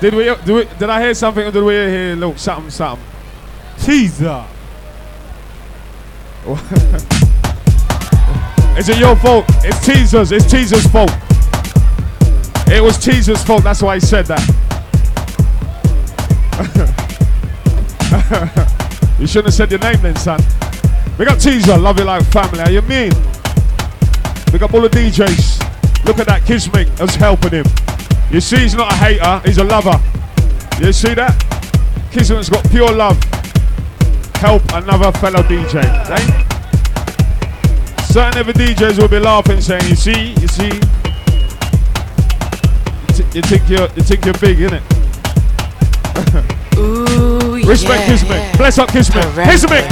Did 0.00 0.14
we, 0.14 0.24
did 0.24 0.48
we? 0.48 0.64
Did 0.78 0.90
I 0.90 1.00
hear 1.00 1.14
something 1.14 1.46
or 1.46 1.50
did 1.50 1.62
we 1.62 1.72
hear 1.72 2.14
little 2.16 2.36
something, 2.36 2.70
something? 2.70 3.04
Teaser. 3.78 4.44
Is 8.78 8.90
it 8.90 8.98
your 8.98 9.16
fault? 9.16 9.46
It's 9.64 9.84
Teaser's. 9.86 10.32
It's 10.32 10.44
Teaser's 10.44 10.86
fault. 10.88 11.10
It 12.68 12.82
was 12.82 12.98
Teaser's 12.98 13.42
fault. 13.42 13.64
That's 13.64 13.80
why 13.80 13.94
he 13.94 14.00
said 14.00 14.26
that. 14.26 14.40
you 19.18 19.26
shouldn't 19.26 19.46
have 19.46 19.54
said 19.54 19.70
your 19.70 19.80
name 19.80 20.00
then, 20.02 20.16
son. 20.16 20.40
We 21.18 21.24
got 21.24 21.40
Teaser. 21.40 21.78
Love 21.78 21.98
you 21.98 22.04
like 22.04 22.22
family. 22.26 22.58
How 22.58 22.68
you 22.68 22.82
mean? 22.82 23.12
We 24.52 24.58
got 24.58 24.74
all 24.74 24.82
the 24.82 24.90
DJs. 24.90 26.04
Look 26.04 26.18
at 26.18 26.26
that 26.26 26.42
Kismic 26.42 26.94
that's 26.96 27.14
helping 27.14 27.52
him. 27.52 27.64
You 28.30 28.40
see, 28.40 28.58
he's 28.58 28.74
not 28.74 28.92
a 28.92 28.96
hater. 28.96 29.40
He's 29.44 29.58
a 29.58 29.64
lover. 29.64 30.00
You 30.80 30.92
see 30.92 31.14
that? 31.14 31.34
Kismic's 32.10 32.48
got 32.50 32.68
pure 32.70 32.92
love. 32.92 33.16
Help 34.36 34.62
another 34.72 35.12
fellow 35.18 35.42
DJ. 35.42 35.82
Right? 36.08 36.44
Certain 38.06 38.40
other 38.40 38.52
DJs 38.52 38.98
will 38.98 39.08
be 39.08 39.18
laughing, 39.18 39.60
saying, 39.60 39.84
"You 39.88 39.96
see, 39.96 40.34
you 40.40 40.48
see, 40.48 40.68
you, 43.14 43.24
you 43.34 43.42
think 43.42 43.68
you're, 43.68 43.88
you 43.96 44.02
think 44.02 44.24
you're 44.24 44.34
big, 44.34 44.58
innit?" 44.58 44.82
Ooh, 46.78 47.66
Respect 47.66 48.00
yeah, 48.00 48.06
Kismet. 48.06 48.30
yeah. 48.36 48.56
Bless 48.56 48.78
up 48.78 48.88
Kismet. 48.90 49.24
Kismet. 49.48 49.84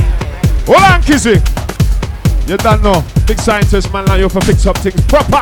Hold 0.66 0.82
on, 0.82 1.02
Kizzy. 1.02 1.40
You 2.46 2.56
don't 2.58 2.82
know. 2.82 3.02
Big 3.26 3.38
scientist, 3.38 3.92
man 3.92 4.06
like 4.06 4.20
you 4.20 4.28
for 4.28 4.40
fix 4.42 4.66
up 4.66 4.76
things 4.78 5.00
proper. 5.06 5.40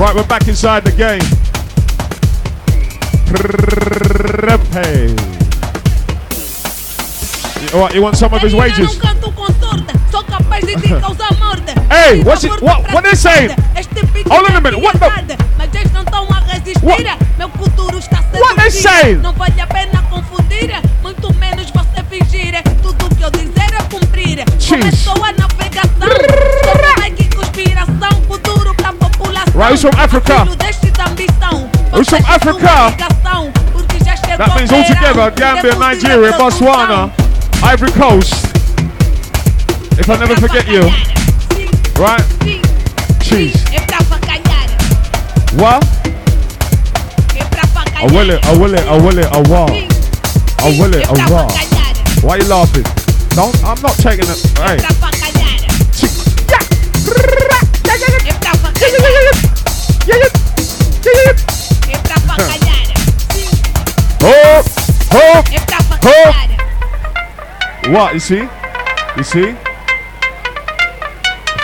Right, 0.00 0.14
we're 0.14 0.26
back 0.26 0.48
inside 0.48 0.84
the 0.84 0.92
game. 0.92 1.20
Prepe. 3.28 5.12
You, 7.60 7.78
what, 7.78 7.94
you 7.94 8.00
want 8.02 8.16
some 8.16 8.32
of 8.32 8.40
his 8.40 8.54
wages? 8.54 8.98
Hey, 11.90 12.22
what's 12.24 12.44
it- 12.44 12.62
what- 12.62 12.90
what 12.94 13.04
they 13.04 13.14
saying? 13.14 13.50
Hold 14.30 14.48
on 14.50 14.56
a 14.56 14.60
minute, 14.60 14.80
what 14.80 14.94
the- 14.94 15.06
What- 16.82 16.98
What 18.40 18.56
they 18.56 18.70
saying? 18.70 19.20
Não 19.22 19.32
vale 19.34 19.60
a 19.60 19.66
pena 19.66 20.02
confundir, 20.10 20.72
muito 21.02 21.34
menos 21.34 21.70
você 21.70 22.02
fingir. 22.08 22.54
Tudo 22.82 23.14
que 23.16 23.22
eu 23.22 23.30
dizer 23.30 23.70
é 23.74 23.82
cumprir. 24.36 24.44
Jeez. 24.58 24.80
Começou 24.80 25.24
a 25.24 25.32
navegação. 25.32 25.90
Conspiração. 27.34 28.22
Futuro 28.26 28.74
pra 28.74 28.92
população. 28.92 29.52
Right, 29.54 29.72
who's 29.72 29.80
from 29.80 30.00
Africa? 30.00 30.40
Filho 30.40 30.56
deste 30.56 30.92
ambição. 31.00 31.70
Who's 31.92 32.08
from 32.08 32.24
Africa? 32.28 32.68
são 32.68 32.86
obrigação, 32.86 33.52
porque 33.72 34.04
já 34.04 34.16
chegou 34.16 34.36
That 34.36 34.54
means 34.54 34.72
all 34.72 34.84
together 34.84 35.30
Gambia, 35.32 35.74
Nigeria. 35.74 36.32
Botswana, 36.32 37.10
Ivory 37.62 37.92
Coast. 37.92 38.34
If 39.98 40.08
I 40.08 40.16
never 40.16 40.36
forget 40.38 40.66
you. 40.68 40.82
Right? 41.98 42.24
Cheese. 43.22 43.54
What? 45.56 45.84
É 47.34 47.44
pra 47.44 47.62
avacalhar. 47.62 48.02
I 48.02 48.06
will 48.06 48.30
it, 48.30 48.46
I 48.46 48.56
will 48.56 48.74
it, 48.74 48.86
I 48.86 48.96
will 48.96 49.18
it, 49.18 49.26
I 49.26 49.40
will. 49.40 49.68
I 50.62 50.78
will 50.78 50.94
it, 50.94 51.06
I 51.06 51.12
will. 51.28 51.48
Why 52.22 52.36
you 52.36 52.44
laughing? 52.48 52.99
Don't, 53.40 53.64
I'm 53.64 53.80
not 53.80 53.96
taking 53.96 54.28
it. 54.28 54.36
Hey. 54.60 54.76
Oh, 64.22 64.60
oh, 65.12 65.40
avacalhar. 65.56 66.36
what? 67.90 68.12
You 68.12 68.20
see? 68.20 68.46
You 69.16 69.24
see? 69.24 69.56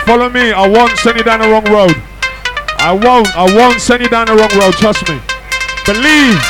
Follow 0.07 0.29
me. 0.31 0.51
I 0.53 0.67
won't 0.67 0.97
send 0.97 1.19
you 1.19 1.23
down 1.23 1.41
the 1.41 1.47
wrong 1.47 1.65
road. 1.65 1.95
I 2.79 2.91
won't. 2.91 3.27
I 3.37 3.55
won't 3.55 3.79
send 3.79 4.01
you 4.01 4.09
down 4.09 4.25
the 4.25 4.33
wrong 4.33 4.49
road. 4.59 4.73
Trust 4.73 5.07
me. 5.07 5.21
Believe. 5.85 6.41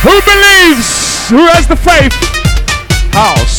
Who 0.00 0.22
believes? 0.24 1.28
Who 1.28 1.44
has 1.52 1.66
the 1.68 1.76
faith? 1.76 2.14
House. 3.12 3.55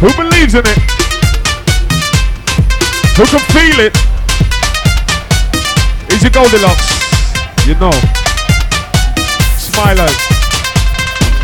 Who 0.00 0.08
believes 0.16 0.54
in 0.54 0.64
it? 0.64 0.78
Who 3.20 3.26
can 3.26 3.40
feel 3.52 3.80
it? 3.84 3.92
Is 6.10 6.24
it 6.24 6.32
Goldilocks? 6.32 6.88
You 7.68 7.74
know. 7.74 7.92
Smile 9.60 10.00
out. 10.00 10.16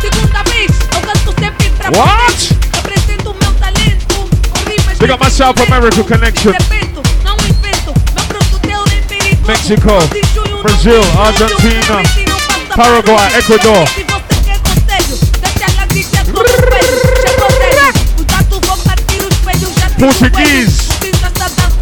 Segunda 0.01 0.41
vez, 0.49 0.71
eu 0.91 1.01
canto 1.01 1.39
sempre 1.39 1.69
pra 1.69 1.91
What? 1.91 2.33
vocês. 2.33 2.57
Apresento 2.79 3.29
o 3.29 3.35
meu 3.35 3.53
talento. 3.53 4.15
Com 4.49 4.69
rimas 4.71 4.97
Big 4.97 5.11
up 5.11 5.23
my 5.23 5.29
South 5.29 5.61
America 5.67 6.03
connection. 6.03 6.51
Repito, 6.53 7.03
não 7.23 7.35
invento. 7.35 7.93
Meu 8.15 8.25
produtor 8.25 8.87
é 8.91 9.01
perigoso. 9.01 9.45
Mexico, 9.45 9.87
12 9.87 10.07
de 10.09 10.33
julho, 10.33 10.55
não 10.55 10.63
Brazil, 10.63 11.01
Argentina, 11.19 12.03
julho, 12.15 12.29
não 12.29 12.39
passa 12.39 12.75
Paraguay, 12.75 13.29
barulho. 13.43 14.06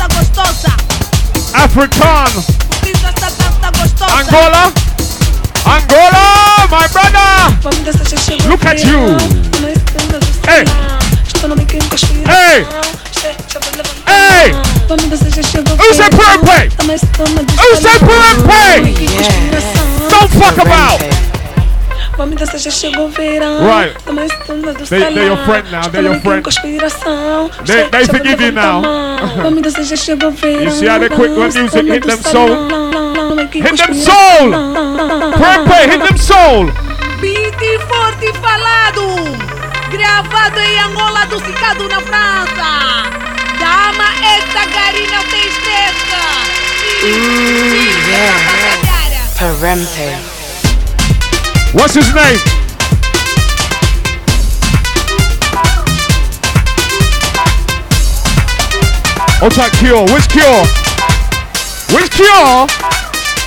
Gostosa. 0.10 0.74
African. 1.54 2.32
Angola. 4.18 4.74
Angola, 5.66 6.66
my 6.72 6.88
brother. 6.92 7.30
Look 8.50 8.66
at 8.66 8.84
you. 8.84 9.18
Hey. 10.46 10.66
Hey. 12.26 12.66
Hey. 14.08 14.54
Who 14.88 15.94
said 15.94 16.12
Purple? 16.12 16.70
Who 16.82 17.76
said 17.76 18.00
Purple? 18.00 18.95
Dançar, 22.46 22.60
já 22.60 22.70
chegou 22.72 23.06
o 23.08 23.10
verão. 23.10 23.58
Right. 23.66 23.96
Tamo 24.06 24.22
estando 24.22 24.74
do 24.74 24.86
They- 24.86 25.00
they're 25.14 25.26
your 25.26 25.38
friend 25.46 25.72
now, 25.72 25.82
they're 25.90 26.06
your 26.08 26.22
friend. 26.22 26.44
Conspiração. 26.44 27.50
They- 27.66 27.90
they 27.90 28.06
forgive 28.06 28.44
you 28.46 28.52
now. 28.52 28.82
Vamos 29.42 29.62
dançar, 29.64 29.84
já 29.84 29.96
chegou 29.96 30.30
o 30.30 30.32
verão. 30.32 30.64
You 30.64 30.72
see 30.72 30.88
how 30.88 31.00
they 31.00 31.10
quick 31.10 31.34
when 31.34 31.52
music 31.52 31.90
hit 31.90 32.06
them 32.06 32.22
soul? 32.22 32.50
Hit 33.52 33.78
them 33.78 33.94
soul. 33.96 34.52
Purple, 35.32 35.90
hit 35.90 36.04
them 36.08 36.18
soul. 36.18 36.66
Beat 37.20 37.56
forte 37.88 38.32
falado, 38.40 39.02
gravado 39.90 40.60
em 40.60 40.80
Angola, 40.82 41.26
duplicado 41.26 41.88
na 41.90 42.00
França. 42.02 43.10
Dama 43.60 44.06
esta 44.38 44.66
garina 44.68 45.20
tristeza. 45.30 46.22
Sim, 47.02 47.22
sim, 49.86 50.35
What's 51.76 51.94
his 51.94 52.08
name? 52.16 52.40
What's 59.44 59.58
that 59.60 59.76
Cure? 59.76 60.08
Which 60.08 60.32
Cure? 60.32 60.64
Which 61.92 62.10
Cure? 62.16 62.66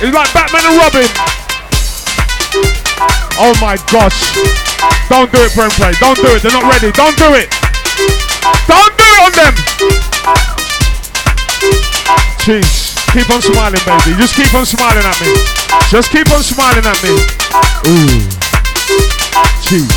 It's 0.05 0.13
like 0.13 0.29
Batman 0.31 0.61
and 0.61 0.77
Robin. 0.77 1.09
Oh 3.41 3.57
my 3.59 3.81
gosh. 3.89 4.37
Don't 5.09 5.31
do 5.31 5.41
it, 5.41 5.51
Prem 5.51 5.71
Play. 5.71 5.93
Don't 5.99 6.15
do 6.15 6.29
it. 6.35 6.43
They're 6.43 6.53
not 6.53 6.69
ready. 6.69 6.91
Don't 6.93 7.17
do 7.17 7.33
it. 7.33 7.49
Don't 8.69 8.93
do 8.93 9.09
it 9.09 9.19
on 9.25 9.33
them. 9.33 9.55
Jeez. 12.45 12.88
Keep 13.11 13.29
on 13.31 13.41
smiling, 13.41 13.81
baby. 13.89 14.13
Just 14.21 14.35
keep 14.35 14.53
on 14.53 14.65
smiling 14.65 15.01
at 15.01 15.19
me. 15.19 15.33
Just 15.89 16.11
keep 16.11 16.29
on 16.29 16.43
smiling 16.43 16.85
at 16.85 17.01
me. 17.01 17.09
Ooh. 17.89 18.21
Cheat. 19.65 19.89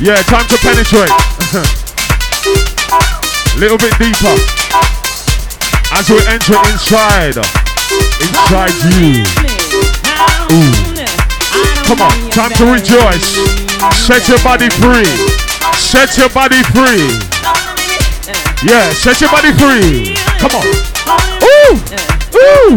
Yeah, 0.00 0.16
time 0.24 0.48
to 0.48 0.56
penetrate. 0.64 1.12
Little 3.60 3.76
bit 3.76 3.92
deeper. 4.00 4.32
As 5.92 6.08
we 6.08 6.24
enter 6.24 6.56
inside. 6.72 7.36
Inside 7.36 8.72
you. 8.88 9.20
Ooh. 10.56 10.72
Come 11.84 12.00
on, 12.00 12.16
time 12.30 12.52
to 12.56 12.64
rejoice. 12.64 13.36
Set 13.92 14.26
your 14.26 14.38
body 14.40 14.70
free. 14.70 15.04
Set 15.76 16.16
your 16.16 16.30
body 16.30 16.62
free. 16.72 17.12
Yeah, 18.64 18.90
set 18.92 19.20
your 19.20 19.30
body 19.30 19.52
free. 19.52 20.16
Come 20.38 20.52
on. 20.56 20.64
Ooh. 21.42 21.76
Ooh. 22.34 22.76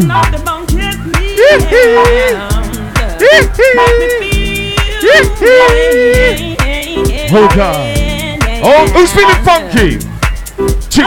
Oh 7.35 7.49
God. 7.55 7.97
Oh, 8.65 8.87
who's 8.93 9.11
feeling 9.11 9.43
funky? 9.43 9.97
Two. 10.89 11.03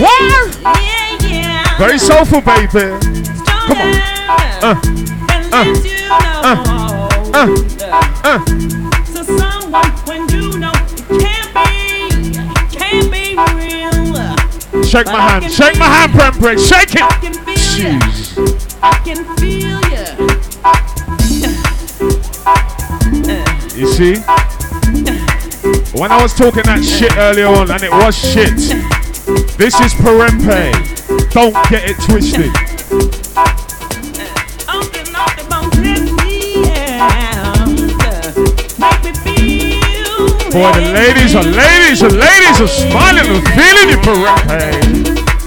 What? 0.00 0.56
Very 1.78 1.98
soulful, 1.98 2.40
baby. 2.40 2.98
Come 3.46 3.78
on. 3.78 3.94
Uh. 4.62 4.74
lets 5.52 5.84
you 5.84 6.08
know. 6.08 7.08
uh, 7.34 7.46
uh. 8.24 8.62
Shake 14.92 15.06
my 15.06 15.20
hand. 15.22 15.50
Shake 15.50 15.78
my 15.78 15.86
hand, 15.86 16.12
Prem 16.12 16.34
Prick. 16.34 16.58
Shake 16.58 16.94
it. 16.94 17.00
can 17.22 17.32
feel 17.32 17.80
ya. 17.80 17.96
Jeez. 17.96 18.36
I 18.82 18.92
can 19.02 19.24
feel 19.38 19.80
ya. 19.88 20.04
You 23.74 23.86
see? 23.88 24.16
When 25.98 26.12
I 26.12 26.20
was 26.20 26.34
talking 26.34 26.64
that 26.64 26.84
shit 26.84 27.16
earlier 27.16 27.46
on, 27.46 27.70
and 27.70 27.82
it 27.82 27.90
was 27.90 28.14
shit, 28.14 28.54
this 29.56 29.80
is 29.80 29.94
Perempe. 29.94 30.74
Don't 31.32 31.54
get 31.70 31.88
it 31.88 31.96
twisted. 32.04 32.52
Boy, 40.52 40.70
the 40.72 40.92
ladies 40.92 41.34
are 41.34 41.42
ladies, 41.42 42.00
the 42.00 42.10
ladies 42.10 42.60
are 42.60 42.68
smiling 42.68 43.24
and 43.24 43.42
feeling 43.56 43.88
you, 43.88 43.96
Perempe. 44.04 44.60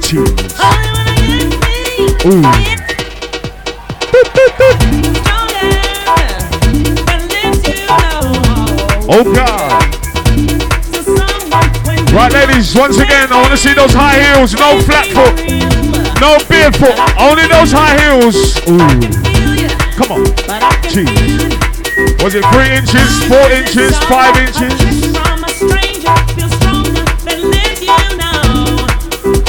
Jeez. 0.01 0.25
Only 0.57 0.89
when 1.05 1.53
I 1.53 1.61
get 1.69 1.93
me, 1.93 2.09
Ooh. 2.25 2.41
know. 2.41 2.65
Oh 9.07 9.23
God. 9.31 9.83
Right, 12.11 12.33
ladies, 12.33 12.73
once 12.73 12.97
again, 12.97 13.31
I 13.31 13.39
want 13.39 13.51
to 13.51 13.57
see 13.57 13.75
those 13.75 13.93
high 13.93 14.17
heels, 14.19 14.53
no 14.53 14.81
flat 14.81 15.05
foot, 15.13 15.35
no 16.19 16.39
barefoot, 16.49 16.97
only 17.21 17.45
those 17.47 17.71
high 17.71 17.93
heels. 18.01 18.57
Ooh. 18.67 18.79
Come 19.97 20.11
on. 20.13 20.25
Jeez. 20.89 21.44
Was 22.25 22.33
it 22.33 22.43
three 22.45 22.71
inches, 22.75 23.23
four 23.27 23.51
inches, 23.51 23.95
five 24.05 24.35
inches? 24.35 24.73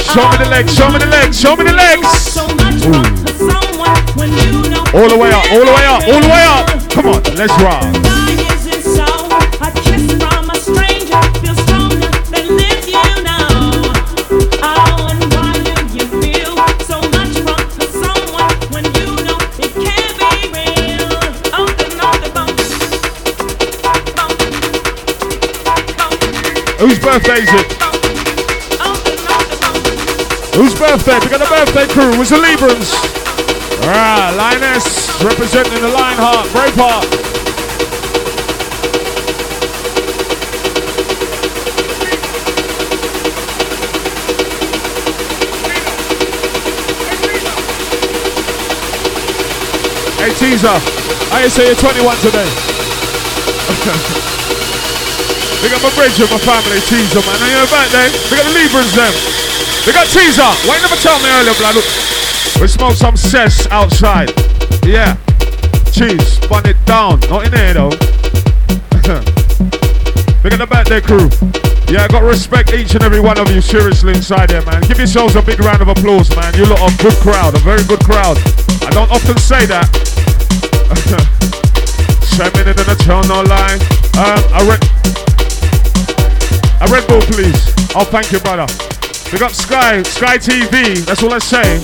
Show 0.05 0.29
me 0.29 0.37
the 0.37 0.47
legs, 0.47 0.75
show 0.75 0.87
me 0.91 0.99
the 0.99 1.07
legs, 1.09 1.39
show 1.39 1.55
me 1.55 1.63
the 1.63 1.73
legs. 1.73 2.37
All 4.93 5.09
the 5.09 5.17
way 5.17 5.31
up, 5.31 5.51
all 5.51 5.65
the 5.65 5.73
way 5.73 5.85
up, 5.87 6.03
all 6.03 6.21
the 6.21 6.27
way 6.27 6.43
up. 6.45 6.91
Come 6.91 7.07
on, 7.07 7.23
let's 7.35 7.59
rock. 7.63 8.26
Whose 26.79 26.99
birthday 26.99 27.41
is 27.41 27.49
it? 27.49 27.73
Whose 30.53 30.75
birthday? 30.77 31.17
We 31.21 31.29
got 31.29 31.41
a 31.41 31.49
birthday 31.49 31.87
crew. 31.87 32.13
Who's 32.13 32.29
the 32.29 32.37
Librans? 32.37 32.93
Alright, 33.81 34.35
Lioness 34.37 35.23
representing 35.23 35.81
the 35.81 35.87
Lionheart, 35.87 36.47
Braveheart. 36.49 37.05
Hey 50.19 50.31
teaser, 50.35 50.79
I 51.33 51.47
say 51.47 51.65
you're 51.65 51.75
21 51.75 52.17
today. 52.17 52.47
Big 55.61 55.73
got 55.73 55.81
my 55.81 55.89
bridge 55.97 56.13
and 56.21 56.29
my 56.29 56.37
family, 56.37 56.77
teaser 56.85 57.21
man. 57.25 57.41
On 57.41 57.49
your 57.49 57.65
birthday, 57.65 58.07
we 58.29 58.37
got 58.37 58.45
the 58.45 58.53
Librans 58.53 58.93
them. 58.93 59.13
We 59.87 59.93
got 59.93 60.05
teaser. 60.05 60.45
Why 60.69 60.77
you 60.77 60.85
never 60.85 61.01
tell 61.01 61.17
me 61.17 61.33
earlier, 61.33 61.57
blood? 61.57 61.81
We 62.61 62.67
smoke 62.67 62.93
some 62.93 63.17
cess 63.17 63.65
outside. 63.73 64.29
Yeah. 64.85 65.17
Cheese, 65.89 66.37
bun 66.45 66.69
it 66.69 66.77
down. 66.85 67.19
Not 67.31 67.47
in 67.49 67.53
here 67.57 67.73
though. 67.73 67.89
we 70.45 70.53
got 70.53 70.61
the 70.61 70.67
birthday 70.69 71.01
crew. 71.01 71.25
Yeah, 71.89 72.03
I 72.03 72.07
got 72.07 72.21
respect 72.21 72.73
each 72.73 72.93
and 72.93 73.03
every 73.03 73.19
one 73.19 73.39
of 73.39 73.49
you 73.49 73.61
seriously 73.61 74.13
inside 74.13 74.51
here, 74.51 74.61
man. 74.65 74.83
Give 74.83 74.99
yourselves 74.99 75.35
a 75.35 75.41
big 75.41 75.59
round 75.59 75.81
of 75.81 75.87
applause, 75.87 76.29
man. 76.35 76.53
You 76.53 76.65
lot 76.67 76.81
are 76.81 76.93
a 76.93 76.97
good 77.01 77.17
crowd, 77.25 77.55
a 77.55 77.59
very 77.59 77.83
good 77.85 78.03
crowd. 78.05 78.37
I 78.85 78.91
don't 78.91 79.09
often 79.09 79.37
say 79.37 79.65
that. 79.65 79.89
Seven 82.37 82.53
minutes 82.53 82.79
and 82.79 82.91
a 82.91 82.95
turn 83.03 83.27
no 83.27 83.41
line. 83.41 83.81
Um, 84.21 84.43
I 84.53 84.61
read. 84.69 85.16
A 86.79 86.87
Red 86.89 87.07
Bull, 87.07 87.21
please. 87.21 87.73
Oh, 87.95 88.05
thank 88.05 88.31
you, 88.31 88.39
brother. 88.39 88.67
We 89.33 89.39
got 89.39 89.51
Sky, 89.51 90.03
Sky 90.03 90.37
TV. 90.37 91.03
That's 91.05 91.23
all 91.23 91.33
I 91.33 91.39
say. 91.39 91.81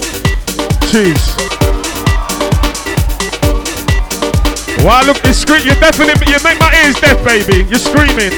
Cheese. 0.91 1.33
Wow, 4.85 5.01
look, 5.05 5.17
you 5.25 5.33
scream. 5.33 5.65
You 5.65 5.73
definitely, 5.75 6.31
you 6.31 6.37
make 6.43 6.59
my 6.59 6.71
ears 6.85 6.99
deaf, 6.99 7.23
baby. 7.25 7.65
You're 7.69 7.79
screaming. 7.79 8.33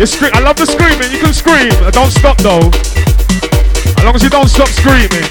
You 0.00 0.06
scream. 0.06 0.32
I 0.34 0.40
love 0.40 0.56
the 0.56 0.66
screaming. 0.66 1.12
You 1.12 1.20
can 1.20 1.32
scream. 1.32 1.70
Don't 1.92 2.10
stop 2.10 2.38
though. 2.38 2.70
As 3.96 4.04
long 4.04 4.16
as 4.16 4.22
you 4.22 4.30
don't 4.30 4.48
stop 4.48 4.68
screaming. 4.68 5.22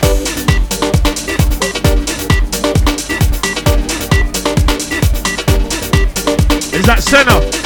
Is 6.73 6.85
that 6.85 7.03
Senna? 7.03 7.62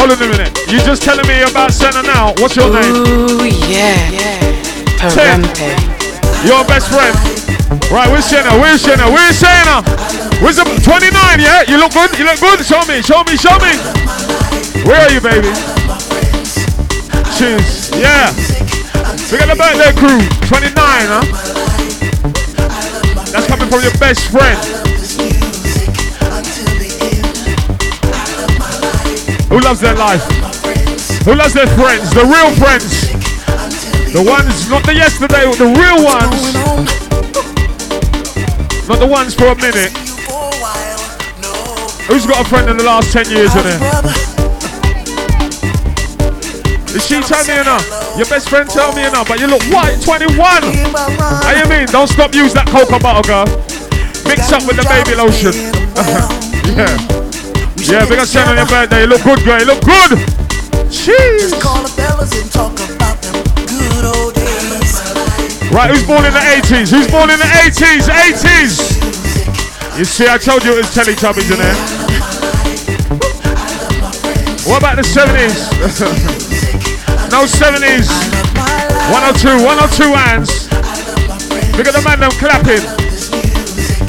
Hold 0.00 0.16
on 0.16 0.22
a 0.24 0.32
minute. 0.32 0.56
You 0.64 0.80
just 0.80 1.02
telling 1.02 1.28
me 1.28 1.44
about 1.44 1.76
Senna 1.76 2.00
now. 2.00 2.32
What's 2.40 2.56
your 2.56 2.72
name? 2.72 3.04
Ooh, 3.04 3.44
yeah. 3.68 4.00
Perempe. 4.96 5.76
Your 6.40 6.64
best 6.64 6.88
friend. 6.88 7.12
Right, 7.92 8.08
where's 8.08 8.24
Senna? 8.24 8.48
Where's 8.56 8.80
Senna? 8.80 9.04
Where's 9.12 9.36
Senna? 9.36 9.84
Where's 10.40 10.56
the 10.56 10.64
29, 10.64 11.12
yeah? 11.44 11.68
You 11.68 11.76
look 11.76 11.92
good? 11.92 12.16
You 12.18 12.24
look 12.24 12.40
good? 12.40 12.64
Show 12.64 12.80
me, 12.88 13.04
show 13.04 13.20
me, 13.28 13.36
show 13.36 13.52
me. 13.60 13.76
Where 14.88 15.04
are 15.04 15.12
you, 15.12 15.20
baby? 15.20 15.52
Cheers. 17.36 17.92
Yeah. 17.92 18.32
We 19.28 19.36
got 19.36 19.52
the 19.52 19.56
birthday 19.60 19.92
crew. 20.00 20.24
29, 20.48 20.72
huh? 21.12 21.20
That's 23.36 23.46
coming 23.46 23.68
from 23.68 23.82
your 23.82 23.92
best 24.00 24.32
friend. 24.32 24.79
Who 29.50 29.58
loves 29.58 29.80
their 29.80 29.96
life? 29.96 30.22
Who 31.26 31.34
loves 31.34 31.54
their 31.54 31.66
friends? 31.66 32.14
The 32.14 32.22
real 32.22 32.54
friends. 32.54 33.10
The 34.14 34.22
ones, 34.22 34.70
not 34.70 34.86
the 34.86 34.94
yesterday, 34.94 35.42
the 35.58 35.66
real 35.66 36.04
ones. 36.06 36.54
Not 38.88 39.00
the 39.00 39.06
ones 39.06 39.34
for 39.34 39.48
a 39.50 39.56
minute. 39.56 39.90
Who's 42.06 42.26
got 42.26 42.46
a 42.46 42.48
friend 42.48 42.70
in 42.70 42.76
the 42.76 42.84
last 42.84 43.12
10 43.12 43.30
years 43.30 43.54
in 43.56 43.62
there? 43.66 43.80
Did 46.86 47.02
she 47.02 47.20
tell 47.20 47.44
me 47.44 47.58
enough? 47.58 47.86
Your 48.16 48.26
best 48.26 48.48
friend 48.48 48.70
tell 48.70 48.94
me 48.94 49.04
enough, 49.04 49.26
but 49.26 49.40
you 49.40 49.48
look 49.48 49.62
white, 49.64 50.00
21. 50.02 50.38
How 50.38 51.54
you 51.58 51.68
mean? 51.68 51.86
Don't 51.86 52.08
stop 52.08 52.34
use 52.34 52.54
that 52.54 52.68
cocoa 52.68 53.00
butter, 53.00 53.26
girl. 53.26 53.46
Mix 54.26 54.52
up 54.52 54.62
with 54.66 54.76
the 54.76 54.86
baby 54.86 55.16
lotion. 55.18 55.54
yeah. 56.76 57.19
Yeah, 57.88 58.04
big 58.04 58.18
up 58.18 58.28
Shen 58.28 58.46
on 58.46 58.56
your 58.56 58.66
birthday. 58.66 59.02
You 59.02 59.06
look 59.08 59.22
good, 59.22 59.42
girl. 59.44 59.58
You 59.58 59.66
look 59.66 59.80
good. 59.80 60.18
Jeez. 60.92 61.54
Call 61.60 61.82
the 61.82 61.88
fellas 61.88 62.30
and 62.36 62.50
talk 62.52 62.76
about 62.92 63.16
them 63.22 63.40
good 63.64 64.04
old 64.04 64.34
days. 64.34 65.00
Right, 65.72 65.88
who's 65.88 66.06
born 66.06 66.26
in 66.26 66.32
the 66.34 66.44
80s? 66.60 66.90
Who's 66.90 67.08
born 67.10 67.30
in 67.30 67.38
the 67.38 67.48
80s? 67.48 68.10
80s! 68.10 69.98
You 69.98 70.04
see, 70.04 70.28
I 70.28 70.36
told 70.36 70.64
you 70.64 70.72
it 70.72 70.78
was 70.78 70.94
Teletubbies 70.94 71.50
in 71.50 71.58
there. 71.58 71.74
What 74.68 74.78
about 74.78 74.96
the 74.96 75.02
70s? 75.02 75.70
no 77.30 77.44
70s. 77.44 78.10
102, 79.10 79.64
102 79.64 80.12
hands. 80.12 80.68
Look 81.76 81.86
at 81.86 81.94
the 81.94 82.02
man 82.04 82.20
them 82.20 82.30
clapping. 82.32 82.99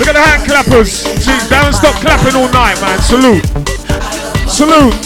Look 0.02 0.10
at 0.10 0.18
the 0.18 0.22
hand 0.24 0.50
clappers. 0.50 0.94
See, 1.22 1.30
they 1.48 1.54
haven't 1.54 1.76
stopped 1.78 2.00
clapping 2.02 2.34
all 2.34 2.50
night, 2.50 2.74
man. 2.82 2.98
Salute. 3.06 3.46
Salute. 4.50 4.98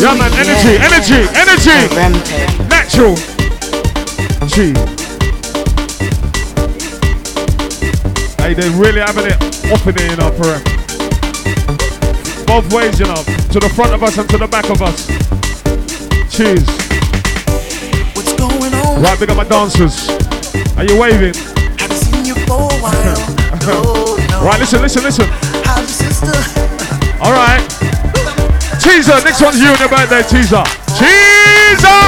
yeah, 0.00 0.16
man, 0.16 0.32
energy, 0.32 0.80
energy, 0.80 1.28
energy. 1.36 1.76
Perempe. 1.92 2.24
Natural. 2.72 3.14
Gee. 4.48 4.72
Hey, 8.40 8.54
they're 8.54 8.72
really 8.80 9.00
having 9.00 9.26
it 9.26 9.36
up 9.70 9.86
in 9.86 9.94
here, 9.94 10.08
you 10.08 10.16
know, 10.16 10.30
Perem. 10.40 10.64
Both 12.46 12.72
ways, 12.72 12.98
you 12.98 13.04
know. 13.04 13.22
To 13.52 13.60
the 13.60 13.70
front 13.76 13.92
of 13.92 14.02
us 14.02 14.16
and 14.16 14.26
to 14.30 14.38
the 14.38 14.48
back 14.48 14.70
of 14.70 14.80
us. 14.80 15.06
Cheers. 16.34 16.64
What's 18.16 18.32
going 18.40 18.72
on? 18.72 19.02
Right, 19.02 19.20
big 19.20 19.28
up 19.28 19.36
my 19.36 19.44
dancers. 19.44 20.08
Are 20.78 20.84
you 20.84 20.98
waving? 20.98 21.34
Haven't 21.76 21.98
seen 21.98 22.24
you 22.24 22.34
for 22.46 22.54
a 22.54 22.80
while. 22.80 23.39
No. 23.70 24.16
Right, 24.42 24.58
listen, 24.58 24.82
listen, 24.82 25.02
listen. 25.04 25.26
All 27.22 27.30
right. 27.30 27.62
Teaser, 28.82 29.22
next 29.22 29.40
one's 29.40 29.60
you 29.60 29.70
on 29.70 29.78
your 29.78 29.88
birthday, 29.88 30.22
teaser. 30.26 30.64
Teaser! 30.98 32.02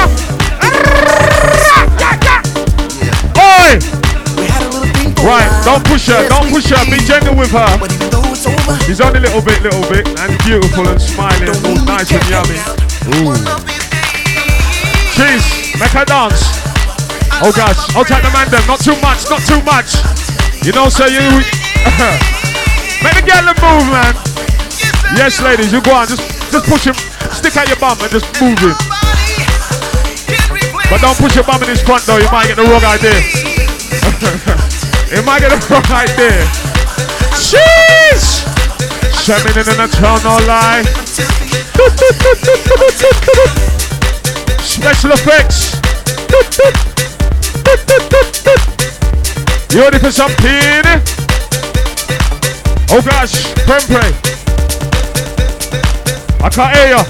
Oi! 3.39 3.79
We 4.35 4.43
had 4.49 4.59
a 4.59 4.69
little 4.73 4.91
thing 4.91 5.15
for 5.15 5.23
Right, 5.23 5.47
don't 5.63 5.85
push 5.85 6.07
her, 6.07 6.27
don't 6.27 6.49
push 6.51 6.67
her. 6.67 6.83
Be 6.91 6.99
gentle 7.05 7.35
with 7.37 7.51
her. 7.51 7.77
But 7.79 7.93
even 7.93 8.09
though 8.09 8.27
it's 8.27 8.45
over, 8.45 8.75
She's 8.83 8.99
only 8.99 9.19
a 9.19 9.23
little 9.23 9.41
bit, 9.41 9.61
little 9.63 9.87
bit, 9.87 10.03
and 10.19 10.35
beautiful 10.43 10.87
and 10.89 10.99
smiling, 10.99 11.47
all 11.63 11.79
nice 11.85 12.11
and 12.11 12.27
yummy. 12.27 12.59
hang 12.59 12.67
out. 12.67 12.83
One 13.23 13.39
of 13.39 13.63
these 13.63 13.87
days. 13.87 15.15
Cheese, 15.15 15.79
make 15.79 15.95
her 15.95 16.03
dance. 16.03 16.43
Oh 17.39 17.53
gosh, 17.55 17.77
I'll 17.95 18.03
take 18.03 18.23
the 18.23 18.31
man 18.31 18.49
them. 18.51 18.65
Not 18.67 18.81
too 18.81 18.99
much, 18.99 19.29
not 19.29 19.41
too 19.47 19.61
much. 19.63 20.22
You 20.63 20.71
know, 20.71 20.87
so 20.87 21.03
you. 21.11 21.19
make 23.03 23.19
the 23.19 23.23
girl 23.27 23.43
move, 23.59 23.83
man. 23.91 24.15
Yes, 25.11 25.43
ladies, 25.43 25.73
you 25.73 25.81
go 25.81 25.91
on. 25.91 26.07
Just, 26.07 26.23
just 26.55 26.65
push 26.71 26.87
him. 26.87 26.95
Stick 27.35 27.57
out 27.57 27.67
your 27.67 27.75
bum 27.75 27.99
and 27.99 28.09
just 28.09 28.23
move 28.39 28.55
it. 28.63 28.77
But 30.89 31.01
don't 31.01 31.17
push 31.19 31.35
your 31.35 31.43
bum 31.43 31.61
in 31.63 31.67
his 31.67 31.81
front 31.81 32.05
though. 32.05 32.15
You 32.15 32.31
might 32.31 32.47
get 32.47 32.55
the 32.55 32.63
wrong 32.63 32.79
idea. 32.79 33.11
you 35.11 35.19
might 35.27 35.43
get 35.43 35.51
the 35.51 35.59
wrong 35.67 35.83
idea. 35.91 36.47
Cheese. 37.35 38.47
Shamin 39.19 39.59
in 39.59 39.67
the 39.75 39.91
town, 39.91 40.23
no 40.23 40.39
lie. 40.47 40.87
Special 44.63 45.11
effects. 45.11 45.75
You 49.73 49.81
ready 49.81 49.97
for 49.97 50.11
something? 50.11 50.83
Oh 52.91 53.01
gosh, 53.03 53.43
Prempre. 53.65 54.13
I 56.43 56.49
can't 56.51 56.75
hear 56.75 56.89
you. 56.89 57.03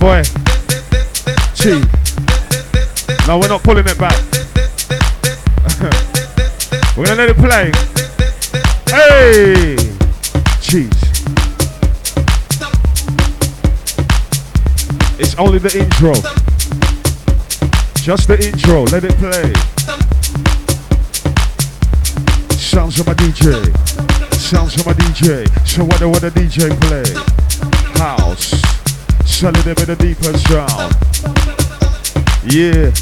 Boy, 0.00 0.24
cheat. 1.54 1.86
No, 3.28 3.38
we're 3.38 3.46
not 3.46 3.62
pulling 3.62 3.86
it 3.86 3.96
back. 3.96 4.18
we're 6.96 7.04
gonna 7.04 7.14
let 7.14 7.30
it 7.30 7.36
play. 7.36 7.70
Hey, 8.90 9.76
cheese. 10.60 11.07
It's 15.20 15.34
only 15.34 15.58
the 15.58 15.76
intro. 15.76 16.14
Just 18.00 18.28
the 18.28 18.38
intro. 18.38 18.84
Let 18.84 19.02
it 19.02 19.16
play. 19.18 19.52
Sounds 22.56 22.96
from 22.96 23.06
my 23.06 23.14
DJ. 23.14 23.74
Sounds 24.34 24.74
from 24.74 24.86
my 24.86 24.92
DJ. 24.92 25.48
So 25.66 25.82
what 25.84 25.98
the 25.98 26.08
what 26.08 26.20
the 26.20 26.30
DJ 26.30 26.70
play? 26.86 27.02
House. 27.98 28.62
Selling 29.28 29.60
it 29.66 29.78
with 29.78 29.88
of 29.88 29.98
deeper 29.98 30.38
sound. 30.38 30.94
Yeah. 32.46 32.94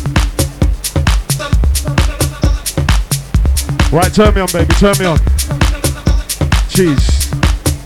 Right, 3.92 4.12
turn 4.14 4.35
me 4.35 4.40
on, 4.40 4.49
baby. 4.52 4.73
Turn 4.75 4.96
me 4.99 5.04
on. 5.04 5.18
Jeez. 6.73 7.30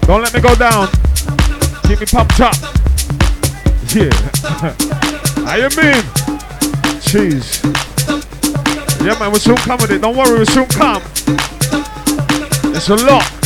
Don't 0.06 0.22
let 0.22 0.32
me 0.32 0.40
go 0.40 0.54
down. 0.54 0.86
Keep 1.88 1.98
me 1.98 2.06
pumped 2.06 2.40
up. 2.40 2.79
Yeah. 3.92 4.08
How 5.44 5.56
you 5.56 5.68
mean? 5.70 6.04
Jeez. 7.02 7.64
Yeah, 9.04 9.18
man, 9.18 9.32
we'll 9.32 9.40
soon 9.40 9.56
come 9.56 9.80
with 9.80 9.90
it. 9.90 10.00
Don't 10.00 10.16
worry, 10.16 10.36
we'll 10.36 10.46
soon 10.46 10.66
come. 10.66 11.02
It's 12.72 12.88
a 12.88 12.94
lot. 12.94 13.39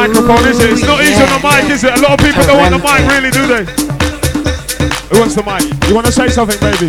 Microphone, 0.00 0.48
is 0.48 0.58
it? 0.60 0.70
It's 0.72 0.82
not 0.82 1.02
easy 1.02 1.20
on 1.20 1.28
the 1.28 1.40
mic, 1.44 1.68
is 1.68 1.84
it? 1.84 1.92
A 1.92 2.00
lot 2.00 2.16
of 2.16 2.24
people 2.24 2.42
don't 2.44 2.56
want 2.56 2.72
the 2.72 2.80
mic, 2.80 3.04
really, 3.04 3.28
do 3.28 3.44
they? 3.44 3.64
Who 5.12 5.20
wants 5.20 5.34
the 5.36 5.44
mic? 5.44 5.60
You 5.88 5.94
want 5.94 6.06
to 6.06 6.12
say 6.12 6.28
something, 6.28 6.56
baby? 6.56 6.88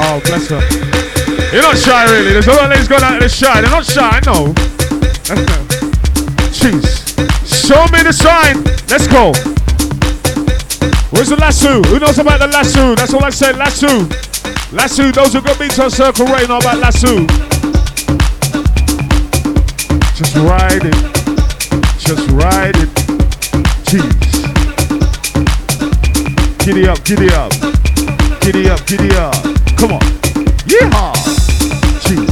Oh, 0.00 0.16
bless 0.24 0.48
her. 0.48 0.64
You're 1.52 1.60
not 1.60 1.76
shy, 1.76 2.04
really. 2.08 2.32
There's 2.32 2.48
a 2.48 2.52
lot 2.52 2.64
of 2.64 2.70
ladies 2.70 2.88
going 2.88 3.02
out 3.02 3.20
there 3.20 3.28
shy. 3.28 3.60
They're 3.60 3.70
not 3.70 3.84
shy, 3.84 4.20
no. 4.24 4.54
Jeez. 6.56 7.04
Show 7.44 7.84
me 7.92 8.00
the 8.00 8.16
sign. 8.16 8.64
Let's 8.88 9.06
go. 9.12 9.36
Where's 11.12 11.28
the 11.28 11.36
lasso? 11.36 11.82
Who 11.82 11.98
knows 11.98 12.18
about 12.18 12.40
the 12.40 12.48
lasso? 12.48 12.94
That's 12.94 13.12
all 13.12 13.24
I 13.24 13.30
said, 13.30 13.56
lasso. 13.56 14.08
Lasso, 14.72 15.12
those 15.12 15.34
who 15.34 15.42
got 15.42 15.58
beats 15.58 15.78
on 15.78 15.90
Circle 15.90 16.26
Ray 16.26 16.46
know 16.46 16.56
about 16.56 16.78
lasso. 16.78 17.43
Just 20.24 20.36
ride 20.36 20.86
it. 20.86 20.94
Just 21.98 22.30
ride 22.30 22.76
it. 22.76 22.88
Jeez. 23.84 24.08
Giddy 26.64 26.88
up, 26.88 27.04
giddy 27.04 27.28
up. 27.28 27.52
Giddy 28.40 28.70
up, 28.70 28.86
giddy 28.86 29.14
up. 29.16 29.34
Come 29.76 29.92
on. 29.92 30.00
Yeehaw. 30.64 31.12
Jeez. 32.00 32.26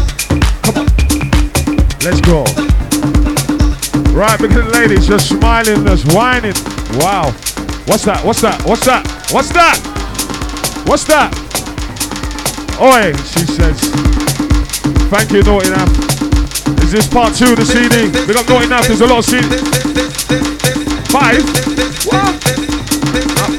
Come 0.62 0.76
on. 0.78 0.86
Let's 2.02 2.20
go. 2.22 2.44
Right, 4.16 4.40
at 4.40 4.50
the 4.50 4.62
ladies 4.72 5.06
just 5.06 5.28
smiling, 5.28 5.84
just 5.84 6.12
whining. 6.14 6.54
Wow. 6.98 7.30
What's 7.86 8.04
that? 8.06 8.24
What's 8.24 8.40
that? 8.40 8.62
What's 8.64 8.86
that? 8.86 9.06
What's 9.30 9.52
that? 9.52 9.78
What's 10.86 11.04
that? 11.04 11.30
Oi, 12.80 13.12
she 13.18 13.44
says. 13.44 13.80
Thank 15.10 15.30
you, 15.32 15.42
Naughty 15.42 15.68
Nap. 15.70 16.11
Is 16.80 16.92
this 16.92 17.06
part 17.06 17.34
two 17.34 17.52
of 17.52 17.58
the 17.58 17.66
CD? 17.66 18.08
We 18.26 18.32
got 18.32 18.48
Naughty 18.48 18.68
Nap, 18.68 18.84
there's 18.86 19.00
a 19.00 19.06
lot 19.06 19.20
of 19.20 19.26
CD. 19.28 19.48
Five? 21.12 21.44
What? 22.08 22.32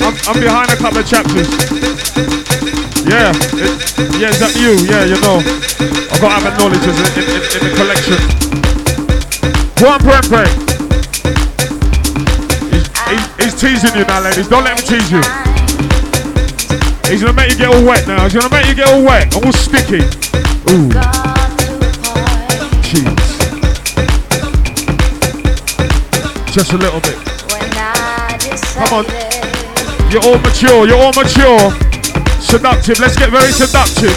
I'm, 0.02 0.16
I'm, 0.26 0.40
behind 0.42 0.72
a 0.72 0.78
couple 0.78 1.00
of 1.00 1.08
chapters. 1.08 1.46
Yeah, 3.06 3.30
it, 3.62 3.78
yeah, 4.18 4.34
is 4.34 4.40
that 4.40 4.58
you? 4.58 4.74
Yeah, 4.90 5.06
you 5.06 5.20
know. 5.22 5.38
I've 6.10 6.22
got 6.22 6.30
to 6.30 6.36
have 6.40 6.48
acknowledgers 6.54 6.98
in, 6.98 7.08
in, 7.20 7.26
in, 7.30 7.42
in 7.44 7.62
the 7.62 7.74
collection. 7.78 8.18
One. 9.84 10.00
He's, 12.72 12.88
he's, 13.12 13.26
he's 13.44 13.56
teasing 13.60 14.00
you 14.00 14.06
now, 14.06 14.22
ladies. 14.22 14.48
Don't 14.48 14.64
let 14.64 14.80
him 14.80 14.86
tease 14.88 15.12
you. 15.12 15.22
He's 17.10 17.22
gonna 17.22 17.34
make 17.34 17.52
you 17.52 17.58
get 17.58 17.68
all 17.68 17.86
wet 17.86 18.08
now. 18.08 18.24
He's 18.24 18.34
gonna 18.34 18.50
make 18.50 18.66
you 18.66 18.76
get 18.76 18.88
all 18.88 19.04
wet 19.04 19.36
and 19.36 19.46
all 19.46 19.52
sticky. 19.52 20.02
Ooh. 20.72 21.13
Just 26.54 26.74
a 26.74 26.78
little 26.78 27.02
bit. 27.02 27.18
Come 28.76 28.94
on. 28.94 29.06
You're 30.12 30.22
all 30.22 30.38
mature. 30.38 30.86
You're 30.88 31.02
all 31.02 31.12
mature. 31.14 31.72
Seductive. 32.40 33.00
Let's 33.00 33.18
get 33.18 33.32
very 33.32 33.52
seductive. 33.52 34.16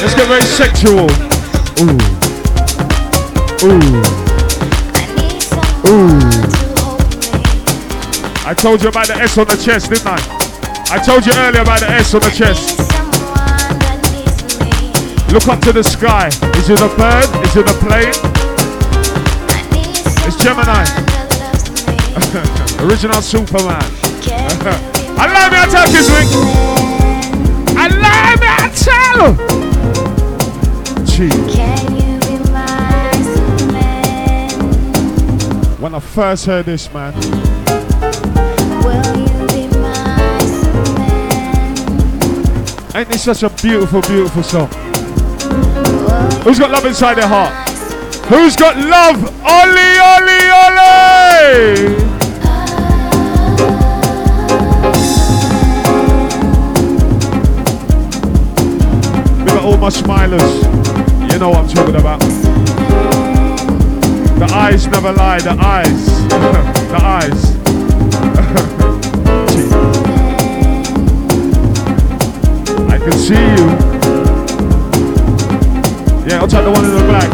Let's 0.00 0.14
get 0.14 0.28
very 0.28 0.42
sexual. 0.42 1.10
Ooh. 1.80 1.98
Ooh. 3.66 4.02
Ooh. 5.90 6.20
I 8.46 8.54
told 8.54 8.82
you 8.82 8.88
about 8.90 9.08
the 9.08 9.16
S 9.16 9.36
on 9.36 9.48
the 9.48 9.56
chest, 9.56 9.90
didn't 9.90 10.06
I? 10.06 10.18
I 10.92 10.98
told 11.04 11.26
you 11.26 11.32
earlier 11.34 11.62
about 11.62 11.80
the 11.80 11.90
S 11.90 12.14
on 12.14 12.20
the 12.20 12.30
chest. 12.30 12.99
Look 15.32 15.46
up 15.46 15.60
to 15.60 15.72
the 15.72 15.84
sky. 15.84 16.26
Is 16.56 16.68
it 16.70 16.80
a 16.80 16.88
bird? 16.96 17.24
Is 17.46 17.54
it 17.54 17.70
a 17.70 17.74
plane? 17.74 18.10
It's 20.26 20.36
Gemini. 20.42 20.84
Original 22.84 23.22
Superman. 23.22 23.80
Allah 25.20 25.50
me 25.50 25.56
I 25.56 25.68
tell 25.70 25.86
this 25.92 26.10
week. 26.10 26.26
Allah 27.78 28.36
me 28.40 28.48
I 28.50 28.70
tell. 28.74 29.36
When 35.78 35.94
I 35.94 36.00
first 36.00 36.46
heard 36.46 36.66
this, 36.66 36.92
man, 36.92 37.14
ain't 42.96 43.08
this 43.08 43.22
such 43.22 43.44
a 43.44 43.50
beautiful, 43.50 44.00
beautiful 44.02 44.42
song? 44.42 44.89
Who's 46.44 46.58
got 46.58 46.70
love 46.70 46.84
inside 46.86 47.14
their 47.14 47.28
heart? 47.28 47.52
Who's 48.26 48.56
got 48.56 48.76
love? 48.76 49.22
Ollie, 49.44 49.98
Ollie, 49.98 50.50
Ollie! 50.60 52.10
Look 59.44 59.54
at 59.54 59.64
all 59.64 59.76
my 59.76 59.88
smilers. 59.90 61.32
You 61.32 61.38
know 61.38 61.50
what 61.50 61.58
I'm 61.58 61.68
talking 61.68 61.96
about. 61.96 62.20
The 64.38 64.48
eyes 64.54 64.86
never 64.86 65.12
lie, 65.12 65.40
the 65.40 65.56
eyes. 65.60 66.06
the 66.28 67.00
eyes. 67.02 67.56
I 72.90 72.98
can 72.98 73.12
see 73.12 73.34
you. 73.34 73.89
Yeah, 76.30 76.38
I'll 76.38 76.46
take 76.46 76.62
the 76.62 76.70
one 76.70 76.84
in 76.84 76.92
the 76.94 77.02
black. 77.10 77.26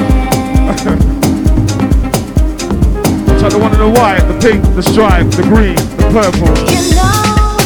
I'll 3.28 3.40
take 3.42 3.52
the 3.52 3.58
one 3.58 3.72
in 3.74 3.78
the 3.78 3.90
white, 3.90 4.20
the 4.20 4.32
pink, 4.40 4.64
the 4.74 4.80
stripe, 4.82 5.28
the 5.36 5.42
green, 5.42 5.76
the 6.00 6.08
purple. 6.16 6.48
You 6.64 6.80
know, 6.96 7.60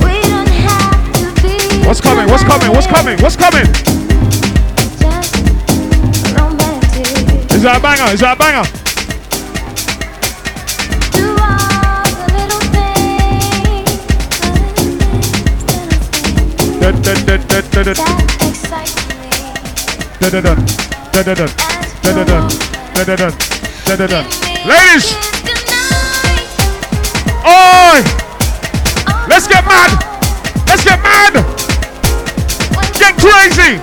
we 0.00 0.24
don't 0.24 0.48
have 0.64 1.04
to 1.20 1.28
be 1.42 1.84
What's 1.86 2.00
coming? 2.00 2.30
What's 2.30 2.44
coming? 2.44 2.72
What's 2.72 2.86
coming? 2.86 3.20
What's 3.20 3.36
coming? 3.36 3.68
Is 7.52 7.62
that 7.64 7.76
a 7.76 7.80
banger? 7.82 8.10
Is 8.10 8.20
that 8.20 8.36
a 8.36 8.40
banger? 8.40 8.64
Do 11.12 11.36
all 11.44 12.08
the 12.16 12.24
little 12.40 12.64
things, 12.72 13.04
Dun, 17.84 18.47
Ladies, 24.66 25.14
oi! 27.46 28.02
Let's 29.28 29.46
get 29.46 29.64
mad! 29.64 29.94
Let's 30.66 30.82
get 30.82 31.00
mad! 31.02 31.34
Get 32.98 33.16
crazy! 33.16 33.78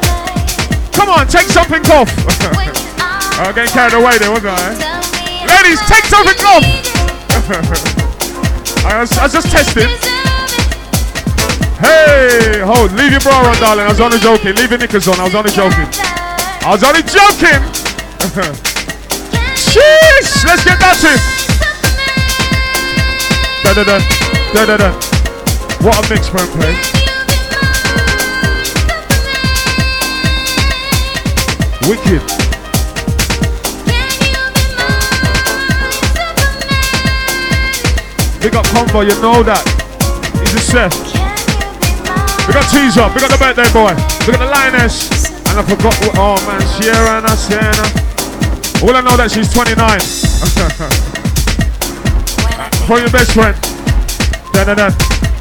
Come 0.91 1.07
on, 1.09 1.27
take 1.27 1.47
something 1.47 1.81
off. 1.89 2.11
I'm 3.39 3.55
getting 3.55 3.71
carried 3.71 3.93
away 3.93 4.17
there, 4.17 4.31
wasn't 4.31 4.59
I? 4.59 4.75
Ladies, 5.47 5.79
take 5.87 6.03
something 6.03 6.45
off! 6.45 6.65
I 8.85 8.99
was, 8.99 9.17
I 9.17 9.23
was 9.23 9.33
just 9.33 9.49
tested. 9.49 9.87
Hey, 11.79 12.59
hold, 12.59 12.91
leave 12.91 13.11
your 13.11 13.21
bra 13.21 13.39
on, 13.39 13.55
darling. 13.57 13.85
I 13.85 13.89
was 13.89 14.01
only 14.01 14.19
joking. 14.19 14.53
Leave 14.55 14.69
your 14.69 14.79
knickers 14.79 15.07
on. 15.07 15.19
I 15.19 15.23
was 15.23 15.35
only 15.35 15.51
joking. 15.51 15.87
I 16.65 16.71
was 16.71 16.81
only 16.83 17.03
joking. 17.03 17.61
Sheesh! 19.53 20.43
Let's 20.49 20.65
get 20.65 20.79
that 20.81 20.97
to. 20.97 21.13
Da 23.61 23.73
da 23.75 23.83
da 23.85 24.01
da 24.51 24.65
da 24.65 24.77
da. 24.77 24.89
What 25.85 26.01
a 26.01 26.09
mix, 26.09 26.33
man, 26.33 26.47
play. 26.57 26.73
Wicked. 31.87 32.23
Big 38.41 38.55
up 38.55 38.65
combo, 38.73 39.01
you 39.01 39.13
know 39.21 39.43
that. 39.43 39.61
He's 40.41 40.53
a 40.55 40.59
chef. 40.65 40.93
We 42.47 42.53
got 42.53 42.65
teaser, 42.69 43.05
we 43.13 43.21
got 43.21 43.29
the 43.29 43.37
birthday 43.37 43.69
boy, 43.73 43.93
we 44.25 44.33
got 44.33 44.41
the 44.41 44.49
lioness, 44.49 45.09
and 45.57 45.63
I 45.63 45.65
forgot. 45.75 45.95
What, 46.03 46.17
oh 46.17 46.35
man, 46.47 46.59
Sierra 46.75 47.23
and 47.23 47.39
Sienna. 47.39 47.87
All 48.83 48.91
I 48.91 48.99
know 49.01 49.15
that 49.15 49.31
she's 49.31 49.47
29. 49.53 49.79
For 52.87 52.99
your 52.99 53.09
best 53.09 53.31
friend. 53.31 53.55
Da 54.51 54.65
da 54.65 54.75
da 54.75 54.89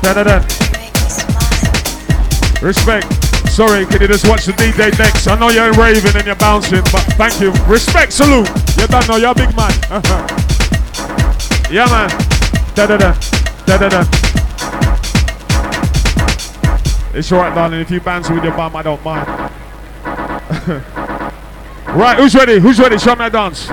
da 0.02 0.14
da 0.14 0.22
da. 0.22 0.38
Respect. 2.62 3.12
Sorry, 3.50 3.84
can 3.86 4.00
you 4.00 4.06
just 4.08 4.26
watch 4.28 4.44
the 4.46 4.52
DJ 4.52 4.96
next? 4.98 5.26
I 5.26 5.36
know 5.38 5.50
you're 5.50 5.72
raving 5.72 6.14
and 6.14 6.24
you're 6.26 6.36
bouncing, 6.36 6.82
but 6.92 7.02
thank 7.18 7.40
you. 7.40 7.50
Respect, 7.66 8.12
salute. 8.12 8.48
You 8.78 8.86
don't 8.86 9.08
know, 9.08 9.16
you're 9.16 9.30
a 9.30 9.34
big 9.34 9.54
man. 9.56 9.72
yeah, 11.70 11.86
man. 11.90 12.08
Da 12.74 12.86
da 12.86 12.96
da 12.96 13.14
da 13.66 13.78
da 13.78 13.88
da. 13.88 14.04
It's 17.14 17.32
alright, 17.32 17.54
darling. 17.54 17.80
If 17.80 17.90
you 17.90 18.00
bounce 18.00 18.30
with 18.30 18.44
your 18.44 18.56
bum, 18.56 18.76
I 18.76 18.82
don't 18.82 19.02
mind. 19.04 19.63
right, 21.94 22.16
who's 22.16 22.34
ready? 22.34 22.58
Who's 22.58 22.78
ready? 22.78 22.96
Show 22.96 23.14
me 23.16 23.26
a 23.26 23.30
dance. 23.30 23.66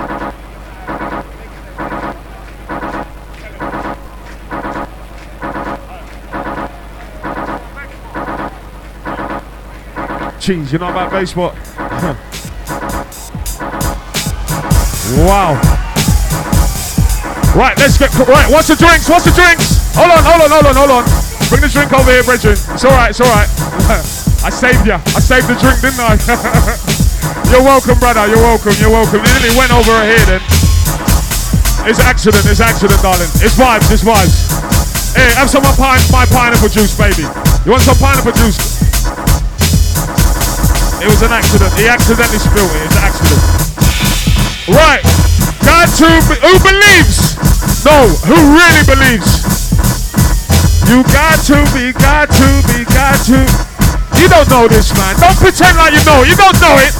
Cheese, 10.38 10.70
you 10.70 10.78
know 10.78 10.90
about 10.90 11.10
baseball? 11.10 11.52
wow. 15.16 15.54
Right, 17.56 17.78
let's 17.78 17.96
get 17.96 18.12
right. 18.28 18.52
What's 18.52 18.68
the 18.68 18.76
drinks? 18.76 19.08
What's 19.08 19.24
the 19.24 19.30
drinks? 19.30 19.94
Hold 19.94 20.10
on, 20.10 20.22
hold 20.22 20.42
on, 20.42 20.50
hold 20.50 20.66
on, 20.66 20.74
hold 20.74 20.90
on. 20.90 21.04
Bring 21.48 21.62
the 21.62 21.68
drink 21.68 21.90
over 21.94 22.10
here, 22.10 22.22
Bridget. 22.22 22.60
It's 22.68 22.84
all 22.84 22.90
right, 22.90 23.08
it's 23.08 23.20
all 23.22 23.28
right. 23.28 24.18
I 24.42 24.50
saved 24.50 24.82
you. 24.82 24.98
I 24.98 25.20
saved 25.22 25.46
the 25.46 25.54
drink, 25.54 25.78
didn't 25.78 26.02
I? 26.02 26.18
you're 27.54 27.62
welcome, 27.62 27.94
brother. 28.02 28.26
You're 28.26 28.42
welcome. 28.42 28.74
You're 28.82 28.90
welcome. 28.90 29.22
You 29.22 29.30
nearly 29.38 29.54
went 29.54 29.70
over 29.70 29.94
her 29.94 30.02
head. 30.02 30.26
Then. 30.26 30.42
It's 31.86 32.02
accident. 32.02 32.42
It's 32.50 32.58
accident, 32.58 32.98
darling. 33.06 33.30
It's 33.38 33.54
vibes. 33.54 33.86
It's 33.94 34.02
vibes. 34.02 34.34
Hey, 35.14 35.30
have 35.38 35.46
some 35.46 35.62
of 35.62 35.70
my, 35.78 35.94
pine, 35.94 36.02
my 36.10 36.26
pineapple 36.26 36.74
juice, 36.74 36.90
baby. 36.98 37.22
You 37.62 37.70
want 37.70 37.86
some 37.86 37.94
pineapple 38.02 38.34
juice? 38.34 38.58
It 40.98 41.06
was 41.06 41.22
an 41.22 41.30
accident. 41.30 41.70
He 41.78 41.86
accidentally 41.86 42.42
spilled 42.42 42.74
it. 42.74 42.82
It's 42.82 42.98
an 42.98 43.04
accident. 43.06 43.42
Right. 44.74 45.02
Got 45.62 45.86
to 46.02 46.10
who 46.42 46.52
believes? 46.66 47.38
No, 47.86 48.10
who 48.26 48.38
really 48.58 48.82
believes? 48.90 49.30
You 50.90 51.06
got 51.14 51.38
to 51.46 51.62
be, 51.70 51.94
got 51.94 52.26
to 52.26 52.48
be, 52.74 52.82
got 52.90 53.22
to. 53.30 53.71
You 54.22 54.28
don't 54.28 54.48
know 54.48 54.68
this, 54.68 54.94
man. 54.94 55.18
Don't 55.18 55.34
pretend 55.34 55.76
like 55.76 55.92
you 55.92 56.04
know. 56.06 56.22
You 56.22 56.36
don't 56.38 56.54
know 56.62 56.78
it. 56.78 56.94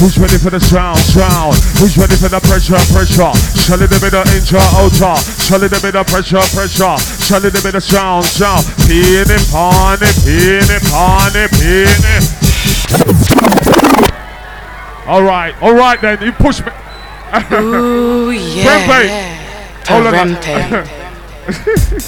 Who's 0.00 0.16
ready 0.16 0.38
for 0.38 0.48
the 0.48 0.60
sound, 0.60 0.96
sound? 0.98 1.56
Who's 1.76 1.98
ready 1.98 2.16
for 2.16 2.28
the 2.32 2.40
pressure, 2.40 2.80
pressure? 2.96 3.36
Shall 3.60 3.82
it 3.82 3.90
be 3.92 3.98
the 4.08 4.24
intro, 4.32 4.60
outer? 4.80 5.20
Shall 5.44 5.62
it 5.62 5.72
be 5.72 5.90
the 5.92 6.04
pressure, 6.08 6.40
pressure? 6.56 6.96
Shall 7.20 7.44
it 7.44 7.52
be 7.52 7.70
the 7.70 7.80
sound, 7.80 8.24
sound? 8.24 8.64
Peony, 8.88 9.36
pony, 9.52 10.08
peony, 10.24 10.80
pony, 10.88 11.44
peony. 11.60 12.16
All 15.06 15.22
right, 15.22 15.52
all 15.60 15.74
right 15.74 16.00
then. 16.00 16.22
You 16.22 16.32
push 16.32 16.60
me. 16.64 16.72
Ooh, 17.52 18.30
yeah. 18.32 18.64
Prempe. 18.64 19.04
yeah. 19.04 19.36
Hold 19.88 20.06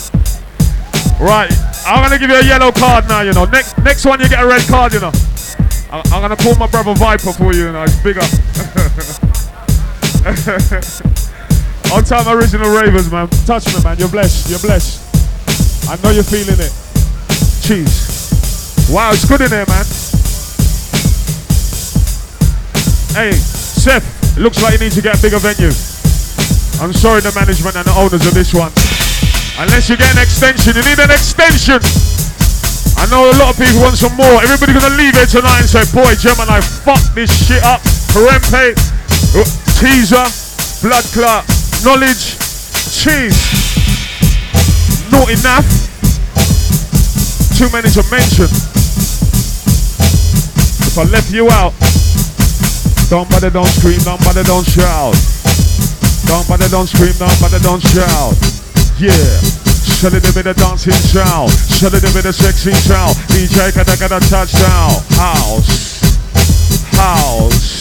on. 0.08 0.14
Right, 1.20 1.50
I'm 1.84 2.02
gonna 2.02 2.18
give 2.18 2.30
you 2.30 2.36
a 2.36 2.44
yellow 2.44 2.70
card 2.70 3.08
now. 3.08 3.22
You 3.22 3.32
know, 3.32 3.44
next 3.44 3.76
next 3.78 4.06
one 4.06 4.20
you 4.20 4.28
get 4.28 4.40
a 4.42 4.46
red 4.46 4.62
card. 4.68 4.94
You 4.94 5.00
know, 5.00 5.10
I, 5.90 6.00
I'm 6.12 6.22
gonna 6.22 6.36
call 6.36 6.54
my 6.54 6.68
brother 6.68 6.94
Viper 6.94 7.32
for 7.32 7.52
you. 7.52 7.66
You 7.66 7.72
know, 7.72 7.82
it's 7.82 8.00
bigger. 8.02 8.20
On 11.92 12.04
time, 12.04 12.28
original 12.28 12.70
ravers, 12.70 13.10
man. 13.10 13.28
Touch 13.46 13.66
me, 13.74 13.82
man. 13.82 13.98
You're 13.98 14.08
blessed. 14.08 14.48
You're 14.48 14.60
blessed. 14.60 15.02
I 15.88 15.96
know 16.02 16.10
you're 16.10 16.22
feeling 16.22 16.60
it. 16.60 16.70
Cheese. 17.66 18.88
Wow, 18.90 19.10
it's 19.12 19.24
good 19.26 19.40
in 19.40 19.50
there, 19.50 19.66
man. 19.66 19.84
Hey, 23.16 23.32
Seth. 23.32 24.38
Looks 24.38 24.62
like 24.62 24.74
you 24.74 24.86
need 24.86 24.92
to 24.92 25.02
get 25.02 25.18
a 25.18 25.22
bigger 25.22 25.38
venue. 25.38 25.72
I'm 26.80 26.92
sorry, 26.92 27.22
the 27.22 27.32
management 27.34 27.74
and 27.74 27.86
the 27.86 27.94
owners 27.98 28.24
of 28.24 28.34
this 28.34 28.54
one. 28.54 28.70
Unless 29.58 29.90
you 29.90 29.98
get 29.98 30.06
an 30.14 30.22
extension, 30.22 30.70
you 30.70 30.86
need 30.86 31.02
an 31.02 31.10
extension. 31.10 31.82
I 32.94 33.10
know 33.10 33.26
a 33.26 33.34
lot 33.42 33.50
of 33.50 33.58
people 33.58 33.82
want 33.82 33.98
some 33.98 34.14
more. 34.14 34.38
Everybody 34.38 34.70
gonna 34.70 34.94
leave 34.94 35.18
here 35.18 35.26
tonight 35.26 35.66
and 35.66 35.70
say, 35.70 35.82
boy, 35.90 36.14
Gemini, 36.14 36.62
fuck 36.62 37.02
this 37.10 37.26
shit 37.26 37.58
up. 37.66 37.82
Perempe, 38.14 38.78
uh, 39.34 39.42
teaser, 39.82 40.22
blood 40.78 41.02
clot, 41.10 41.42
knowledge, 41.82 42.38
cheese. 42.86 43.34
Not 45.10 45.26
enough. 45.26 45.66
Too 47.58 47.66
many 47.74 47.90
to 47.98 48.06
mention. 48.14 48.46
If 50.86 50.94
I 50.94 51.02
left 51.10 51.34
you 51.34 51.50
out, 51.50 51.74
don't 53.10 53.26
bother, 53.26 53.50
don't 53.50 53.66
scream, 53.66 53.98
don't 54.06 54.22
bother, 54.22 54.44
don't 54.46 54.62
shout. 54.62 55.18
Don't 56.30 56.46
bother, 56.46 56.68
don't 56.70 56.86
scream, 56.86 57.14
don't 57.18 57.34
bother, 57.42 57.58
don't 57.58 57.82
shout. 57.82 58.57
Yeah. 58.98 59.14
Shall 60.02 60.10
it 60.10 60.26
be 60.34 60.42
the 60.42 60.50
dancing 60.58 60.90
sound? 60.90 61.54
Shall 61.54 61.94
it 61.94 62.02
be 62.02 62.18
the 62.18 62.34
sexy 62.34 62.74
sound? 62.74 63.14
DJ 63.30 63.70
gotta 63.70 63.94
get 63.94 64.10
a 64.10 64.18
touchdown. 64.26 64.90
House. 65.14 66.02
House. 66.98 67.78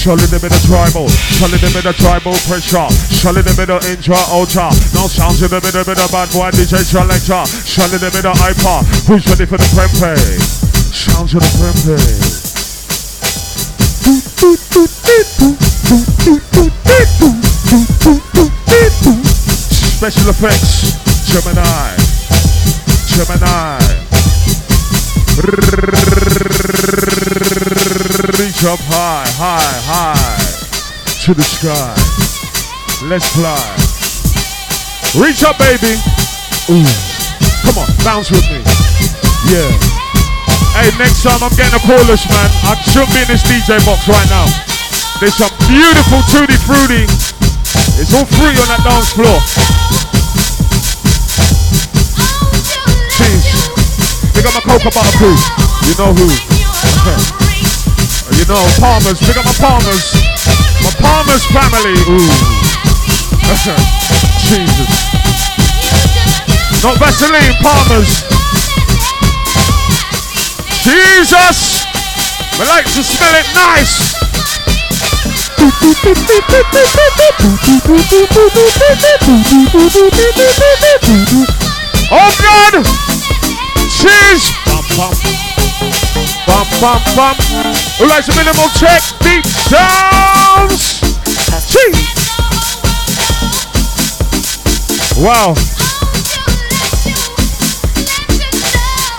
Shall 0.00 0.16
it 0.16 0.32
be 0.32 0.48
the 0.48 0.48
tribal? 0.64 1.12
Shall 1.12 1.52
it 1.52 1.60
be 1.60 1.84
the 1.84 1.92
tribal 1.92 2.32
pressure? 2.48 2.88
Shall 3.12 3.36
it 3.36 3.44
be 3.44 3.52
the 3.52 3.76
intra 3.84 4.16
ultra? 4.32 4.72
No 4.96 5.04
sounds 5.04 5.44
in 5.44 5.52
the 5.52 5.60
middle 5.60 5.84
bit 5.84 6.00
of 6.00 6.08
bad 6.08 6.32
boy 6.32 6.48
DJ 6.56 6.80
selector. 6.80 7.44
Shall 7.68 7.92
it 7.92 8.00
be 8.00 8.24
the 8.24 8.32
iPod. 8.48 8.88
Who's 9.04 9.28
ready 9.28 9.44
for 9.44 9.60
the 9.60 9.68
prempe? 9.76 10.16
Sounds 10.88 11.36
of 11.36 11.44
the 11.44 11.52
prempe. 11.60 12.48
Special 19.98 20.32
effects, 20.32 20.96
Gemini, 21.28 21.92
Gemini. 23.12 23.76
Reach 28.40 28.64
up 28.64 28.80
high, 28.88 29.28
high, 29.36 29.76
high 29.84 30.48
to 31.26 31.34
the 31.34 31.44
sky. 31.44 31.92
Let's 33.04 33.28
fly. 33.36 33.60
Reach 35.20 35.44
up, 35.44 35.58
baby. 35.58 36.00
Ooh. 36.72 36.88
Come 37.68 37.84
on, 37.84 37.88
bounce 38.00 38.30
with 38.30 38.48
me. 38.48 38.64
Yeah. 39.52 39.68
Hey, 40.72 40.88
next 40.96 41.22
time 41.22 41.44
I'm 41.44 41.52
getting 41.52 41.76
a 41.76 41.82
chorus, 41.84 42.24
man. 42.32 42.48
I 42.64 42.80
shouldn't 42.88 43.12
be 43.12 43.20
in 43.20 43.28
this 43.28 43.44
DJ 43.44 43.76
box 43.84 44.08
right 44.08 44.28
now. 44.32 44.48
There's 45.20 45.34
some 45.34 45.52
beautiful 45.68 46.22
tutti 46.32 46.56
fruity. 46.64 47.17
It's 47.98 48.14
all 48.14 48.22
free 48.24 48.54
on 48.54 48.68
that 48.70 48.78
dance 48.86 49.10
floor. 49.10 49.42
Jeez. 53.18 53.42
Pick 54.38 54.46
up 54.46 54.54
my 54.54 54.62
cocoa 54.62 54.94
butter 54.94 55.10
crew. 55.18 55.34
You 55.82 55.98
know 55.98 56.14
who. 56.14 56.30
You 58.38 58.44
know, 58.44 58.60
Palmers. 58.78 59.18
Pick 59.18 59.36
up 59.36 59.44
my 59.44 59.52
Palmers. 59.58 60.14
My 60.84 60.92
Palmers 61.02 61.44
family. 61.50 61.98
Ooh. 62.06 62.22
Jesus. 64.46 64.90
Not 66.84 66.98
Vaseline, 67.02 67.56
Palmers. 67.64 68.22
Jesus. 70.86 71.82
We 72.60 72.64
like 72.66 72.86
to 72.94 73.02
smell 73.02 73.34
it 73.34 73.46
nice. 73.54 74.27
Oh 82.10 82.32
God! 82.40 82.80
Cheers! 84.00 84.48
Bum, 84.64 84.80
bum. 84.96 85.12
Bum, 86.46 86.66
bum, 86.80 87.00
bum. 87.14 87.36
Who 87.98 88.06
likes 88.08 88.28
a 88.28 88.34
minimal 88.36 88.68
check? 88.80 89.02
Deep 89.20 89.44
sounds! 89.68 91.00
Cheese! 91.68 92.16
Wow. 95.20 95.52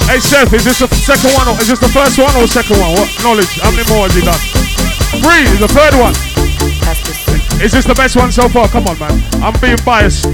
Hey 0.10 0.20
Seth, 0.20 0.54
is 0.54 0.66
this 0.66 0.80
the 0.80 0.88
second 0.96 1.34
one 1.36 1.48
or 1.48 1.62
is 1.62 1.68
this 1.68 1.80
the 1.80 1.90
first 1.90 2.18
one 2.18 2.36
or 2.36 2.48
second 2.48 2.80
one? 2.80 2.94
What 2.94 3.10
knowledge? 3.22 3.60
How 3.62 3.70
many 3.70 3.88
more 3.90 4.08
has 4.10 4.16
he 4.16 4.22
done? 4.22 4.40
Three 5.22 5.46
the 5.62 5.68
third 5.68 5.94
one. 6.00 6.29
Is 7.62 7.74
this 7.74 7.86
the 7.86 7.94
best 7.94 8.16
one 8.16 8.32
so 8.32 8.48
far? 8.48 8.70
Come 8.70 8.88
on, 8.88 8.98
man. 9.00 9.12
I'm 9.44 9.60
being 9.60 9.78
biased. 9.84 10.26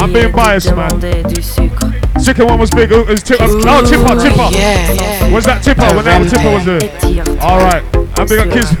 I'm 0.00 0.12
being 0.12 0.30
biased, 0.30 0.74
man. 0.76 0.90
demander 1.00 1.22
du 1.22 1.42
sucre. 1.42 1.92
Second 2.18 2.46
one 2.48 2.58
was 2.58 2.70
big. 2.70 2.92
It 2.92 3.08
was 3.08 3.22
tip, 3.22 3.38
oh, 3.40 3.82
tipper, 3.86 4.20
tipper. 4.20 4.48
Yeah, 4.52 4.92
yeah. 4.92 5.32
Was 5.32 5.46
that 5.46 5.62
tipper 5.62 5.86
when 5.96 6.04
that 6.04 6.28
tipper 6.28 6.50
was 6.52 6.64
there? 6.66 6.80
Étire-toi 6.80 7.38
All 7.40 7.58
right. 7.58 7.82
And 8.18 8.28
big 8.28 8.40
up 8.40 8.52
sur 8.52 8.52
kids. 8.52 8.70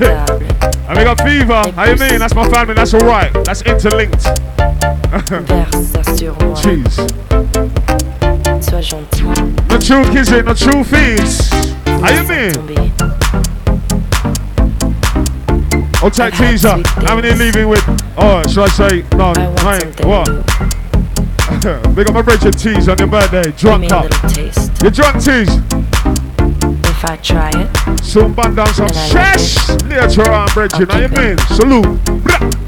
And 0.86 0.98
big 0.98 1.06
up 1.06 1.20
fever. 1.22 1.62
How 1.72 1.84
you 1.84 1.96
mean? 1.96 2.18
That's 2.18 2.34
my 2.34 2.46
family. 2.50 2.74
That's 2.74 2.92
all 2.92 3.00
right. 3.00 3.32
That's 3.44 3.62
interlinked. 3.62 4.24
Verse 5.92 6.18
sur 6.18 6.34
moi. 6.40 6.54
Jeez. 6.60 6.96
The 9.68 9.78
true 9.78 10.04
kissing, 10.12 10.44
the 10.44 10.54
true 10.54 10.84
feeds. 10.84 11.50
How 12.02 12.10
you 12.10 12.28
mean? 12.28 13.13
I'll 16.04 16.10
take 16.10 16.34
teaser. 16.34 16.82
How 17.06 17.16
many 17.16 17.30
leaving 17.32 17.66
with? 17.66 17.82
Oh, 18.18 18.42
should 18.46 18.64
I 18.64 18.68
say 18.68 19.04
no? 19.16 19.32
I 19.34 19.54
Right. 19.64 20.04
What? 20.04 20.28
big 21.96 22.08
up 22.08 22.12
my 22.12 22.20
Bridget 22.20 22.58
tease 22.58 22.90
on 22.90 22.98
your 22.98 23.06
birthday. 23.06 23.50
Drunk 23.52 23.90
up. 23.90 24.12
You 24.82 24.90
drunk 24.90 25.24
tease. 25.24 25.48
If 26.84 27.04
I 27.06 27.16
try 27.22 27.50
it, 27.54 28.04
Soon 28.04 28.34
band 28.34 28.56
down 28.56 28.66
some 28.74 28.88
shesh. 28.88 29.66
Later 29.88 30.30
on, 30.30 30.46
Bridget. 30.52 30.92
How 30.92 30.98
you 30.98 31.08
mean? 31.08 31.38
Salute. 31.38 32.63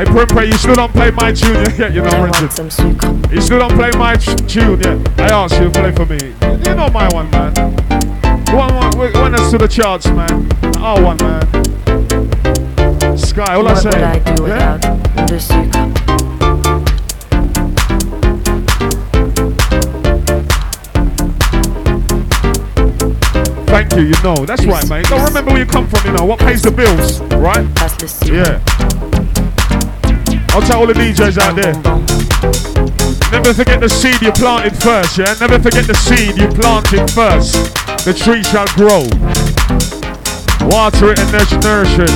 Hey, 0.00 0.06
Primpe, 0.06 0.46
you 0.46 0.54
still 0.54 0.76
don't 0.76 0.90
play 0.92 1.10
my 1.10 1.30
tune 1.30 1.56
yet? 1.56 1.78
Yeah, 1.78 1.88
you 1.88 2.00
know, 2.00 2.08
I 2.08 2.20
Bridget. 2.22 2.40
want 2.40 2.52
some 2.54 2.70
sucre. 2.70 3.34
You 3.34 3.40
still 3.42 3.58
don't 3.58 3.74
play 3.74 3.90
my 3.98 4.16
tune 4.16 4.80
yet? 4.80 5.20
I 5.20 5.28
asked 5.30 5.60
you 5.60 5.70
to 5.70 5.78
play 5.78 5.92
for 5.92 6.06
me. 6.06 6.18
You 6.66 6.74
know 6.74 6.88
my 6.88 7.06
one, 7.12 7.30
man. 7.30 7.52
The 7.52 8.54
one, 8.56 8.74
one, 8.96 9.12
one 9.12 9.32
that's 9.32 9.50
to 9.50 9.58
the 9.58 9.68
charts, 9.68 10.06
man. 10.06 10.48
Our 10.78 11.02
one, 11.02 11.18
man. 11.18 11.46
Sky, 13.18 13.52
all 13.56 13.68
I 13.68 13.74
What 13.74 13.82
say. 13.82 13.90
would 13.90 14.02
I 14.02 14.18
do 14.34 14.46
yeah? 14.46 14.76
without 14.76 15.30
le 15.30 15.38
sucre? 15.38 17.00
Thank 23.66 23.94
you, 23.94 24.02
you 24.02 24.22
know. 24.22 24.44
That's 24.44 24.64
right, 24.66 24.88
mate. 24.88 25.06
Don't 25.06 25.24
remember 25.24 25.50
where 25.52 25.60
you 25.60 25.66
come 25.66 25.86
from, 25.88 26.04
you 26.10 26.16
know. 26.16 26.24
What 26.24 26.38
pays 26.40 26.62
the 26.62 26.70
bills, 26.70 27.20
right? 27.34 27.66
Passe 27.74 28.00
le 28.02 28.08
sucre. 28.08 28.34
Yeah. 28.34 28.89
I'll 30.52 30.62
tell 30.62 30.80
all 30.80 30.86
the 30.86 30.94
DJs 30.94 31.38
out 31.38 31.54
there. 31.54 31.74
Never 33.30 33.54
forget 33.54 33.78
the 33.78 33.88
seed 33.88 34.20
you 34.20 34.32
planted 34.32 34.74
first, 34.82 35.16
yeah? 35.16 35.34
Never 35.38 35.62
forget 35.62 35.86
the 35.86 35.94
seed 35.94 36.36
you 36.36 36.48
planted 36.48 37.06
first. 37.14 37.54
The 38.04 38.12
tree 38.12 38.42
shall 38.42 38.66
grow. 38.74 39.06
Water 40.66 41.12
it 41.14 41.18
and 41.22 41.62
nourish 41.62 41.94
it. 41.98 42.10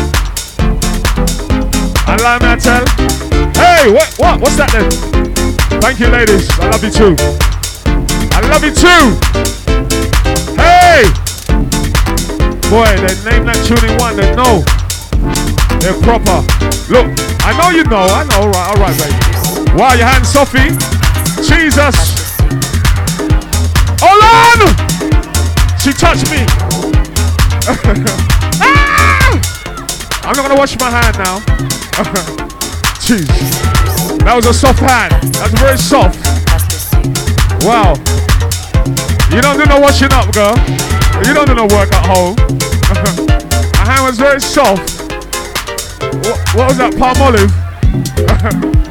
And 2.10 2.20
like 2.20 2.42
I 2.42 2.56
tell, 2.58 2.84
hey, 3.54 3.92
what, 3.94 4.10
what, 4.18 4.40
what's 4.40 4.56
that 4.56 4.70
then? 4.74 4.90
Thank 5.80 6.00
you, 6.00 6.08
ladies. 6.08 6.50
I 6.58 6.68
love 6.70 6.82
you 6.82 6.90
too. 6.90 7.14
I 8.34 8.42
love 8.50 8.64
you 8.66 8.74
too. 8.74 9.14
Hey, 10.58 11.06
boy, 12.68 12.90
they 12.98 13.14
name 13.30 13.46
that 13.46 13.62
tune 13.62 13.84
in 13.86 13.94
one. 14.02 14.16
They 14.18 14.34
know 14.34 14.66
they're 15.78 15.94
proper. 16.02 16.42
Look, 16.90 17.33
I 17.46 17.52
know 17.60 17.68
you 17.68 17.84
know. 17.84 18.08
I 18.08 18.24
know. 18.24 18.40
All 18.40 18.48
right, 18.48 18.68
all 18.72 18.80
right, 18.80 18.96
baby. 18.96 19.76
Wow, 19.76 19.92
your 19.92 20.06
hand, 20.06 20.24
Sophie. 20.24 20.72
Jesus. 21.44 22.24
Hold 24.00 24.24
on. 24.24 24.72
She 25.78 25.92
touched 25.92 26.30
me. 26.30 26.46
Ah! 28.60 29.40
I'm 30.22 30.36
not 30.36 30.48
gonna 30.48 30.56
wash 30.56 30.78
my 30.78 30.90
hand 30.90 31.18
now. 31.18 31.40
Jeez. 33.04 33.28
That 34.24 34.34
was 34.36 34.46
a 34.46 34.54
soft 34.54 34.80
hand. 34.80 35.12
That's 35.34 35.52
very 35.60 35.76
soft. 35.76 36.16
Wow. 37.64 37.94
You 39.34 39.42
don't 39.42 39.58
do 39.58 39.66
no 39.66 39.80
washing 39.80 40.12
up, 40.12 40.32
girl. 40.32 40.56
You 41.26 41.34
don't 41.34 41.46
do 41.46 41.54
no 41.54 41.66
work 41.66 41.92
at 41.92 42.06
home. 42.06 42.36
My 43.76 43.84
hand 43.84 44.04
was 44.06 44.18
very 44.18 44.40
soft. 44.40 45.03
What, 46.22 46.38
what 46.54 46.68
was 46.68 46.78
that? 46.78 46.92
Palmolive? 46.94 47.50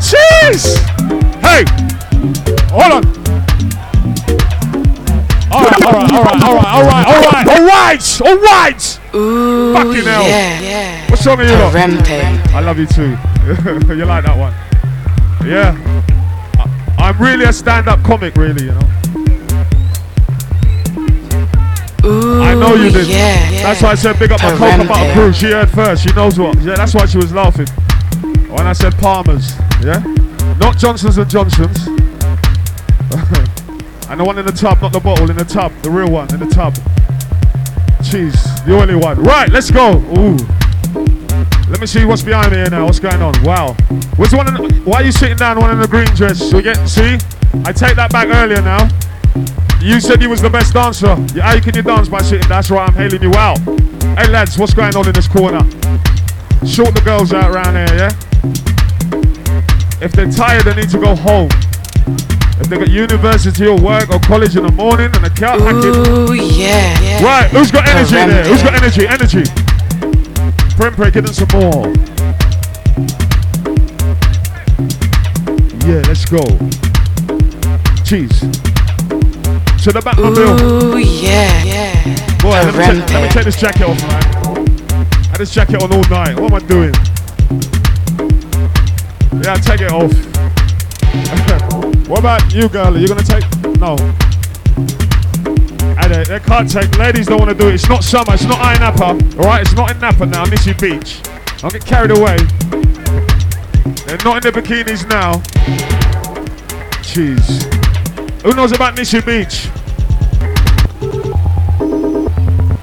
Jeez! 0.00 0.76
Hey! 1.40 1.64
Hold 2.70 2.92
on. 2.92 3.20
Alright, 5.52 5.82
alright, 5.84 6.12
alright, 6.12 6.42
alright, 6.42 6.72
alright, 6.74 7.06
alright, 7.06 7.48
alright, 7.48 8.20
alright! 8.22 9.00
Ooh, 9.14 9.72
Fucking 9.74 10.04
hell. 10.04 10.22
yeah, 10.22 10.60
yeah. 10.60 11.10
What 11.10 11.18
song 11.18 11.40
are 11.40 11.44
you 11.44 11.52
on? 11.52 11.72
Rempe. 11.72 12.46
I 12.54 12.60
love 12.60 12.78
you 12.78 12.86
too. 12.86 13.16
you 13.94 14.04
like 14.04 14.24
that 14.24 14.36
one? 14.38 14.54
Yeah. 15.46 15.74
I, 16.58 17.04
I'm 17.08 17.18
really 17.20 17.44
a 17.44 17.52
stand-up 17.52 18.02
comic, 18.04 18.36
really, 18.36 18.64
you 18.64 18.72
know. 18.72 18.99
Ooh, 22.10 22.42
I 22.42 22.54
know 22.54 22.74
you 22.74 22.90
did. 22.90 23.06
Yeah, 23.06 23.50
yeah. 23.50 23.62
That's 23.62 23.82
why 23.82 23.90
I 23.90 23.94
said 23.94 24.18
big 24.18 24.32
up 24.32 24.42
my 24.42 24.50
butter 24.58 24.84
Parental. 24.84 25.12
crew. 25.12 25.32
She 25.32 25.52
heard 25.52 25.70
first. 25.70 26.02
She 26.02 26.12
knows 26.12 26.38
what. 26.38 26.58
Yeah, 26.60 26.74
that's 26.74 26.92
why 26.92 27.06
she 27.06 27.18
was 27.18 27.32
laughing. 27.32 27.68
When 28.50 28.66
I 28.66 28.72
said 28.72 28.96
Palmer's. 28.98 29.56
Yeah? 29.80 30.02
Not 30.58 30.76
Johnson's 30.76 31.18
and 31.18 31.30
Johnson's. 31.30 31.86
and 34.10 34.18
the 34.18 34.24
one 34.24 34.38
in 34.38 34.46
the 34.46 34.52
tub, 34.52 34.82
not 34.82 34.92
the 34.92 34.98
bottle, 34.98 35.30
in 35.30 35.36
the 35.36 35.44
tub. 35.44 35.72
The 35.82 35.90
real 35.90 36.10
one, 36.10 36.34
in 36.34 36.40
the 36.40 36.46
tub. 36.46 36.74
Jeez, 38.02 38.64
the 38.64 38.76
only 38.76 38.96
one. 38.96 39.22
Right, 39.22 39.48
let's 39.50 39.70
go. 39.70 39.98
Ooh. 40.18 40.36
Let 41.70 41.80
me 41.80 41.86
see 41.86 42.04
what's 42.04 42.22
behind 42.22 42.50
me 42.50 42.56
here 42.58 42.70
now. 42.70 42.86
What's 42.86 42.98
going 42.98 43.22
on? 43.22 43.40
Wow. 43.44 43.76
The 43.88 44.34
one 44.36 44.48
in 44.48 44.54
the, 44.54 44.82
why 44.84 45.02
are 45.02 45.04
you 45.04 45.12
sitting 45.12 45.36
down, 45.36 45.60
one 45.60 45.70
in 45.70 45.78
the 45.78 45.86
green 45.86 46.08
dress? 46.16 46.52
We 46.52 46.62
get, 46.62 46.88
see? 46.88 47.18
I 47.64 47.72
take 47.72 47.94
that 47.94 48.10
back 48.10 48.26
earlier 48.28 48.60
now. 48.60 48.88
You 49.80 49.98
said 49.98 50.20
you 50.20 50.28
was 50.28 50.42
the 50.42 50.50
best 50.50 50.74
dancer. 50.74 51.16
Yeah, 51.34 51.42
how 51.42 51.60
can 51.60 51.74
you 51.74 51.82
dance 51.82 52.08
by 52.08 52.20
sitting? 52.20 52.46
That's 52.48 52.70
right, 52.70 52.86
I'm 52.86 52.94
hailing 52.94 53.22
you 53.22 53.32
out. 53.32 53.58
Hey 54.18 54.28
lads, 54.28 54.58
what's 54.58 54.74
going 54.74 54.94
on 54.94 55.06
in 55.06 55.14
this 55.14 55.26
corner? 55.26 55.60
Short 56.66 56.94
the 56.94 57.00
girls 57.02 57.32
out 57.32 57.50
around 57.50 57.74
here, 57.74 57.96
yeah? 57.96 58.12
If 60.04 60.12
they're 60.12 60.30
tired, 60.30 60.64
they 60.64 60.74
need 60.74 60.90
to 60.90 60.98
go 60.98 61.16
home. 61.16 61.48
If 62.60 62.68
they 62.68 62.76
got 62.76 62.90
university 62.90 63.66
or 63.66 63.80
work 63.80 64.10
or 64.10 64.20
college 64.20 64.54
in 64.54 64.66
the 64.66 64.72
morning 64.72 65.06
and 65.14 65.24
they 65.24 65.30
can't 65.30 65.62
hack 65.62 65.76
it. 65.76 65.96
Ooh, 66.08 66.34
yeah. 66.34 67.00
yeah. 67.00 67.24
Right, 67.24 67.50
who's 67.50 67.70
got 67.70 67.88
energy 67.88 68.16
Around 68.16 68.28
there? 68.28 68.44
Who's 68.44 68.62
got 68.62 68.74
energy? 68.74 69.08
Energy. 69.08 69.44
Prempre, 70.76 71.10
get 71.10 71.24
in 71.24 71.32
some 71.32 71.48
more. 71.56 71.88
Yeah, 75.88 76.02
let's 76.06 76.26
go. 76.26 76.44
Cheese. 78.04 78.69
To 79.80 79.92
the 79.92 80.00
Batmobile. 80.00 80.60
Ooh, 80.60 80.98
yeah. 80.98 81.64
yeah. 81.64 82.04
Boy, 82.42 82.50
let 82.50 82.74
me, 82.74 83.00
take, 83.00 83.10
let 83.14 83.22
me 83.22 83.28
take 83.30 83.44
this 83.46 83.58
jacket 83.58 83.82
off, 83.84 83.98
man. 84.02 84.22
I 85.08 85.28
had 85.28 85.38
this 85.38 85.54
jacket 85.54 85.82
on 85.82 85.90
all 85.90 86.02
night. 86.10 86.38
What 86.38 86.52
am 86.52 86.54
I 86.54 86.58
doing? 86.68 86.92
Yeah, 89.42 89.54
take 89.56 89.80
it 89.80 89.90
off. 89.90 90.12
what 92.10 92.18
about 92.18 92.52
you, 92.52 92.68
girl? 92.68 92.94
Are 92.94 92.98
you 92.98 93.08
gonna 93.08 93.22
take? 93.22 93.44
No. 93.78 93.96
And 95.96 96.12
they, 96.12 96.24
they 96.24 96.40
can't 96.40 96.70
take. 96.70 96.98
Ladies 96.98 97.26
don't 97.26 97.38
want 97.38 97.48
to 97.48 97.56
do 97.56 97.70
it. 97.70 97.74
It's 97.76 97.88
not 97.88 98.04
summer. 98.04 98.34
It's 98.34 98.44
not 98.44 98.58
Ayia 98.58 98.80
Napa. 98.80 99.38
All 99.38 99.48
right, 99.48 99.62
it's 99.62 99.72
not 99.72 99.90
in 99.90 99.98
Napa 99.98 100.26
now. 100.26 100.44
Nissi 100.44 100.78
Beach. 100.78 101.22
Don't 101.62 101.72
get 101.72 101.86
carried 101.86 102.10
away. 102.10 102.36
They're 104.04 104.18
not 104.26 104.44
in 104.44 104.52
the 104.52 104.52
bikinis 104.52 105.08
now. 105.08 105.36
Jeez. 107.00 107.79
Who 108.42 108.54
knows 108.54 108.72
about 108.72 108.96
Nissi 108.96 109.20
Beach? 109.24 109.66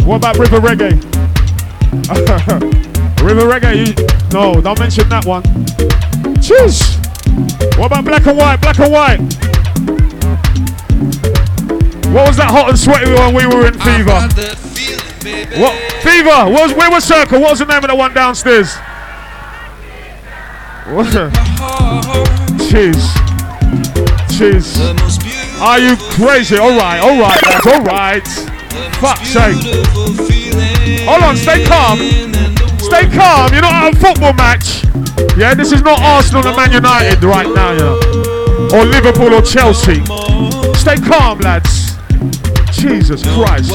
What 0.06 0.18
about 0.18 0.38
River 0.38 0.60
Reggae? 0.60 0.94
River 3.24 3.42
Reggae, 3.42 3.88
you, 3.88 3.94
no, 4.32 4.62
don't 4.62 4.80
mention 4.80 5.10
that 5.10 5.26
one. 5.26 5.42
Jeez. 6.38 6.96
What 7.78 7.88
about 7.88 8.06
Black 8.06 8.28
and 8.28 8.38
White? 8.38 8.62
Black 8.62 8.80
and 8.80 8.94
White. 8.94 9.20
What 12.14 12.28
was 12.28 12.38
that 12.38 12.52
hot 12.52 12.70
and 12.70 12.78
sweaty 12.78 13.12
one 13.12 13.34
we 13.34 13.48
were 13.48 13.66
in 13.66 13.74
Fever? 13.74 14.30
What? 15.60 15.74
Fever. 16.04 16.52
What 16.52 16.70
was, 16.70 16.74
where 16.74 16.92
was 16.92 17.04
Circle? 17.04 17.42
What 17.42 17.50
was 17.50 17.60
the 17.60 17.66
name 17.66 17.84
of 17.84 17.90
the 17.90 17.96
one 17.96 18.14
downstairs? 18.14 18.76
What? 20.86 21.08
Jeez. 22.70 23.02
Jeez. 24.38 25.27
Are 25.60 25.80
you 25.80 25.96
crazy? 26.12 26.58
All 26.58 26.78
right, 26.78 27.00
all 27.00 27.20
right, 27.20 27.42
lads, 27.46 27.68
all 27.68 27.82
right. 27.82 28.28
Fuck's 29.02 29.30
sake. 29.30 29.58
Hold 31.08 31.24
on, 31.24 31.36
stay 31.36 31.66
calm. 31.66 31.98
Stay 32.80 33.10
calm. 33.10 33.52
You're 33.52 33.62
not 33.62 33.74
at 33.74 33.94
a 33.94 33.98
football 33.98 34.34
match. 34.34 34.84
Yeah, 35.36 35.56
this 35.56 35.72
is 35.72 35.82
not 35.82 36.00
Arsenal 36.00 36.46
and 36.46 36.56
Man 36.56 36.72
United 36.72 37.24
right 37.24 37.48
now, 37.54 37.74
know. 37.74 38.00
Or 38.72 38.86
Liverpool 38.86 39.34
or 39.34 39.42
Chelsea. 39.42 40.04
Stay 40.76 40.98
calm, 40.98 41.40
lads. 41.40 41.98
Jesus 42.72 43.24
Christ. 43.24 43.72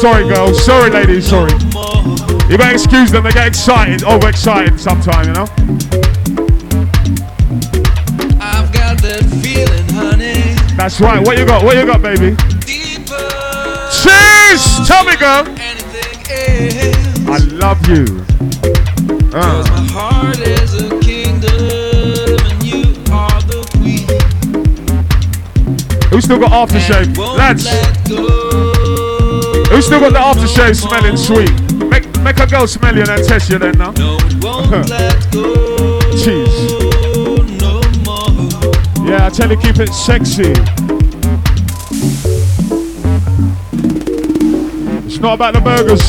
Sorry, 0.00 0.28
girls. 0.28 0.62
Sorry, 0.62 0.90
ladies. 0.90 1.26
Sorry. 1.26 1.52
You 2.50 2.58
better 2.58 2.74
excuse 2.74 3.10
them. 3.10 3.24
They 3.24 3.32
get 3.32 3.48
excited, 3.48 4.04
oh, 4.04 4.16
overexcited 4.16 4.78
sometimes, 4.78 5.26
you 5.26 5.32
know. 5.32 5.46
That's 10.86 11.00
right. 11.00 11.18
What 11.18 11.36
you 11.36 11.44
got? 11.44 11.64
What 11.64 11.76
you 11.76 11.84
got, 11.84 12.00
baby? 12.00 12.36
Cheese. 13.90 14.86
Tell 14.86 15.02
me, 15.02 15.16
girl. 15.16 15.42
I 17.26 17.38
love 17.50 17.84
you. 17.88 18.04
Uh. 19.34 19.64
My 19.66 19.82
heart 19.90 20.38
is 20.38 20.74
a 20.80 20.88
kingdom 21.00 22.38
and 22.38 22.62
you 22.62 22.94
are 23.10 23.42
the 23.50 23.66
queen. 23.74 24.06
Who 26.10 26.20
still 26.20 26.38
got 26.38 26.52
aftershave? 26.52 27.18
Lads, 27.18 27.66
who 29.68 29.82
still 29.82 29.98
got 29.98 30.12
the 30.12 30.20
aftershave 30.20 30.76
smelling 30.76 31.16
sweet? 31.16 31.50
Make 31.90 32.06
make 32.20 32.38
a 32.38 32.46
girl 32.46 32.68
smell 32.68 32.94
you 32.94 33.00
and 33.00 33.08
then 33.08 33.24
test 33.26 33.50
you 33.50 33.58
then 33.58 33.76
now. 33.76 33.90
No, 33.90 34.18
tell 39.36 39.50
you, 39.50 39.56
keep 39.58 39.78
it 39.78 39.92
sexy. 39.92 40.54
It's 45.04 45.18
not 45.18 45.34
about 45.34 45.52
the 45.52 45.60
burgers. 45.60 46.00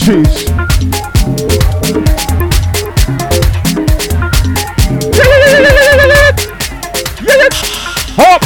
Cheese. 0.00 0.48
Hop! 8.16 8.42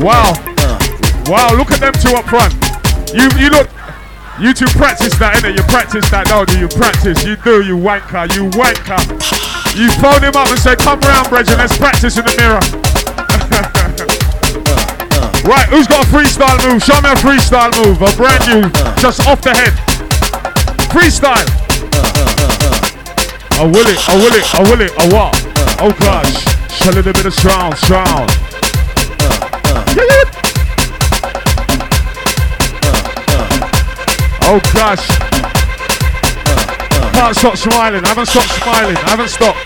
Wow. 0.00 0.34
Wow, 1.26 1.56
look 1.56 1.72
at 1.72 1.80
them 1.80 1.92
two 1.94 2.14
up 2.14 2.26
front. 2.26 2.54
You 3.12 3.28
you 3.36 3.50
look 3.50 3.68
you 4.40 4.52
two 4.52 4.68
practice 4.76 5.16
that, 5.16 5.40
innit? 5.40 5.56
You 5.56 5.64
practice 5.64 6.04
that, 6.12 6.28
don't 6.28 6.44
you? 6.52 6.60
You 6.64 6.68
practice, 6.68 7.24
you 7.24 7.36
do, 7.40 7.64
you 7.64 7.72
wanker, 7.72 8.28
you 8.36 8.52
wanker. 8.52 9.00
You 9.72 9.88
phone 9.96 10.20
him 10.20 10.36
up 10.36 10.52
and 10.52 10.60
say, 10.60 10.76
come 10.76 11.00
round, 11.00 11.32
Bridget, 11.32 11.56
let's 11.56 11.72
practice 11.76 12.20
in 12.20 12.24
the 12.28 12.36
mirror. 12.36 12.60
right, 15.48 15.64
who's 15.72 15.88
got 15.88 16.04
a 16.04 16.08
freestyle 16.12 16.60
move? 16.68 16.84
Show 16.84 17.00
me 17.00 17.08
a 17.08 17.16
freestyle 17.16 17.72
move, 17.80 17.96
a 18.04 18.12
brand 18.16 18.44
new, 18.44 18.68
just 19.00 19.24
off 19.24 19.40
the 19.40 19.56
head. 19.56 19.72
Freestyle. 20.92 21.48
Oh, 23.56 23.72
will 23.72 23.88
it? 23.88 23.96
Oh, 24.04 24.20
will 24.20 24.36
it? 24.36 24.44
Oh, 24.52 24.68
will 24.68 24.84
it? 24.84 24.92
Oh, 25.00 25.08
what? 25.16 25.32
Oh, 25.80 25.96
gosh. 26.04 26.44
A 26.84 26.92
little 26.92 27.08
bit 27.12 27.24
of 27.24 27.32
sound, 27.32 27.72
sound. 27.78 28.28
Oh 34.48 34.60
gosh. 34.72 35.02
Can't 37.12 37.34
stop 37.34 37.56
smiling. 37.56 38.04
I 38.04 38.08
haven't 38.14 38.26
stopped 38.26 38.54
smiling. 38.62 38.96
I 38.96 39.10
haven't 39.10 39.28
stopped. 39.28 39.58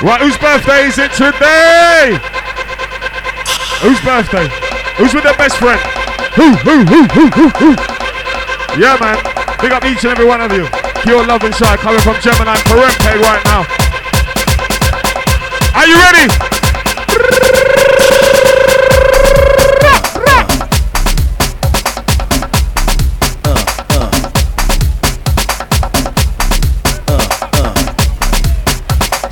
Right, 0.00 0.20
whose 0.22 0.38
birthday 0.38 0.86
is 0.86 0.98
it 1.02 1.10
today? 1.18 2.14
Whose 3.82 3.98
birthday? 4.06 4.46
Who's 4.94 5.12
with 5.14 5.24
their 5.24 5.34
best 5.34 5.58
friend? 5.58 5.80
Who, 6.38 6.54
who, 6.62 6.86
who, 6.86 7.02
who, 7.10 7.26
who, 7.34 7.48
who? 7.58 7.70
Yeah, 8.78 8.94
man. 9.02 9.18
Big 9.60 9.72
up 9.72 9.84
each 9.84 10.04
and 10.04 10.12
every 10.14 10.24
one 10.24 10.40
of 10.40 10.52
you. 10.52 10.68
Pure 11.02 11.26
love 11.26 11.42
inside 11.42 11.80
coming 11.80 12.00
from 12.00 12.14
Gemini 12.22 12.54
Parente 12.70 13.18
right 13.18 13.42
now. 13.50 13.66
Are 15.74 15.86
you 15.90 15.98
ready? 15.98 17.67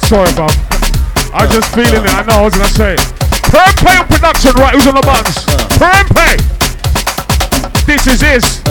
Sorry, 0.06 0.32
Bob. 0.34 0.52
I'm 1.34 1.50
just 1.50 1.74
feeling 1.74 2.04
it. 2.04 2.14
I 2.14 2.22
know 2.22 2.38
I 2.38 2.42
was 2.42 2.54
gonna 2.54 2.68
say 2.68 2.94
it. 2.94 3.00
On 3.50 4.06
production, 4.06 4.52
right? 4.54 4.72
Who's 4.72 4.86
on 4.86 4.94
the 4.94 5.02
buttons? 5.02 5.34
Permpe! 5.82 6.38
This 7.86 8.06
is 8.06 8.20
his. 8.20 8.62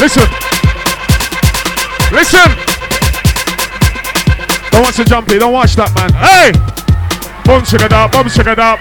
Listen. 0.00 0.24
Listen. 2.10 2.48
Don't 4.70 4.82
watch 4.82 4.96
the 4.96 5.04
jumpy. 5.06 5.38
Don't 5.38 5.52
watch 5.52 5.76
that, 5.76 5.92
man. 5.94 6.10
Hey! 6.16 6.52
Shake 7.66 7.82
it 7.82 7.92
up. 7.92 8.12
Shake 8.30 8.46
it 8.46 8.58
up. 8.58 8.78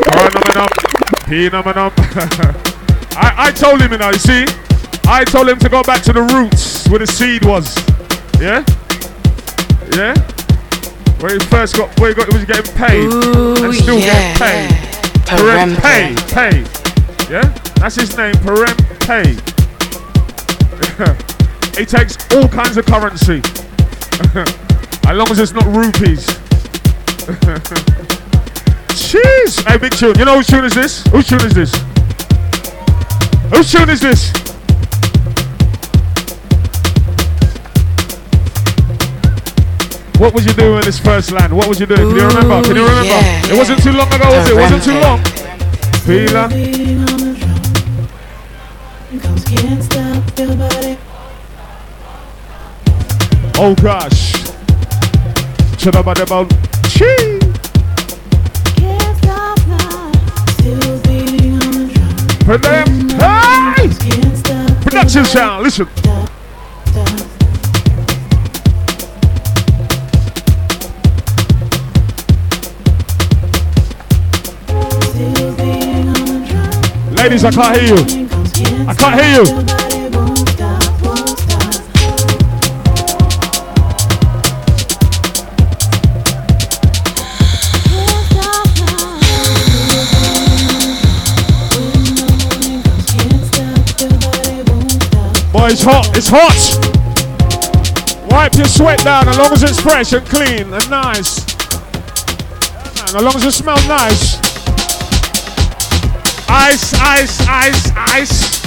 Burn 0.00 0.32
them 0.32 0.42
up. 0.58 0.72
Pin 1.26 1.50
them 1.52 1.68
up. 1.78 1.92
I, 3.16 3.34
I 3.36 3.52
told 3.52 3.80
him, 3.80 3.92
you 3.92 3.98
know, 3.98 4.10
you 4.10 4.18
see? 4.18 4.46
I 5.12 5.24
told 5.24 5.48
him 5.48 5.58
to 5.58 5.68
go 5.68 5.82
back 5.82 6.02
to 6.04 6.12
the 6.12 6.22
roots 6.22 6.88
where 6.88 7.00
the 7.00 7.06
seed 7.06 7.44
was. 7.44 7.76
Yeah? 8.40 8.64
Yeah? 9.98 10.14
Where 11.18 11.34
he 11.34 11.40
first 11.46 11.76
got, 11.76 11.98
where 11.98 12.10
he, 12.10 12.14
got, 12.14 12.28
he 12.28 12.36
was 12.38 12.44
getting 12.44 12.72
paid. 12.76 13.10
Ooh, 13.10 13.64
and 13.64 13.74
still 13.74 13.98
yeah. 13.98 14.38
getting 14.38 14.70
paid. 14.70 14.70
yeah. 14.70 14.90
Perem 15.26 15.74
Pay. 15.82 16.14
Pay. 16.30 16.62
Yeah? 17.28 17.42
That's 17.80 17.96
his 17.96 18.16
name, 18.16 18.34
Perem 18.34 18.76
Pay. 19.02 19.34
he 21.80 21.84
takes 21.84 22.16
all 22.32 22.46
kinds 22.46 22.76
of 22.76 22.86
currency. 22.86 23.42
as 25.10 25.16
long 25.16 25.28
as 25.28 25.40
it's 25.40 25.52
not 25.52 25.66
rupees. 25.66 26.24
Jeez. 28.94 29.66
Hey, 29.66 29.76
big 29.76 29.90
tune. 29.90 30.16
You 30.20 30.24
know 30.24 30.36
whose 30.36 30.46
tune 30.46 30.64
is 30.64 30.74
this? 30.74 31.04
Whose 31.08 31.26
tune 31.26 31.40
is 31.40 31.52
this? 31.52 31.74
Whose 33.52 33.72
tune 33.72 33.90
is 33.90 34.00
this? 34.00 34.32
What 40.20 40.34
was 40.34 40.44
you 40.44 40.52
doing 40.52 40.76
in 40.76 40.82
this 40.82 40.98
first 40.98 41.32
land? 41.32 41.50
What 41.50 41.66
was 41.66 41.80
you 41.80 41.86
doing? 41.86 42.00
Can 42.00 42.14
you 42.14 42.28
remember? 42.28 42.62
Can 42.62 42.76
you 42.76 42.82
remember? 42.82 43.08
yeah, 43.08 43.46
it 43.46 43.56
wasn't 43.56 43.82
too 43.82 43.92
long 43.92 44.06
ago, 44.12 44.28
was 44.28 44.50
it? 44.50 44.52
It 44.52 44.60
wasn't 44.60 44.84
too 44.84 45.00
long. 45.00 45.18
Feeler. 46.04 46.46
Oh 53.56 53.74
gosh. 53.80 54.32
Shut 55.80 55.96
up 55.96 56.06
about 56.06 56.50
Chee. 56.90 57.40
For 62.44 62.58
them. 62.58 63.08
Hey! 63.08 63.88
Production 64.82 65.24
sound. 65.24 65.62
Listen. 65.64 65.88
Ladies, 77.22 77.44
I 77.44 77.50
can't 77.50 77.76
hear 77.76 77.84
you. 77.84 78.02
I 78.88 78.94
can't 78.94 79.20
hear 79.20 79.30
you. 79.34 79.44
Boy, 95.52 95.68
it's 95.68 95.82
hot. 95.82 96.08
It's 96.16 96.28
hot. 96.30 96.56
Wipe 98.30 98.54
your 98.54 98.64
sweat 98.64 99.04
down 99.04 99.28
as 99.28 99.36
long 99.36 99.52
as 99.52 99.62
it's 99.62 99.78
fresh 99.78 100.14
and 100.14 100.26
clean 100.26 100.72
and 100.72 100.88
nice. 100.90 101.44
As 103.04 103.12
long 103.12 103.36
as 103.36 103.44
it 103.44 103.52
smells 103.52 103.86
nice. 103.86 104.39
Ice, 106.50 106.94
ice, 106.94 107.40
ice, 107.46 107.92
ice. 107.94 108.60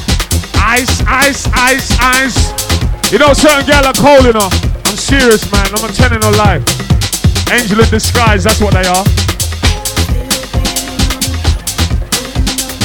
Ice, 0.55 1.03
ice, 1.05 1.47
ice, 1.53 1.99
ice. 1.99 3.11
You 3.11 3.19
know, 3.19 3.33
certain 3.33 3.65
girl 3.67 3.85
are 3.85 3.93
cold, 3.93 4.25
you 4.25 4.31
know. 4.31 4.47
I'm 4.85 4.95
serious, 4.95 5.51
man. 5.51 5.67
I'm 5.67 5.81
not 5.81 5.93
telling 5.93 6.21
no 6.21 6.31
lie. 6.31 6.63
Angel 7.51 7.81
in 7.81 7.89
disguise, 7.89 8.45
that's 8.45 8.61
what 8.61 8.73
they 8.73 8.87
are. 8.87 9.03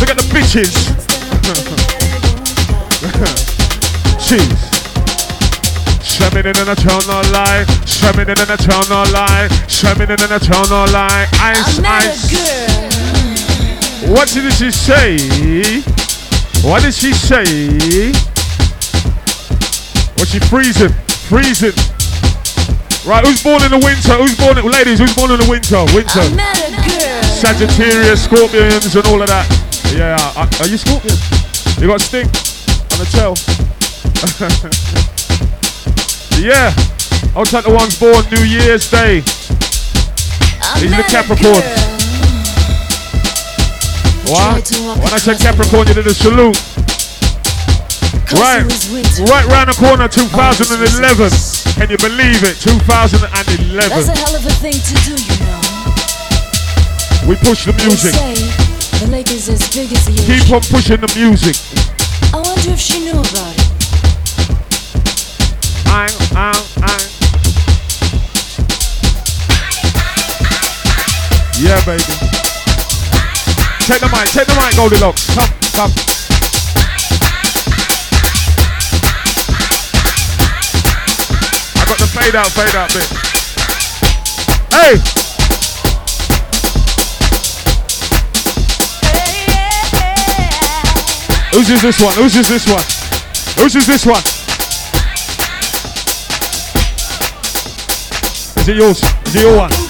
Look 0.01 0.11
at 0.11 0.19
the 0.19 0.27
bitches. 0.35 0.75
Cheese. 4.19 4.79
Swimming 6.03 6.47
in 6.51 6.57
an 6.59 6.69
eternal 6.69 7.23
lie. 7.31 7.65
Swimming 7.87 8.29
in 8.29 8.39
an 8.39 8.51
eternal 8.51 9.07
lie. 9.13 9.49
Swimming 9.69 10.11
in 10.11 10.21
an 10.21 10.33
eternal 10.33 10.91
lie. 10.91 11.29
Ice, 11.41 11.79
ice. 11.85 13.18
What 14.07 14.29
did 14.29 14.53
she 14.53 14.71
say? 14.71 15.19
What 16.63 16.83
did 16.83 16.95
she 16.95 17.13
say? 17.13 17.43
Was 20.19 20.31
she 20.31 20.39
freezing? 20.39 20.95
Freezing. 21.27 21.75
Right, 23.05 23.27
who's 23.27 23.43
born 23.43 23.63
in 23.65 23.71
the 23.71 23.81
winter? 23.83 24.15
Who's 24.15 24.37
born 24.39 24.59
in, 24.59 24.71
ladies, 24.71 24.99
who's 25.01 25.15
born 25.17 25.33
in 25.33 25.41
the 25.41 25.49
winter? 25.51 25.83
Winter. 25.95 26.23
Sagittarius, 27.27 28.23
Scorpions, 28.23 28.95
and 28.95 29.07
all 29.07 29.21
of 29.21 29.29
that. 29.29 29.47
Yeah, 29.97 30.15
are, 30.37 30.47
are 30.63 30.69
you 30.69 30.77
Scorpion? 30.79 31.17
You 31.81 31.89
got 31.89 32.01
stink 32.01 32.27
on 32.95 32.99
the 33.03 33.09
tail. 33.11 33.35
yeah, 36.39 36.73
I'll 37.35 37.45
take 37.45 37.65
the 37.65 37.75
ones 37.75 37.99
born 37.99 38.25
New 38.31 38.45
Year's 38.47 38.91
Day. 38.91 39.19
Are 40.63 40.81
the 40.81 41.03
Capricorns. 41.11 41.88
What? 44.29 44.69
When 45.01 45.13
I 45.13 45.17
said 45.17 45.41
Capricorn, 45.41 45.89
you 45.89 45.95
did 45.95 46.07
a 46.07 46.13
salute. 46.13 46.61
Right, 48.37 48.61
right 49.25 49.47
round 49.49 49.73
the 49.73 49.77
corner, 49.81 50.07
2011. 50.07 51.33
Can 51.81 51.89
you 51.89 51.97
believe 51.97 52.45
it? 52.45 52.61
2011. 52.61 53.25
That's 53.73 54.09
a 54.09 54.13
hell 54.13 54.37
of 54.37 54.45
a 54.45 54.53
thing 54.61 54.77
to 54.77 54.95
do, 55.09 55.17
you 55.17 55.37
know. 55.49 55.69
We 57.25 57.37
push 57.41 57.65
the 57.65 57.73
music. 57.81 58.13
the 59.01 59.09
lake 59.09 59.33
is 59.33 59.49
as 59.49 59.65
big 59.73 59.91
as 59.97 60.05
the 60.05 60.13
ocean. 60.13 60.29
Keep 60.29 60.53
on 60.53 60.61
pushing 60.61 61.01
the 61.01 61.09
music. 61.17 61.57
I 62.35 62.37
wonder 62.45 62.71
if 62.71 62.81
she 62.81 63.01
knew 63.01 63.17
about 63.17 63.57
it. 63.57 63.65
Ang, 65.89 66.13
ang, 66.37 66.65
ang. 66.85 67.01
Yeah, 71.57 71.81
baby. 71.87 72.28
Take 73.89 74.01
the 74.01 74.09
mic, 74.11 74.29
take 74.29 74.47
the 74.47 74.53
mic, 74.53 74.77
Goldilocks. 74.77 75.25
Come, 75.33 75.49
come. 75.73 75.91
I 81.73 81.85
got 81.89 81.97
the 81.97 82.07
fade 82.13 82.37
out, 82.37 82.49
fade 82.53 82.77
out 82.77 82.93
bit. 82.93 83.09
Hey! 84.69 84.99
Whose 91.57 91.71
is 91.71 91.81
this 91.81 91.99
one? 91.99 92.15
Whose 92.17 92.37
is 92.37 92.47
this 92.47 92.69
one? 92.69 92.85
Whose 93.57 93.75
is 93.75 93.87
this 93.87 94.05
one? 94.05 94.23
Is 98.61 98.69
it 98.69 98.77
yours? 98.77 99.03
Is 99.29 99.35
it 99.35 99.41
your 99.41 99.57
one? 99.57 99.88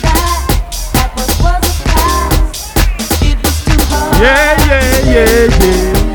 Yeah, 4.19 4.67
yeah, 4.67 4.83
yeah, 5.05 5.47
yeah. 5.63 6.09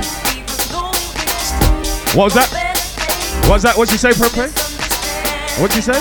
What 2.14 2.26
was 2.26 2.34
that? 2.34 2.50
What 3.44 3.50
was 3.50 3.64
that? 3.64 3.78
What'd 3.78 3.94
you 3.94 3.98
say, 3.98 4.12
Pepe? 4.12 4.52
What'd 5.62 5.76
you 5.76 5.82
say? 5.82 5.94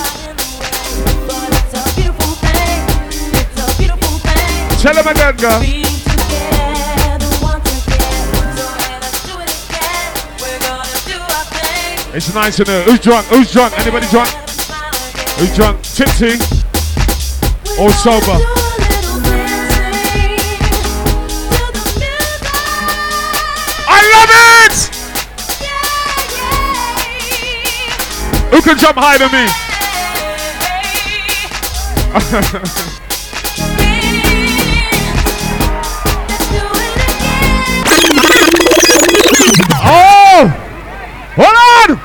Tell 4.81 4.97
him 4.97 5.07
again, 5.07 5.35
girl. 5.37 5.61
It's 12.13 12.33
nice 12.33 12.57
to 12.57 12.65
know. 12.65 12.81
Who's 12.83 12.99
drunk? 12.99 13.27
Who's 13.27 13.49
drunk? 13.49 13.79
Anybody 13.79 14.07
drunk? 14.07 14.29
Who's 15.39 15.55
drunk? 15.55 15.81
Tipsy? 15.83 16.37
Or 17.79 17.91
sober? 17.91 18.62
Can 28.63 28.77
jump 28.77 28.97
higher 28.97 29.19
than 29.19 29.31
me? 29.31 29.47
Oh! 39.85 40.47
Hold 41.35 41.47
on! 41.47 41.99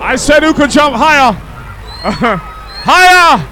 I 0.00 0.16
said 0.16 0.42
who 0.42 0.54
could 0.54 0.70
jump 0.70 0.94
higher? 0.94 1.32
higher! 2.84 3.46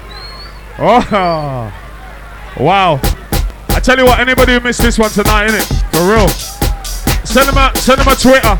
Oh! 0.79 1.73
Wow. 2.59 2.99
I 3.69 3.79
tell 3.79 3.97
you 3.97 4.05
what, 4.05 4.19
anybody 4.19 4.53
who 4.53 4.61
missed 4.61 4.81
this 4.81 4.97
one 4.97 5.11
tonight, 5.11 5.49
innit? 5.49 5.67
For 5.91 6.09
real. 6.09 6.27
Send 7.25 7.49
them 7.49 7.57
a 7.57 7.75
send 7.77 7.99
them 7.99 8.07
a 8.07 8.15
Twitter. 8.15 8.59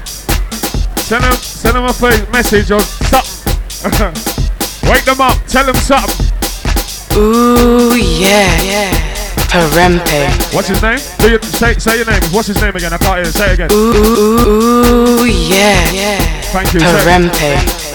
Send 1.00 1.24
them 1.24 1.34
send 1.34 1.76
them 1.76 1.86
a 1.86 2.32
message 2.32 2.72
or 2.72 2.82
something. 2.82 3.37
Wake 4.90 5.06
them 5.06 5.22
up, 5.22 5.38
tell 5.46 5.66
them 5.66 5.76
something. 5.76 6.26
Ooh, 7.16 7.96
yeah, 7.96 8.62
yeah. 8.64 9.08
Perempe. 9.50 10.54
What's 10.54 10.68
his 10.68 10.82
name? 10.82 11.00
Do 11.20 11.30
you, 11.32 11.42
say, 11.42 11.74
say 11.76 11.98
your 11.98 12.06
name. 12.06 12.22
What's 12.32 12.48
his 12.48 12.62
name 12.62 12.76
again? 12.76 12.92
I 12.92 12.98
can't 12.98 13.18
hear. 13.18 13.26
Say 13.26 13.52
it 13.52 13.54
again. 13.54 13.70
Ooh, 13.72 15.26
yeah, 15.26 15.92
yeah. 15.92 16.42
Thank 16.52 16.74
you. 16.74 16.80
Perempe. 16.80 17.88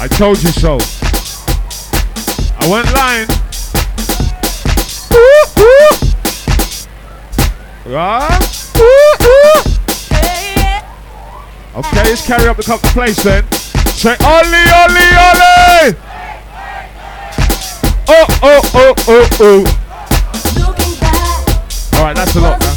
I 0.00 0.08
told 0.08 0.42
you 0.42 0.48
so. 0.50 0.78
I 2.58 2.66
went 2.68 2.92
lying. 2.94 3.28
Ooh, 5.12 5.44
ooh. 5.60 5.96
Ah, 7.94 8.59
Okay, 11.72 12.02
let's 12.02 12.26
carry 12.26 12.48
up 12.48 12.56
the 12.56 12.64
cup 12.64 12.82
of 12.82 12.90
place 12.90 13.22
then. 13.22 13.44
Say 13.94 14.16
Ollie, 14.24 14.70
Ollie, 14.74 15.14
Ollie! 15.14 15.94
Oh, 18.08 18.26
oh, 18.42 18.60
oh, 18.74 18.92
oh, 19.06 19.28
oh. 19.38 19.64
Alright, 21.96 22.16
that's 22.16 22.34
a 22.34 22.40
lot, 22.40 22.58
man. 22.58 22.76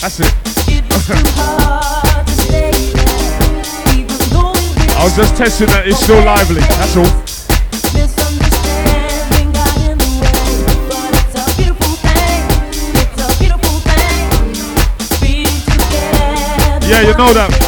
That's 0.00 0.18
it. 0.18 0.34
I 4.98 5.04
was 5.04 5.14
just 5.14 5.36
testing 5.36 5.68
that 5.68 5.86
it's 5.86 6.00
still 6.00 6.24
lively. 6.24 6.60
That's 6.60 6.96
all. 6.96 7.04
Yeah, 16.88 17.02
you 17.02 17.14
know 17.16 17.32
that. 17.32 17.67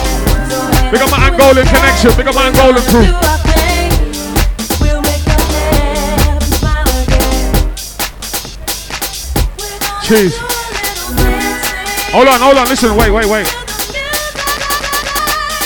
Big 0.90 1.00
up 1.02 1.10
my 1.10 1.30
Angolan 1.30 1.66
connection. 1.70 2.10
Big 2.16 2.26
up 2.26 2.34
my 2.34 2.50
Angolan 2.50 2.82
crew. 2.90 3.06
Hold 12.10 12.26
on, 12.26 12.40
hold 12.42 12.58
on. 12.58 12.66
Listen, 12.66 12.96
wait, 12.96 13.10
wait, 13.14 13.26
wait. 13.30 13.46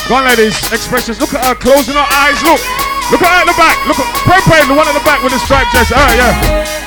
Go 0.09 0.17
on, 0.17 0.29
ladies. 0.29 0.53
Expressions. 0.71 1.19
Look 1.19 1.33
at 1.33 1.41
her 1.47 1.55
closing 1.55 1.95
her 1.95 2.05
eyes. 2.05 2.37
Look. 2.45 2.61
Look 3.11 3.23
at 3.25 3.33
her 3.33 3.41
at 3.41 3.49
the 3.49 3.57
back. 3.57 3.81
Look 3.89 3.99
at 3.99 4.09
Pepe, 4.29 4.69
the 4.69 4.75
one 4.77 4.87
at 4.87 4.93
the 4.93 5.05
back 5.05 5.23
with 5.25 5.33
the 5.33 5.39
striped 5.41 5.73
dress. 5.73 5.91
All 5.93 6.05
right, 6.05 6.17
yeah. 6.21 6.85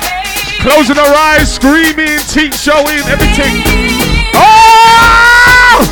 Closing 0.62 0.96
her 0.96 1.14
eyes, 1.34 1.52
screaming, 1.52 2.18
teeth 2.30 2.54
showing, 2.54 3.02
everything. 3.10 3.62
Oh! 4.34 5.82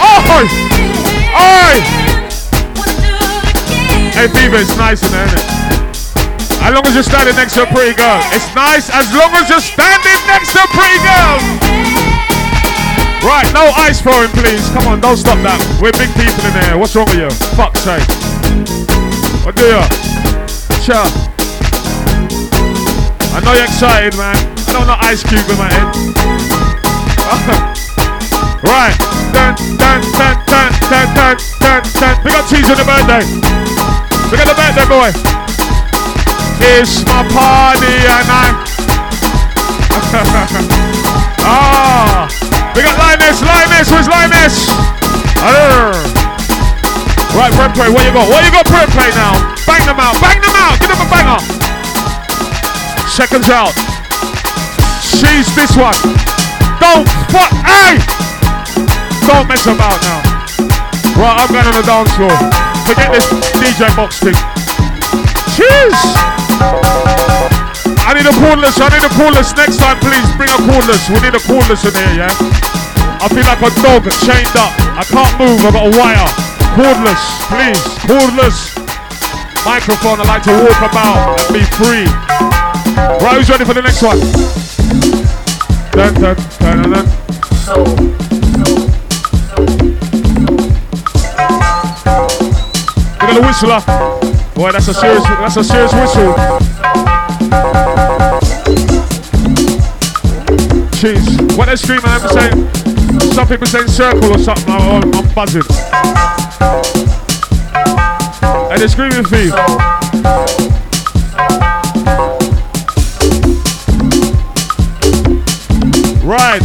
Oh! 0.00 0.69
Oh! 1.34 1.74
Hey, 4.12 4.28
Fever, 4.28 4.56
it's 4.60 4.76
nice 4.76 5.02
in 5.02 5.12
there, 5.12 5.26
isn't 5.26 5.38
it? 5.38 5.60
As 6.60 6.74
long 6.74 6.84
as 6.84 6.94
you're 6.94 7.02
standing 7.02 7.34
next 7.36 7.54
to 7.54 7.62
a 7.64 7.66
pretty 7.66 7.96
girl. 7.96 8.20
It's 8.36 8.52
nice 8.54 8.90
as 8.92 9.08
long 9.16 9.32
as 9.32 9.48
you're 9.48 9.64
standing 9.64 10.20
next 10.28 10.52
to 10.52 10.60
a 10.60 10.68
pretty 10.68 11.00
girl. 11.00 11.40
Right, 13.24 13.48
no 13.52 13.72
ice 13.76 14.00
throwing, 14.00 14.28
please. 14.30 14.68
Come 14.70 14.86
on, 14.88 15.00
don't 15.00 15.16
stop 15.16 15.40
that. 15.44 15.60
We're 15.80 15.92
big 15.92 16.12
people 16.16 16.44
in 16.44 16.52
here. 16.64 16.76
What's 16.76 16.96
wrong 16.96 17.08
with 17.08 17.20
you? 17.20 17.30
Fuck's 17.56 17.80
sake. 17.80 18.04
What 19.44 19.56
do 19.56 19.64
you? 19.72 19.82
Sure. 20.84 21.08
I 23.32 23.40
know 23.44 23.52
you're 23.56 23.64
excited, 23.64 24.16
man. 24.16 24.36
I 24.36 24.72
don't 24.72 24.86
know 24.86 24.96
Ice 25.00 25.24
Cube 25.24 25.48
in 25.48 25.56
my 25.56 25.68
head. 25.68 25.88
right. 28.68 28.96
Dun, 29.32 29.54
dun, 29.76 30.00
dun, 30.12 30.49
dun, 30.88 31.06
dun, 31.14 31.36
dun, 31.58 31.82
dun, 31.82 31.82
dun. 31.98 32.14
Big 32.22 32.34
up 32.34 32.46
cheese 32.46 32.68
on 32.70 32.76
the 32.78 32.86
birthday. 32.86 33.24
We 34.30 34.38
got 34.38 34.46
the 34.46 34.54
birthday, 34.54 34.86
boy. 34.86 35.10
It's 36.62 37.02
my 37.06 37.24
party 37.32 37.94
and 38.06 38.28
I. 38.30 38.46
ah. 41.46 42.30
Big 42.74 42.86
up 42.86 42.96
Linus, 42.98 43.42
Linus, 43.42 43.90
where's 43.90 44.08
Linus? 44.08 44.70
Right, 47.34 47.52
Brent 47.54 47.74
Play, 47.74 47.88
where 47.88 48.04
you 48.04 48.12
go? 48.12 48.26
Where 48.28 48.42
you 48.44 48.50
go, 48.50 48.62
Brent 48.66 48.90
Play 48.90 49.10
now? 49.14 49.38
Bang 49.66 49.86
them 49.86 49.98
out, 49.98 50.18
bang 50.20 50.40
them 50.42 50.54
out, 50.54 50.78
give 50.80 50.90
them 50.90 51.00
a 51.00 51.08
banger. 51.08 51.40
Seconds 53.08 53.48
out. 53.48 53.72
She's 55.00 55.46
this 55.54 55.76
one. 55.76 55.94
Don't 56.80 57.06
fuck, 57.30 57.50
hey! 57.64 57.98
Don't 59.26 59.46
mess 59.46 59.66
about 59.66 60.00
now. 60.02 60.39
Right, 61.20 61.36
I'm 61.36 61.52
going 61.52 61.68
on 61.68 61.76
the 61.76 61.84
dance 61.84 62.08
floor. 62.16 62.32
Forget 62.88 63.12
this 63.12 63.28
DJ 63.60 63.92
box 63.92 64.24
thing. 64.24 64.32
Cheers! 65.52 66.00
I 68.08 68.16
need 68.16 68.24
a 68.24 68.32
cordless, 68.40 68.80
I 68.80 68.88
need 68.88 69.04
a 69.04 69.12
cordless. 69.20 69.52
Next 69.52 69.76
time, 69.76 70.00
please 70.00 70.24
bring 70.40 70.48
a 70.48 70.56
cordless. 70.64 71.12
We 71.12 71.20
need 71.20 71.36
a 71.36 71.42
cordless 71.44 71.84
in 71.84 71.92
here, 71.92 72.24
yeah? 72.24 72.32
I 73.20 73.28
feel 73.28 73.44
like 73.44 73.60
a 73.60 73.68
dog 73.84 74.08
chained 74.24 74.56
up. 74.56 74.72
I 74.96 75.04
can't 75.04 75.28
move, 75.36 75.60
I've 75.60 75.76
got 75.76 75.84
a 75.84 75.92
wire. 75.92 76.30
Cordless, 76.72 77.20
please, 77.52 77.84
cordless. 78.08 78.72
Microphone, 79.68 80.24
I 80.24 80.40
like 80.40 80.42
to 80.48 80.56
walk 80.56 80.80
about 80.88 81.36
and 81.36 81.52
be 81.52 81.60
free. 81.76 82.08
Right, 83.20 83.36
who's 83.36 83.52
ready 83.52 83.68
for 83.68 83.76
the 83.76 83.84
next 83.84 84.00
one? 84.00 84.16
Dun, 85.92 86.16
dun, 86.16 86.32
dun, 86.64 86.80
dun, 86.80 86.92
dun. 86.96 87.04
Look 87.76 88.29
at 93.30 93.40
the 93.40 93.46
whistler. 93.46 93.80
Boy, 94.54 94.72
that's 94.72 94.88
a 94.88 94.94
serious, 94.94 95.22
that's 95.24 95.56
a 95.56 95.64
serious 95.64 95.92
whistle. 95.92 96.34
Jeez, 100.98 101.56
what 101.56 101.66
they're 101.66 101.76
screaming, 101.76 102.04
I'm 102.06 102.28
saying, 102.28 103.32
some 103.32 103.46
people 103.46 103.66
saying 103.66 103.88
circle 103.88 104.34
or 104.34 104.38
something, 104.38 104.68
I'm, 104.68 104.82
oh, 104.82 105.18
I'm 105.18 105.34
buzzing. 105.34 105.62
And 108.70 108.80
they're 108.80 108.88
screaming 108.88 109.24
for 109.24 109.36
you. 109.36 109.52
Right. 116.24 116.60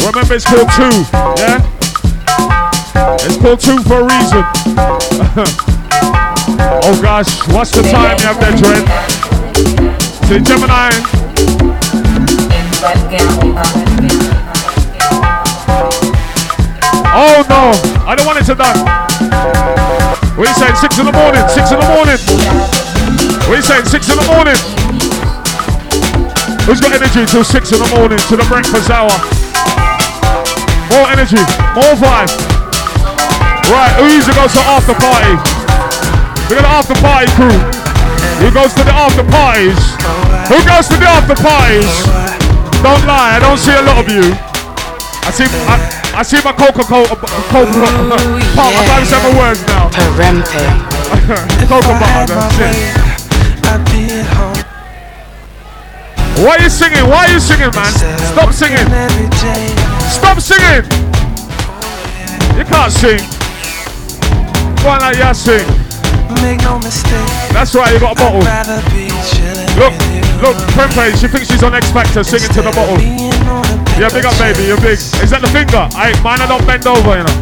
Remember, 0.00 0.34
it's 0.34 0.44
called 0.44 0.68
two, 0.72 1.42
yeah? 1.42 1.67
Called 3.48 3.60
two 3.60 3.80
for 3.80 4.00
a 4.00 4.04
reason. 4.04 4.44
oh 6.84 6.98
gosh, 7.00 7.32
what's 7.48 7.70
the 7.70 7.80
time 7.80 8.12
you 8.20 8.26
have 8.28 8.36
there, 8.36 8.52
Dread? 8.52 8.84
See, 10.28 10.36
Gemini. 10.44 10.92
Oh 17.16 17.40
no, 17.48 17.72
I 18.04 18.12
don't 18.14 18.26
want 18.26 18.36
it 18.36 18.44
to 18.52 18.54
die. 18.54 18.76
You 20.36 20.44
saying? 20.52 20.76
Six 20.76 20.98
in 20.98 21.06
the 21.06 21.16
morning, 21.16 21.40
six 21.48 21.72
in 21.72 21.80
the 21.80 21.88
morning. 21.88 22.20
You 23.48 23.62
saying? 23.62 23.86
Six 23.88 24.12
in 24.12 24.20
the 24.20 24.28
morning. 24.28 24.60
Who's 26.68 26.82
got 26.82 26.92
energy 26.92 27.24
till 27.24 27.44
six 27.44 27.72
in 27.72 27.78
the 27.78 27.88
morning 27.96 28.18
to 28.28 28.36
the 28.36 28.44
breakfast 28.44 28.90
hour? 28.90 29.08
More 30.92 31.08
energy, 31.08 31.40
more 31.72 31.96
vibe. 31.96 32.57
Right, 33.68 33.92
who 34.00 34.08
usually 34.08 34.32
goes 34.32 34.56
to 34.56 34.64
after 34.64 34.96
party? 34.96 35.36
We 36.48 36.56
got 36.56 36.64
an 36.64 36.72
after 36.72 36.96
party 37.04 37.28
crew. 37.36 37.52
Who 38.40 38.48
goes 38.48 38.72
to 38.72 38.80
the 38.80 38.96
after 38.96 39.20
parties? 39.28 39.76
Who 40.48 40.56
goes 40.64 40.88
to 40.88 40.96
the 40.96 41.04
after 41.04 41.36
parties? 41.36 41.84
Don't 42.80 43.04
lie, 43.04 43.36
I 43.36 43.38
don't 43.44 43.60
see 43.60 43.76
a 43.76 43.84
lot 43.84 44.00
of 44.00 44.08
you. 44.08 44.32
I 45.28 45.30
see, 45.36 45.44
I, 45.68 45.76
I 46.16 46.22
see 46.24 46.40
my 46.40 46.56
Coca-Cola, 46.56 47.12
Coca, 47.12 47.28
pop. 48.56 48.72
I'm 48.72 48.88
about 48.88 49.00
to 49.00 49.06
say 49.06 49.20
my 49.20 49.36
words 49.36 49.60
now. 49.68 49.92
Perempe. 49.92 50.64
Coca 51.68 51.92
butter, 52.00 52.40
that's 52.40 52.56
it. 52.64 53.08
Why 56.40 56.56
are 56.56 56.62
you 56.62 56.70
singing? 56.70 57.04
Why 57.04 57.26
are 57.26 57.32
you 57.32 57.40
singing, 57.40 57.68
man? 57.76 57.92
Stop 58.32 58.52
singing. 58.56 58.88
Stop 60.08 60.40
singing. 60.40 60.88
You 62.56 62.64
can't 62.64 62.92
sing. 62.92 63.37
Go 64.82 64.90
on, 64.94 65.00
like 65.00 65.18
you 65.18 65.34
sing. 65.34 65.66
Make 66.42 66.60
no 66.62 66.78
mistake. 66.78 67.26
That's 67.50 67.74
right, 67.74 67.92
you 67.92 67.98
got 67.98 68.14
a 68.14 68.20
bottle. 68.20 68.42
I'd 68.44 68.68
rather 68.68 68.80
be 68.92 69.08
chilling 69.32 69.66
Look, 69.80 69.94
look, 70.44 70.56
Prempe, 70.76 71.16
she 71.16 71.26
thinks 71.26 71.48
she's 71.48 71.62
on 71.62 71.74
X 71.74 71.90
Factor 71.90 72.22
singing 72.22 72.52
to 72.52 72.62
the 72.62 72.70
bottle. 72.70 72.96
Being 72.98 73.32
on 73.48 73.64
a 73.64 73.98
Yeah, 73.98 74.12
big 74.12 74.24
up, 74.24 74.36
baby, 74.38 74.68
you're 74.68 74.80
big. 74.80 75.00
Is 75.00 75.30
that 75.30 75.40
the 75.40 75.50
finger? 75.50 75.88
I 75.96 76.12
mine, 76.22 76.42
I 76.42 76.46
don't 76.46 76.62
bend 76.66 76.86
over, 76.86 77.16
you 77.16 77.24
know. 77.24 77.38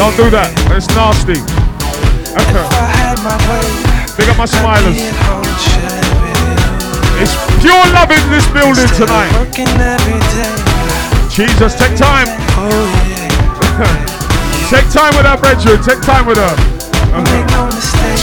Don't 0.00 0.16
do 0.16 0.30
that. 0.30 0.50
It's 0.74 0.88
nasty. 0.94 1.38
If 1.38 2.54
I 2.54 2.86
had 2.96 3.18
my 3.22 3.34
way, 3.50 3.66
big 4.16 4.28
up 4.30 4.38
my 4.38 4.46
smilers. 4.46 4.94
being 4.94 5.14
home 5.26 5.46
chilling 5.62 6.10
with 6.22 6.42
you. 6.42 7.22
It's 7.22 7.34
pure 7.62 7.84
love 7.92 8.10
in 8.10 8.24
this 8.30 8.46
building 8.50 8.90
tonight. 8.94 9.30
Working 9.36 9.68
every 9.78 10.18
day. 10.34 10.54
Jesus, 11.30 11.74
take 11.74 11.94
time. 11.94 12.26
Oh, 12.58 14.14
Take 14.68 14.84
time 14.92 15.16
with 15.16 15.24
her, 15.24 15.38
brethren. 15.40 15.80
Take 15.80 16.02
time 16.02 16.26
with 16.26 16.36
her. 16.36 16.52
Make 17.24 17.48
no 17.56 17.64
uh-huh. 17.64 17.72
mistake. 17.72 18.20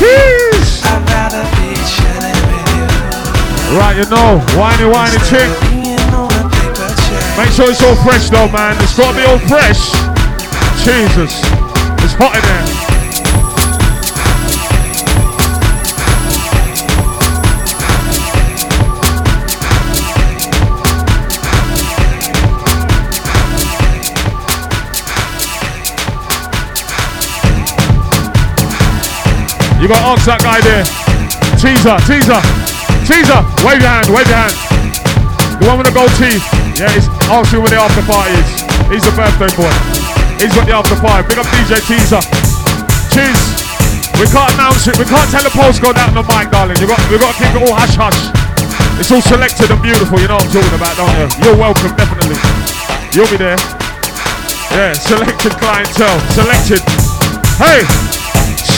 I'd 0.85 1.01
rather 1.09 1.41
be 1.57 1.73
chilling 1.89 2.37
with. 2.53 3.73
Right, 3.73 3.97
you 3.97 4.05
know, 4.13 4.37
whiny, 4.53 4.85
whiny 4.85 5.17
chick. 5.25 5.49
Being 5.73 5.97
on 6.13 6.29
a 6.29 6.45
paper 6.53 6.89
check. 7.09 7.37
Make 7.41 7.49
sure 7.49 7.65
it's 7.71 7.81
all 7.81 7.97
fresh 8.05 8.29
though, 8.29 8.47
man. 8.53 8.77
It's 8.83 8.95
got 8.95 9.13
to 9.13 9.17
be 9.17 9.25
all 9.25 9.41
fresh. 9.49 9.89
Jesus, 10.85 11.33
it's 12.05 12.13
hot 12.13 12.37
in 12.37 12.43
there. 12.45 12.84
You 29.85 29.93
got 29.93 30.01
to 30.01 30.17
ask 30.17 30.25
that 30.25 30.41
guy 30.41 30.57
there. 30.65 30.81
Teaser, 31.61 31.93
teaser, 32.09 32.41
teaser. 33.05 33.37
Wave 33.61 33.85
your 33.85 33.93
hand, 33.93 34.09
wave 34.09 34.25
your 34.25 34.41
hand. 34.41 34.57
The 35.61 35.69
one 35.69 35.77
with 35.77 35.85
the 35.85 35.93
gold 35.93 36.09
teeth. 36.17 36.41
Yeah, 36.73 36.89
he's 36.89 37.05
asking 37.29 37.61
where 37.61 37.69
the 37.69 37.77
after 37.77 38.01
party 38.09 38.33
is. 38.33 38.49
He's 38.89 39.05
the 39.05 39.13
birthday 39.13 39.45
boy. 39.53 39.69
He's 40.41 40.49
got 40.57 40.65
the 40.65 40.73
after 40.73 40.97
party. 40.97 41.29
Big 41.29 41.37
up 41.37 41.45
DJ 41.53 41.77
Teaser. 41.85 42.17
Cheers. 43.13 43.37
We 44.17 44.25
can't 44.25 44.49
announce 44.57 44.89
it. 44.89 44.97
We 44.97 45.05
can't 45.05 45.29
tell 45.29 45.45
the 45.45 45.53
postcode 45.53 46.01
out 46.01 46.09
on 46.09 46.17
the 46.17 46.25
mic, 46.33 46.49
darling. 46.49 46.81
You 46.81 46.89
got, 46.89 46.97
we 47.05 47.21
got 47.21 47.37
to 47.37 47.45
keep 47.45 47.53
it 47.53 47.61
all 47.61 47.77
hush 47.77 47.93
hush. 47.93 48.17
It's 48.97 49.13
all 49.13 49.21
selected 49.21 49.69
and 49.69 49.85
beautiful. 49.85 50.17
You 50.17 50.33
know 50.33 50.41
what 50.41 50.49
I'm 50.49 50.65
talking 50.65 50.77
about, 50.81 50.97
don't 50.97 51.13
you? 51.13 51.29
You're 51.45 51.61
welcome, 51.61 51.93
definitely. 51.93 52.41
You'll 53.13 53.29
be 53.29 53.37
there. 53.37 53.61
Yeah, 54.73 54.97
selected 54.97 55.53
clientele. 55.61 56.17
Selected. 56.33 56.81
Hey! 57.61 58.04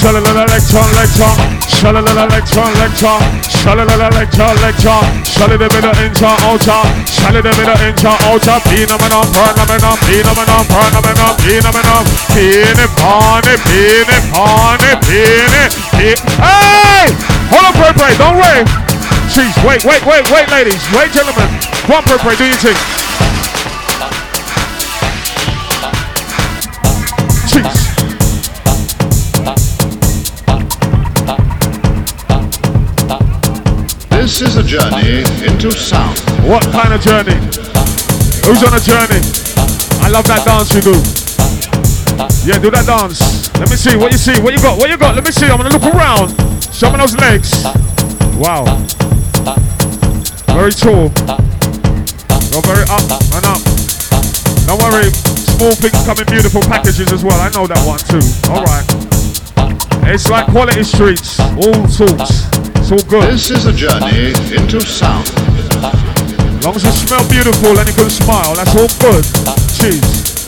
Shalala 0.07 0.47
lecture, 0.47 0.87
lecture, 0.95 1.35
shalala 1.67 2.31
lecture, 2.31 2.63
lecture, 2.79 3.19
shalala 3.59 4.07
lecture, 4.15 4.55
lecture, 4.63 5.03
shalala 5.27 5.67
bit 5.67 5.83
of 5.83 5.99
incha, 5.99 6.31
oucha, 6.47 6.79
shalala 7.03 7.43
bit 7.43 7.67
of 7.67 7.75
incha, 7.83 8.15
oucha, 8.31 8.55
phenomenon, 8.63 9.27
phenomenon, 9.35 9.97
phenomenon, 10.07 10.63
phenomenon, 10.71 11.35
phenomenon, 11.43 12.03
pin 12.31 12.79
it, 12.79 12.87
pon 12.95 13.43
it, 13.51 13.59
pin 13.67 14.07
it, 14.07 14.23
pon 14.31 14.79
it, 14.79 14.97
pin 15.03 15.51
it, 15.59 16.19
Hey! 16.39 17.11
Hold 17.51 17.67
on, 17.67 17.73
pray, 17.75 17.91
pray, 17.91 18.15
don't 18.15 18.39
wait. 18.39 18.63
Jeez, 19.27 19.51
wait, 19.67 19.83
wait, 19.83 20.05
wait, 20.07 20.23
wait, 20.31 20.47
ladies, 20.55 20.79
wait, 20.95 21.11
gentlemen. 21.11 21.51
Come 21.83 21.99
on, 21.99 22.03
pray, 22.03 22.17
pray, 22.17 22.35
do 22.37 22.45
your 22.47 22.55
thing. 22.55 23.36
This 34.27 34.41
is 34.41 34.57
a 34.57 34.61
journey 34.61 35.23
into 35.47 35.71
sound. 35.71 36.19
What 36.43 36.61
kind 36.75 36.91
of 36.91 36.99
journey? 36.99 37.39
Who's 38.43 38.59
on 38.59 38.75
a 38.75 38.83
journey? 38.83 39.23
I 40.03 40.11
love 40.11 40.27
that 40.27 40.43
dance 40.43 40.75
you 40.75 40.83
do. 40.83 40.99
Yeah, 42.43 42.59
do 42.59 42.67
that 42.75 42.83
dance. 42.83 43.23
Let 43.55 43.71
me 43.71 43.79
see 43.79 43.95
what 43.95 44.11
you 44.11 44.19
see. 44.19 44.35
What 44.43 44.51
you 44.51 44.59
got? 44.59 44.77
What 44.77 44.91
you 44.91 44.97
got? 44.97 45.15
Let 45.15 45.23
me 45.23 45.31
see. 45.31 45.47
I'm 45.47 45.55
gonna 45.55 45.71
look 45.71 45.87
around. 45.95 46.35
Show 46.75 46.91
me 46.91 46.99
those 46.99 47.15
legs. 47.15 47.55
Wow. 48.35 48.67
Very 50.51 50.75
tall. 50.75 51.07
Go 52.51 52.59
very 52.67 52.83
up 52.91 53.07
and 53.31 53.47
up. 53.47 53.63
Don't 54.67 54.83
worry. 54.83 55.07
Small 55.55 55.71
things 55.71 56.03
come 56.03 56.19
in 56.19 56.27
beautiful 56.27 56.67
packages 56.67 57.15
as 57.15 57.23
well. 57.23 57.39
I 57.39 57.47
know 57.55 57.63
that 57.63 57.79
one 57.87 58.03
too. 58.03 58.19
All 58.51 58.59
right. 58.67 58.83
It's 60.11 60.27
like 60.27 60.51
quality 60.51 60.83
streets. 60.83 61.39
All 61.63 61.87
sorts. 61.87 62.66
It's 62.89 63.03
all 63.03 63.09
good. 63.09 63.33
This 63.33 63.51
is 63.51 63.65
a 63.65 63.73
journey 63.73 64.31
into 64.55 64.79
sound. 64.79 65.27
As 65.27 66.63
long 66.63 66.73
as 66.73 66.85
you 66.85 66.91
smell 66.91 67.27
beautiful 67.27 67.77
and 67.77 67.85
you 67.85 67.93
can 67.93 68.09
smile, 68.09 68.55
that's 68.55 68.73
all 68.79 68.87
good. 69.03 69.25
Cheese. 69.75 70.47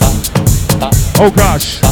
Oh 1.20 1.30
gosh. 1.36 1.82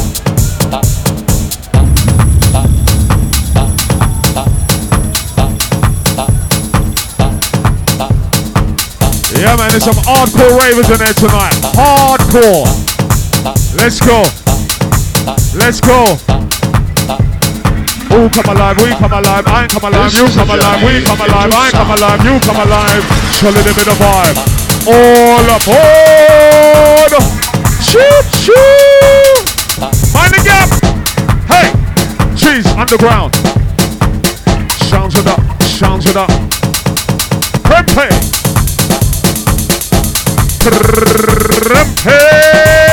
Yeah 9.37 9.55
man, 9.55 9.69
there's 9.69 9.83
some 9.83 10.01
hardcore 10.01 10.57
ravers 10.57 10.89
in 10.89 10.97
there 10.97 11.13
tonight. 11.13 11.61
Hardcore. 11.77 12.65
Let's 13.77 13.99
go. 14.01 14.23
Let's 15.55 15.79
go. 15.79 16.38
Who 18.19 18.27
come 18.27 18.53
alive, 18.53 18.75
we 18.81 18.89
come 18.89 19.13
alive, 19.13 19.47
I 19.47 19.65
come 19.65 19.85
alive, 19.85 20.13
you 20.13 20.27
come 20.35 20.49
alive, 20.49 20.83
we 20.83 21.01
come 21.05 21.21
alive, 21.21 21.53
I 21.55 21.71
come 21.71 21.89
alive, 21.89 22.19
you 22.25 22.37
come 22.43 22.59
alive. 22.59 23.01
A 23.39 23.49
little 23.49 23.73
bit 23.73 23.87
of 23.87 23.95
vibe. 23.95 24.35
All 24.91 25.47
aboard! 25.55 27.15
Shoot, 27.79 28.27
shoot! 28.43 29.39
Mind 30.13 30.33
the 30.35 30.41
gap! 30.43 30.67
Hey! 31.47 31.71
Cheese, 32.35 32.67
underground. 32.75 33.33
Sounds 34.91 35.15
it 35.15 35.25
up, 35.25 35.39
sounds 35.63 36.05
it 36.05 36.17
up. 36.17 36.29
Prempe! 37.63 38.09
Prempe! 42.03 42.88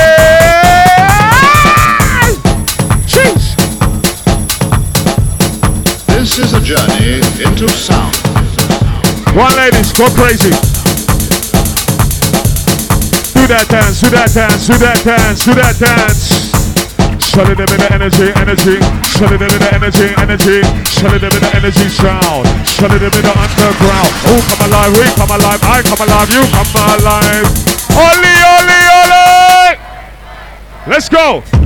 Into 7.56 7.72
sound. 7.72 8.12
One 9.32 9.54
ladies, 9.56 9.92
go 9.96 10.08
crazy. 10.12 10.52
Do 13.32 13.48
that 13.48 13.64
dance, 13.72 14.00
do 14.00 14.10
that 14.12 14.28
dance, 14.36 14.66
do 14.66 14.76
that 14.76 15.00
dance, 15.00 15.44
do 15.44 15.54
that 15.56 15.76
dance. 15.80 16.52
Shut 17.16 17.48
it 17.48 17.60
a 17.60 17.64
bit 17.64 17.80
energy, 17.92 18.28
energy. 18.36 18.76
Shut 19.08 19.32
it 19.32 19.40
a 19.40 19.48
bit 19.48 19.72
energy, 19.72 20.12
energy. 20.20 20.60
Shut 20.84 21.16
it 21.16 21.24
a 21.24 21.30
bit 21.32 21.44
energy 21.56 21.88
sound. 21.88 22.44
Shut 22.68 22.92
it 22.92 23.00
a 23.00 23.08
bit 23.08 23.24
underground. 23.24 24.12
Oh, 24.28 24.40
come 24.52 24.68
alive, 24.68 24.92
we 24.92 25.08
come 25.16 25.32
alive, 25.32 25.60
I 25.64 25.80
come 25.80 26.00
alive, 26.04 26.28
you 26.28 26.44
come 26.52 26.76
alive. 26.76 27.48
Oli, 27.96 28.36
oli, 28.52 28.80
oli! 29.00 29.80
Let's 30.88 31.08
go. 31.08 31.65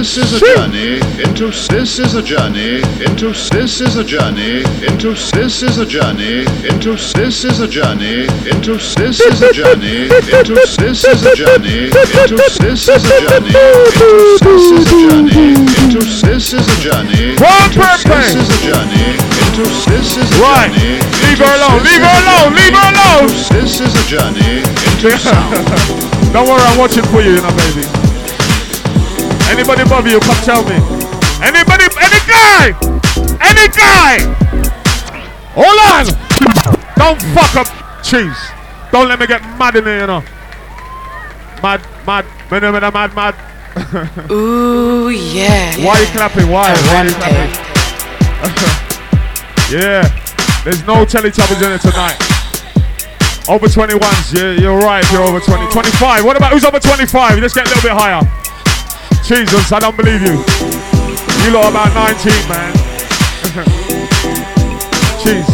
This 0.00 0.16
is 0.16 0.32
a 0.32 0.40
journey 0.40 0.94
into 1.20 1.52
this 1.68 1.98
is 1.98 2.14
a 2.14 2.22
journey 2.22 2.80
into 3.04 3.36
this 3.52 3.82
is 3.82 3.96
a 3.96 4.02
journey 4.02 4.64
into 4.80 5.12
this 5.12 5.62
is 5.62 5.76
a 5.76 5.84
journey 5.84 6.48
into 6.64 6.96
this 6.96 7.44
is 7.44 7.60
a 7.60 7.68
journey 7.68 8.24
into 8.48 8.80
this 8.96 9.20
is 9.20 9.42
a 9.44 9.52
journey 9.52 10.08
into 10.08 10.56
this 10.56 11.04
is 11.04 11.20
a 11.20 11.36
journey 11.36 11.92
into 11.92 12.32
this 12.32 12.88
is 12.88 12.96
a 12.96 13.12
journey 13.12 13.52
into 13.52 13.60
this 14.08 14.56
is 14.56 14.88
a 14.88 15.04
journey 15.04 15.52
into 15.76 16.00
this 16.00 16.48
is 16.48 16.64
a 16.64 16.80
journey 16.80 17.36
into 17.36 17.60
this 18.00 18.40
is 18.40 18.48
a 18.48 18.58
journey 18.64 19.20
into 19.20 19.68
this 19.84 20.16
is 20.16 20.24
a 20.24 20.40
journey 20.40 20.96
Leave 21.20 21.44
her 21.44 21.52
alone, 21.60 21.84
this 21.84 21.92
leave 21.92 22.00
is 22.00 22.08
her 22.08 22.16
a 22.16 22.24
alone, 22.24 22.56
leave 22.56 22.72
her 22.72 22.88
journey, 22.88 23.04
alone. 23.04 23.28
into 23.28 23.52
This 23.52 23.84
is 23.84 23.92
a 23.92 24.04
journey 24.08 24.64
into 24.64 25.12
sound. 25.20 26.32
Don't 26.32 26.48
worry, 26.48 26.64
I'm 26.72 26.78
watching 26.78 27.04
for 27.04 27.20
you, 27.20 27.36
you 27.36 27.42
know, 27.42 27.52
baby. 27.52 27.99
Anybody 29.50 29.82
above 29.82 30.06
you, 30.06 30.20
come 30.20 30.36
tell 30.44 30.62
me. 30.62 30.76
Anybody, 31.42 31.90
any 31.98 32.20
guy, 32.22 32.70
any 33.42 33.66
guy. 33.74 34.22
Hold 35.58 35.78
on. 35.90 36.06
Don't 36.94 37.20
fuck 37.34 37.56
up, 37.56 37.66
cheese. 38.04 38.38
Don't 38.92 39.08
let 39.08 39.18
me 39.18 39.26
get 39.26 39.42
mad 39.58 39.74
in 39.74 39.84
here, 39.84 40.00
you 40.02 40.06
know. 40.06 40.22
Mad, 41.62 41.80
mad, 42.06 42.24
mad, 42.48 42.62
mad, 42.62 42.94
mad, 42.94 43.14
mad. 43.16 43.34
Ooh, 44.30 45.08
yeah. 45.08 45.76
Why 45.84 45.98
are 45.98 46.00
you 46.00 46.06
clapping? 46.06 46.48
Why? 46.48 46.72
Why 46.72 46.96
are 46.96 47.06
you 47.06 47.14
clapping? 47.18 47.50
yeah. 49.76 50.06
There's 50.62 50.86
no 50.86 51.04
Teletubbies 51.04 51.60
in 51.66 51.72
it 51.72 51.80
tonight. 51.80 52.18
Over 53.48 53.66
21s, 53.66 54.32
yeah, 54.32 54.52
you're 54.52 54.78
right 54.78 55.02
if 55.02 55.10
you're 55.10 55.22
over 55.22 55.40
20. 55.40 55.72
25, 55.72 56.24
what 56.24 56.36
about 56.36 56.52
who's 56.52 56.64
over 56.64 56.78
25? 56.78 57.40
Let's 57.40 57.52
get 57.52 57.66
a 57.66 57.68
little 57.68 57.82
bit 57.82 57.92
higher. 57.92 58.39
Jesus, 59.22 59.72
I 59.72 59.78
don't 59.78 59.96
believe 59.96 60.22
you. 60.22 60.42
You 61.44 61.52
lot 61.52 61.70
about 61.70 61.94
19, 61.94 62.32
man. 62.48 62.72
Jeez. 65.22 65.46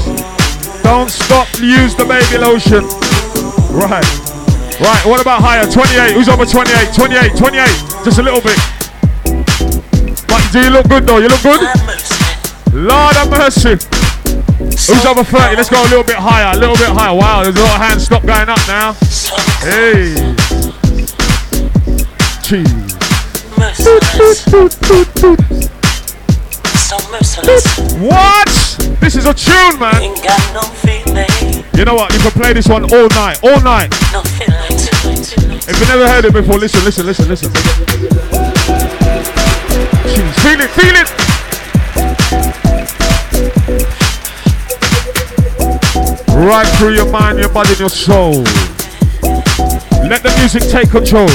Don't 0.82 1.10
stop, 1.10 1.48
use 1.60 1.94
the 1.94 2.04
baby 2.04 2.38
lotion. 2.38 2.84
Right. 3.74 4.06
Right, 4.80 5.02
what 5.06 5.20
about 5.20 5.42
higher? 5.42 5.64
28, 5.64 6.12
who's 6.14 6.28
over 6.28 6.44
28? 6.44 6.94
28, 6.94 7.36
28, 7.36 7.66
just 8.04 8.18
a 8.18 8.22
little 8.22 8.40
bit. 8.40 8.58
But 10.28 10.42
do 10.52 10.60
you 10.60 10.70
look 10.70 10.88
good 10.88 11.06
though? 11.06 11.18
You 11.18 11.28
look 11.28 11.42
good? 11.42 11.60
Lord 12.72 13.16
have 13.16 13.30
mercy. 13.30 13.76
Who's 14.58 15.04
over 15.04 15.24
30? 15.24 15.56
Let's 15.56 15.70
go 15.70 15.80
a 15.80 15.88
little 15.88 16.04
bit 16.04 16.16
higher, 16.16 16.56
a 16.56 16.60
little 16.60 16.76
bit 16.76 16.88
higher. 16.88 17.14
Wow, 17.16 17.42
there's 17.42 17.56
a 17.56 17.60
lot 17.60 17.80
of 17.80 17.86
hands 17.88 18.04
stop 18.04 18.22
going 18.24 18.48
up 18.48 18.60
now. 18.68 18.92
Hey. 19.64 20.14
Cheese. 22.42 23.05
What? 28.00 28.48
This 29.00 29.16
is 29.16 29.26
a 29.26 29.34
tune, 29.34 29.78
man. 29.78 30.02
You 31.74 31.84
know 31.84 31.94
what? 31.94 32.12
You 32.12 32.18
can 32.20 32.30
play 32.32 32.52
this 32.54 32.68
one 32.68 32.84
all 32.84 33.08
night, 33.08 33.38
all 33.42 33.60
night. 33.60 33.92
If 35.68 35.80
you 35.80 35.86
never 35.86 36.06
heard 36.08 36.24
it 36.24 36.32
before, 36.32 36.58
listen, 36.58 36.84
listen, 36.84 37.04
listen, 37.06 37.28
listen. 37.28 37.50
Feel 40.42 40.60
it, 40.60 40.70
feel 40.70 40.96
it. 40.96 41.10
Right 46.34 46.68
through 46.78 46.94
your 46.94 47.10
mind, 47.10 47.38
your 47.38 47.48
body, 47.50 47.70
and 47.70 47.80
your 47.80 47.88
soul. 47.90 48.44
Let 50.08 50.22
the 50.22 50.34
music 50.38 50.62
take 50.70 50.90
control. 50.90 51.28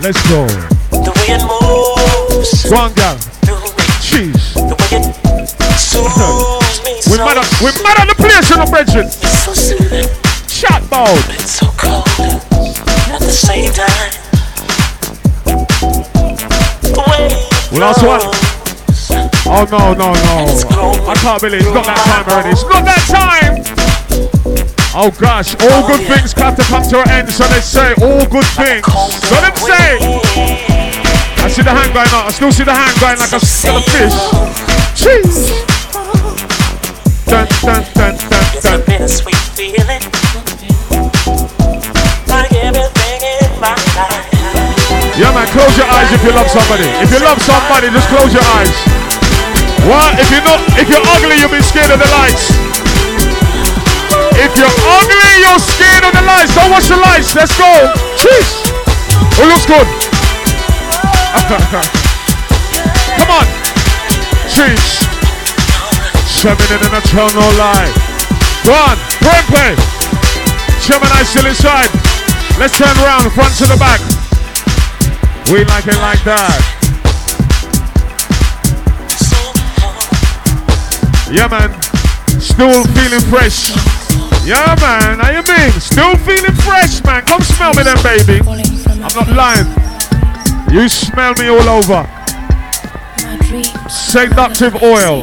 Let's 0.00 0.20
go. 0.28 0.46
The 1.22 1.28
way 1.28 1.34
it 1.34 1.42
moves. 1.46 2.70
Go 2.70 2.76
on, 2.76 2.92
girl. 2.94 3.16
Jeez. 4.02 4.54
The 4.54 4.74
way 4.74 4.98
it 4.98 5.78
soothes 5.78 6.82
me. 6.82 6.94
We 7.06 7.16
so 7.16 7.24
mad 7.24 7.38
at, 7.38 7.46
we 7.62 7.70
mad 7.82 7.98
at 8.02 8.08
the 8.10 8.16
place, 8.18 8.50
you 8.50 8.56
know, 8.56 8.66
Bridget. 8.66 9.06
It's 9.06 9.44
so 9.44 9.52
soothing. 9.54 10.08
Chat 10.48 10.82
bout. 10.90 11.14
It's 11.30 11.62
so 11.62 11.66
cold 11.78 12.08
at 13.14 13.20
the 13.20 13.30
same 13.30 13.70
time. 13.70 14.10
The 16.90 17.04
way 17.06 17.30
it 17.30 17.78
Last 17.78 18.02
one. 18.02 18.20
Oh 19.46 19.66
no, 19.70 19.94
no, 19.94 20.14
no. 20.14 21.06
I 21.08 21.14
can't 21.14 21.40
believe 21.40 21.62
it's 21.62 21.70
not 21.70 21.86
that 21.86 22.02
time 22.02 22.26
already. 22.32 22.50
It's 22.50 22.64
not 22.64 22.84
that 22.84 23.04
time. 23.06 23.62
Oh 24.94 25.10
gosh, 25.20 25.54
all 25.54 25.68
oh, 25.70 25.86
good 25.86 26.06
things 26.06 26.32
have 26.32 26.56
to 26.56 26.62
come 26.64 26.82
to 26.82 27.00
an 27.00 27.10
end, 27.10 27.30
so 27.30 27.44
they 27.44 27.60
say 27.60 27.94
all 28.02 28.26
good 28.26 28.44
things. 28.56 28.84
So 29.28 29.40
them 29.40 29.56
say. 29.56 30.71
I 31.42 31.48
see 31.50 31.62
the 31.66 31.74
hand 31.74 31.90
going 31.90 32.06
out. 32.14 32.26
I 32.26 32.30
still 32.30 32.52
see 32.54 32.62
the 32.62 32.70
hand 32.70 32.94
going 33.02 33.18
like 33.18 33.34
a, 33.34 33.42
like 33.42 33.82
a 33.82 33.90
fish. 33.90 34.14
Jeez. 34.94 35.50
Dun, 37.26 37.50
dun, 37.66 37.82
dun, 37.98 38.14
dun, 38.14 38.44
It's 38.54 38.70
a 38.70 38.78
feeling. 39.58 40.02
Yeah, 45.18 45.34
man, 45.34 45.46
close 45.50 45.74
your 45.74 45.90
eyes 45.90 46.10
if 46.14 46.22
you 46.22 46.30
love 46.30 46.46
somebody. 46.46 46.86
If 47.02 47.10
you 47.10 47.18
love 47.26 47.42
somebody, 47.42 47.90
just 47.90 48.06
close 48.06 48.30
your 48.30 48.46
eyes. 48.62 48.74
What? 49.90 50.14
If 50.22 50.30
you're 50.30 50.46
not, 50.46 50.62
if 50.78 50.86
you're 50.86 51.02
ugly, 51.10 51.42
you'll 51.42 51.50
be 51.50 51.62
scared 51.62 51.90
of 51.90 51.98
the 51.98 52.10
lights. 52.14 52.54
If 54.38 54.54
you're 54.54 54.78
ugly, 54.94 55.30
you're 55.42 55.58
scared 55.58 56.06
of 56.06 56.14
the 56.14 56.22
lights. 56.22 56.54
Don't 56.54 56.70
watch 56.70 56.86
the 56.86 57.02
lights. 57.02 57.34
Let's 57.34 57.58
go. 57.58 57.70
Cheese. 58.14 58.62
It 59.42 59.46
looks 59.50 59.66
good. 59.66 60.11
Come 63.16 63.30
on. 63.32 63.46
Cheese. 64.52 65.00
Seven 66.28 66.68
in 66.68 66.80
an 66.84 66.92
eternal 67.00 67.50
light. 67.56 67.94
Go 68.64 68.76
on. 68.76 68.96
Play, 69.24 69.40
play. 69.48 69.72
Gemini 70.84 71.22
still 71.24 71.46
inside. 71.46 71.88
Let's 72.58 72.76
turn 72.76 72.96
around, 72.98 73.30
front 73.32 73.56
to 73.56 73.64
the 73.64 73.76
back. 73.78 74.00
We 75.50 75.64
like 75.64 75.86
it 75.86 75.96
like 76.04 76.22
that. 76.24 76.60
Yeah, 81.32 81.48
man. 81.48 81.72
Still 82.40 82.84
feeling 82.92 83.24
fresh. 83.30 83.72
Yeah, 84.44 84.76
man. 84.80 85.20
How 85.20 85.30
you 85.30 85.42
mean? 85.48 85.72
Still 85.80 86.16
feeling 86.18 86.52
fresh, 86.60 87.02
man. 87.04 87.24
Come 87.24 87.40
smell 87.40 87.72
me 87.74 87.84
then, 87.84 87.96
baby. 88.02 88.40
I'm 88.44 89.14
not 89.14 89.28
lying. 89.28 89.91
You 90.72 90.88
smell 90.88 91.34
me 91.34 91.48
all 91.48 91.68
over. 91.68 92.08
Seductive 93.90 94.74
oil. 94.82 95.20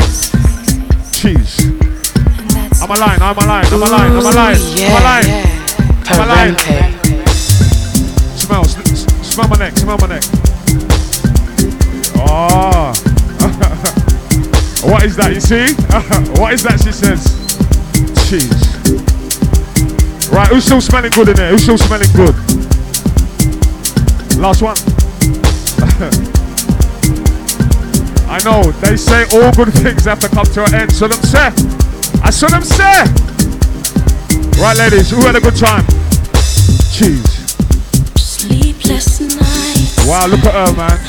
Cheese. 1.12 1.66
I'm 2.80 2.92
a 2.92 3.00
line, 3.00 3.20
I'm 3.20 3.36
a 3.36 3.46
line, 3.48 3.66
I'm 3.66 3.74
a 3.74 3.86
line, 3.86 4.12
I'm 4.12 4.18
a 4.18 4.22
line, 4.22 4.58
I'm 4.62 4.92
a 4.92 5.02
line. 5.02 5.26
I'm 6.06 6.22
a 6.22 6.26
line. 6.28 6.56
Smell, 8.38 8.64
smell 8.64 9.48
my 9.48 9.58
neck, 9.58 9.76
smell 9.76 9.98
my 9.98 10.06
neck. 10.06 10.24
Oh. 12.16 12.94
what 14.88 15.04
is 15.04 15.16
that, 15.16 15.32
you 15.34 15.42
see? 15.42 15.74
what 16.40 16.54
is 16.54 16.62
that, 16.62 16.80
she 16.80 16.92
says? 16.92 17.26
Cheese. 18.30 18.70
Right, 20.32 20.48
who's 20.50 20.66
still 20.66 20.80
smelling 20.80 21.10
good 21.10 21.30
in 21.30 21.36
there? 21.38 21.50
Who's 21.50 21.64
still 21.64 21.80
smelling 21.80 22.12
good? 22.14 22.36
Last 24.38 24.62
one. 24.62 24.78
I 28.30 28.38
know, 28.46 28.62
they 28.86 28.96
say 28.96 29.24
all 29.34 29.52
good 29.54 29.74
things 29.74 30.06
have 30.06 30.20
to 30.20 30.30
come 30.30 30.46
to 30.46 30.64
an 30.64 30.76
end. 30.76 30.92
So 30.94 31.08
them 31.08 31.22
say. 31.24 31.50
I 32.22 32.30
saw 32.30 32.48
them 32.48 32.64
say. 32.64 33.04
Right, 34.62 34.78
ladies, 34.78 35.10
who 35.10 35.18
had 35.22 35.36
a 35.36 35.42
good 35.42 35.56
time? 35.56 35.84
Cheese. 36.94 37.26
Sleepless 38.22 39.22
nights. 39.22 40.06
Wow, 40.06 40.28
look 40.28 40.46
at 40.46 40.54
her, 40.54 40.76
man. 40.78 41.00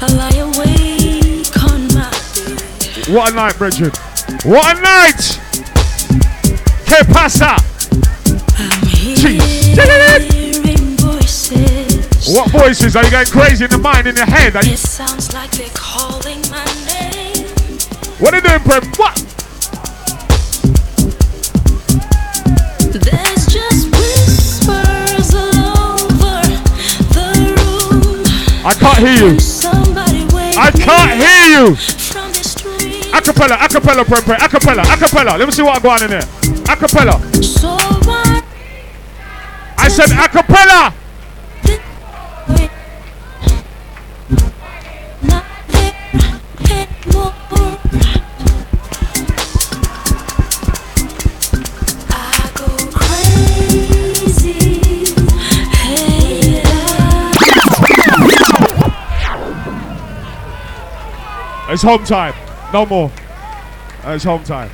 I 0.00 0.06
lie 0.16 0.40
awake 0.40 1.52
on 1.70 1.86
my 1.92 2.08
bed. 2.08 3.08
What 3.14 3.32
a 3.32 3.34
night, 3.36 3.58
Bridget. 3.58 3.94
What 4.44 4.78
a 4.78 4.80
night! 4.80 5.38
Que 6.86 7.04
pasa? 7.12 7.56
Cheese. 9.20 9.76
What 12.34 12.50
voices? 12.50 12.96
Are 12.96 13.04
you 13.04 13.10
going 13.10 13.26
crazy 13.26 13.64
in 13.64 13.70
the 13.70 13.78
mind, 13.78 14.06
in 14.06 14.16
your 14.16 14.24
head? 14.24 14.56
Are 14.56 14.64
you, 14.64 14.72
It 14.72 14.78
sounds 14.78 15.34
like 15.34 15.50
my 15.58 15.64
name. 15.64 16.19
What 18.20 18.34
are 18.34 18.36
you 18.36 18.42
doing, 18.42 18.60
Prem? 18.60 18.84
What? 18.96 19.16
There's 22.92 23.46
just 23.46 23.90
whispers 23.90 25.34
all 25.34 26.00
over 26.00 26.42
the 27.16 27.26
room. 27.56 28.24
I 28.64 28.74
can't 28.78 28.98
hear 28.98 29.16
you. 29.28 29.38
I 30.58 30.70
can't 30.70 31.12
hear 31.16 31.44
you. 31.58 31.76
from 31.76 32.28
this 32.32 32.54
dream. 32.54 33.02
Acapella, 33.12 33.56
acapella, 33.56 34.04
Prem, 34.04 34.22
Prem. 34.22 34.38
Acapella, 34.40 34.82
acapella. 34.82 35.38
Let 35.38 35.46
me 35.46 35.52
see 35.52 35.62
what 35.62 35.76
I 35.78 35.80
got 35.80 36.02
in 36.02 36.10
there. 36.10 36.20
Acapella. 36.68 37.20
I 39.78 39.88
said 39.88 40.10
acapella. 40.10 40.99
It's 61.72 61.82
home 61.82 62.04
time. 62.04 62.34
No 62.72 62.84
more. 62.86 63.10
Uh, 64.04 64.10
It's 64.10 64.24
home 64.24 64.42
time. 64.44 64.70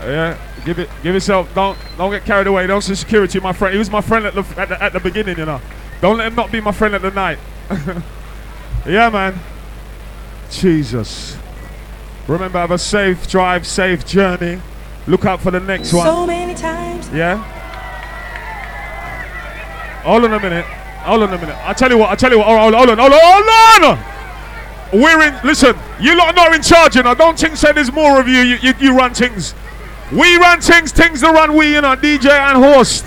Yeah, 0.00 0.38
give 0.64 0.78
it, 0.78 0.88
give 1.02 1.14
yourself. 1.14 1.52
Don't, 1.54 1.78
don't 1.96 2.10
get 2.10 2.24
carried 2.24 2.46
away. 2.46 2.66
Don't 2.66 2.82
say 2.82 2.94
security, 2.94 3.40
my 3.40 3.52
friend. 3.52 3.72
He 3.72 3.78
was 3.78 3.90
my 3.90 4.00
friend 4.00 4.26
at 4.26 4.34
the, 4.34 4.44
at 4.60 4.68
the 4.68 4.82
at 4.82 4.92
the 4.92 5.00
beginning, 5.00 5.38
you 5.38 5.46
know. 5.46 5.60
Don't 6.00 6.18
let 6.18 6.26
him 6.28 6.34
not 6.34 6.52
be 6.52 6.60
my 6.60 6.72
friend 6.72 6.94
at 6.94 7.02
the 7.02 7.10
night. 7.10 7.38
yeah, 8.86 9.08
man. 9.10 9.38
Jesus. 10.50 11.36
Remember, 12.28 12.58
have 12.58 12.70
a 12.70 12.78
safe 12.78 13.26
drive, 13.28 13.66
safe 13.66 14.04
journey. 14.06 14.60
Look 15.06 15.24
out 15.24 15.40
for 15.40 15.50
the 15.50 15.60
next 15.60 15.92
one. 15.92 16.06
So 16.06 16.26
many 16.26 16.54
times. 16.54 17.08
Yeah. 17.10 17.36
Hold 20.02 20.24
on 20.24 20.32
a 20.34 20.40
minute. 20.40 20.64
Hold 20.64 21.22
on 21.22 21.32
a 21.32 21.38
minute. 21.38 21.56
I 21.64 21.72
tell 21.72 21.90
you 21.90 21.98
what. 21.98 22.10
I 22.10 22.14
tell 22.16 22.30
you 22.30 22.38
what. 22.38 22.46
Hold 22.46 22.74
on. 22.74 22.86
Hold 22.86 22.90
on. 22.90 22.98
Hold 22.98 23.12
on. 23.12 23.20
Hold 23.22 23.98
on. 23.98 24.15
We're 24.92 25.22
in. 25.22 25.38
Listen. 25.44 25.76
You 26.00 26.16
lot 26.16 26.28
are 26.28 26.32
not 26.34 26.54
in 26.54 26.62
charge. 26.62 26.96
You 26.96 27.02
know. 27.02 27.14
Don't 27.14 27.38
think 27.38 27.56
say 27.56 27.72
there's 27.72 27.92
more 27.92 28.20
of 28.20 28.28
you. 28.28 28.40
You, 28.40 28.56
you. 28.62 28.74
you 28.78 28.96
run 28.96 29.14
things. 29.14 29.54
We 30.12 30.36
run 30.36 30.60
things. 30.60 30.92
Things 30.92 31.20
to 31.20 31.28
run. 31.28 31.54
We. 31.56 31.72
You 31.74 31.80
know. 31.80 31.96
DJ 31.96 32.30
and 32.30 32.58
host. 32.62 33.04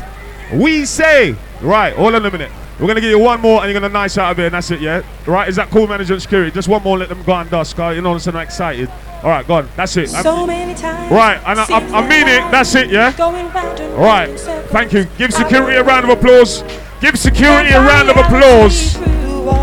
We 0.53 0.85
say. 0.85 1.35
Right. 1.61 1.93
Hold 1.95 2.15
on 2.15 2.25
a 2.25 2.31
minute. 2.31 2.51
We're 2.79 2.87
gonna 2.87 3.01
give 3.01 3.09
you 3.09 3.19
one 3.19 3.41
more, 3.41 3.61
and 3.61 3.69
you're 3.69 3.79
gonna 3.79 3.91
nice 3.91 4.17
out 4.17 4.31
of 4.31 4.37
here, 4.37 4.45
and 4.45 4.55
that's 4.55 4.71
it. 4.71 4.79
Yeah. 4.79 5.01
Right. 5.25 5.49
Is 5.49 5.57
that 5.57 5.69
cool, 5.69 5.85
management 5.85 6.21
security? 6.21 6.49
Just 6.51 6.69
one 6.69 6.81
more. 6.81 6.97
Let 6.97 7.09
them 7.09 7.21
go 7.23 7.33
and 7.33 7.49
dust. 7.49 7.75
Cause 7.75 7.95
you 7.95 8.01
know 8.01 8.13
I'm 8.13 8.19
so 8.19 8.37
excited. 8.37 8.89
All 9.21 9.29
right. 9.29 9.45
Go 9.45 9.55
on. 9.55 9.69
That's 9.75 9.97
it. 9.97 10.13
I'm- 10.13 10.23
So 10.23 10.47
many 10.47 10.73
times. 10.75 11.11
Right, 11.11 11.41
and 11.45 11.59
I, 11.59 11.65
I, 11.65 11.99
I 11.99 12.07
mean 12.07 12.27
it. 12.27 12.49
That's 12.51 12.73
it, 12.75 12.89
yeah. 12.89 13.11
Going 13.17 13.47
All 13.47 13.51
right, 13.51 14.27
round 14.27 14.31
in 14.31 14.37
circles. 14.37 14.71
thank 14.71 14.93
you. 14.93 15.05
Give 15.17 15.33
security 15.33 15.75
a 15.75 15.83
round 15.83 16.05
of 16.09 16.17
applause. 16.17 16.63
Give 17.01 17.17
security 17.19 17.71
a 17.71 17.81
round 17.81 18.09
of 18.09 18.15
applause. 18.17 18.97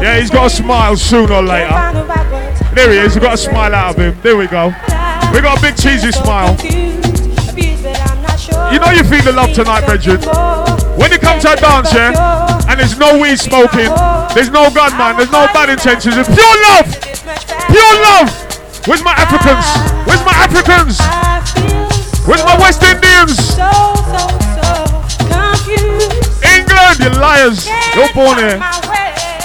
Yeah, 0.02 0.20
he's 0.20 0.30
got 0.30 0.46
a 0.46 0.50
smile 0.50 0.96
sooner 0.96 1.34
or 1.34 1.42
later. 1.42 1.70
There 2.74 2.92
he 2.92 2.98
is. 2.98 3.14
We 3.14 3.20
got 3.20 3.34
a 3.34 3.38
smile 3.38 3.74
out 3.74 3.94
of 3.94 4.00
him. 4.00 4.16
There 4.22 4.36
we 4.36 4.46
go. 4.46 4.66
We 5.32 5.40
got 5.40 5.58
a 5.58 5.60
big 5.60 5.76
cheesy 5.76 6.12
smile. 6.12 6.56
You 8.72 8.78
know 8.80 8.90
you 8.90 9.04
feel 9.04 9.22
the 9.22 9.32
love 9.32 9.52
tonight, 9.52 9.86
Bridget. 9.86 10.24
When 10.98 11.12
you 11.12 11.18
come 11.18 11.40
to 11.40 11.52
a 11.52 11.56
dance, 11.56 11.92
yeah, 11.92 12.12
and 12.68 12.78
there's 12.78 12.98
no 12.98 13.18
weed 13.20 13.38
smoking, 13.38 13.92
there's 14.34 14.50
no 14.50 14.70
gunman, 14.70 15.16
there's 15.16 15.30
no 15.30 15.46
bad 15.52 15.70
intentions, 15.70 16.16
it's 16.16 16.28
pure 16.28 16.56
love. 16.68 16.88
Pure 17.70 17.94
love. 18.02 18.28
Where's 18.86 19.02
my 19.02 19.12
Africans? 19.12 19.66
Where's 20.06 20.24
my 20.24 20.32
Africans? 20.34 20.98
Where's 22.26 22.44
my 22.44 22.58
West 22.58 22.82
Indians? 22.82 23.56
England, 26.42 26.98
you 27.00 27.10
liars. 27.20 27.68
You're 27.94 28.12
born 28.14 28.38
here. 28.38 28.58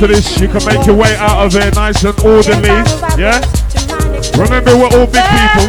after 0.00 0.14
this, 0.14 0.40
you 0.40 0.46
can 0.46 0.64
make 0.64 0.86
your 0.86 0.94
way 0.94 1.16
out 1.16 1.44
of 1.44 1.52
here 1.52 1.72
nice 1.72 2.04
and 2.04 2.16
orderly. 2.20 2.68
Yeah? 3.18 3.40
Remember, 4.38 4.76
we're 4.76 4.86
all 4.96 5.06
big 5.06 5.24
people. 5.24 5.66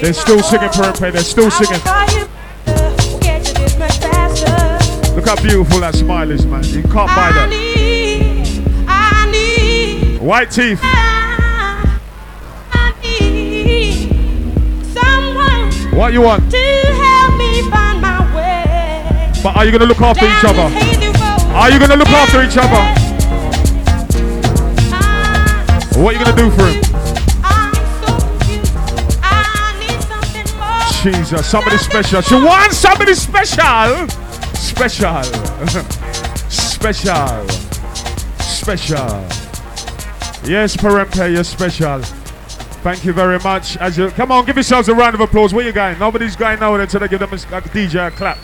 They're 0.00 0.12
still 0.12 0.42
singing 0.42 0.68
Perempe, 0.68 1.10
they're 1.12 1.22
still 1.22 1.50
singing. 1.50 1.82
Look 5.16 5.26
how 5.26 5.42
beautiful 5.42 5.80
that 5.80 5.96
smile 5.96 6.30
is, 6.30 6.46
man. 6.46 6.62
You 6.62 6.82
can't 6.82 7.08
buy 7.08 7.32
that. 7.32 7.48
White 10.20 10.52
teeth. 10.52 10.80
What 15.98 16.12
you 16.12 16.22
want? 16.22 16.44
But 19.42 19.56
are 19.56 19.64
you 19.64 19.72
gonna 19.72 19.84
look 19.84 20.00
after 20.00 20.26
each 20.26 20.44
other? 20.44 20.70
Are 21.56 21.70
you 21.72 21.80
gonna 21.80 21.96
look 21.96 22.06
after 22.06 22.40
each 22.44 22.56
other? 22.56 22.82
What 26.00 26.14
are 26.14 26.18
you 26.18 26.24
gonna 26.24 26.36
do 26.36 26.50
for 26.52 26.66
him? 26.68 26.80
Jesus, 31.02 31.44
somebody 31.50 31.78
special. 31.78 32.20
She 32.20 32.34
wants 32.36 32.76
somebody 32.76 33.14
special. 33.14 34.08
Special. 34.54 35.22
special. 36.48 37.48
Special. 38.38 39.26
Yes, 40.48 40.76
Perempe, 40.76 41.32
you're 41.32 41.42
special. 41.42 42.17
Thank 42.82 43.04
you 43.04 43.12
very 43.12 43.38
much. 43.40 43.76
As 43.78 43.98
you 43.98 44.08
come 44.10 44.30
on, 44.30 44.44
give 44.44 44.56
yourselves 44.56 44.88
a 44.88 44.94
round 44.94 45.14
of 45.14 45.20
applause. 45.20 45.52
Where 45.52 45.64
you 45.64 45.72
going? 45.72 45.98
Nobody's 45.98 46.36
going 46.36 46.60
nowhere 46.60 46.80
until 46.80 47.00
they 47.00 47.08
give 47.08 47.20
them 47.20 47.30
a, 47.32 47.34
a 47.34 47.62
DJ 47.62 48.06
a 48.06 48.10
clap. 48.10 48.38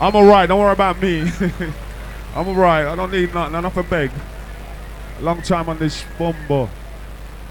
I'm 0.00 0.14
alright. 0.16 0.48
Don't 0.48 0.58
worry 0.58 0.72
about 0.72 1.00
me. 1.00 1.30
I'm 2.34 2.48
alright. 2.48 2.86
I 2.86 2.96
don't 2.96 3.12
need 3.12 3.34
nothing. 3.34 3.54
Enough 3.54 3.74
to 3.74 3.82
beg. 3.82 4.10
Long 5.20 5.42
time 5.42 5.68
on 5.68 5.78
this 5.78 6.04
bombo. 6.18 6.70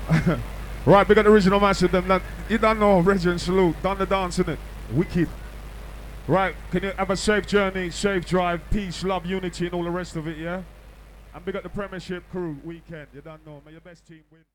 right, 0.86 1.08
we 1.08 1.14
got 1.14 1.26
the 1.26 1.32
original 1.32 1.60
master. 1.60 1.88
Them 1.88 2.08
that 2.08 2.24
you 2.50 2.58
don't 2.58 2.80
know. 2.80 3.00
Regent 3.00 3.40
salute. 3.40 3.76
Done 3.84 4.00
the 4.00 4.08
dance 4.08 4.40
in 4.40 4.50
it. 4.50 4.60
Wicked. 4.92 5.30
Right, 6.28 6.56
can 6.72 6.84
you 6.84 6.92
have 6.92 7.10
a 7.10 7.18
safe 7.18 7.48
journey, 7.48 7.90
safe 7.90 8.24
drive, 8.24 8.62
peace, 8.70 9.04
love, 9.04 9.26
unity, 9.26 9.66
and 9.66 9.74
all 9.74 9.84
the 9.84 9.90
rest 9.90 10.16
of 10.16 10.28
it, 10.28 10.38
yeah? 10.38 10.62
And 11.34 11.44
big 11.44 11.56
up 11.56 11.64
the 11.64 11.70
Premiership 11.70 12.24
crew 12.30 12.58
weekend. 12.64 13.08
You 13.16 13.22
don't 13.22 13.44
know. 13.48 13.62
May 13.66 13.72
your 13.72 13.82
best 13.82 14.06
team 14.08 14.22
win. 14.32 14.42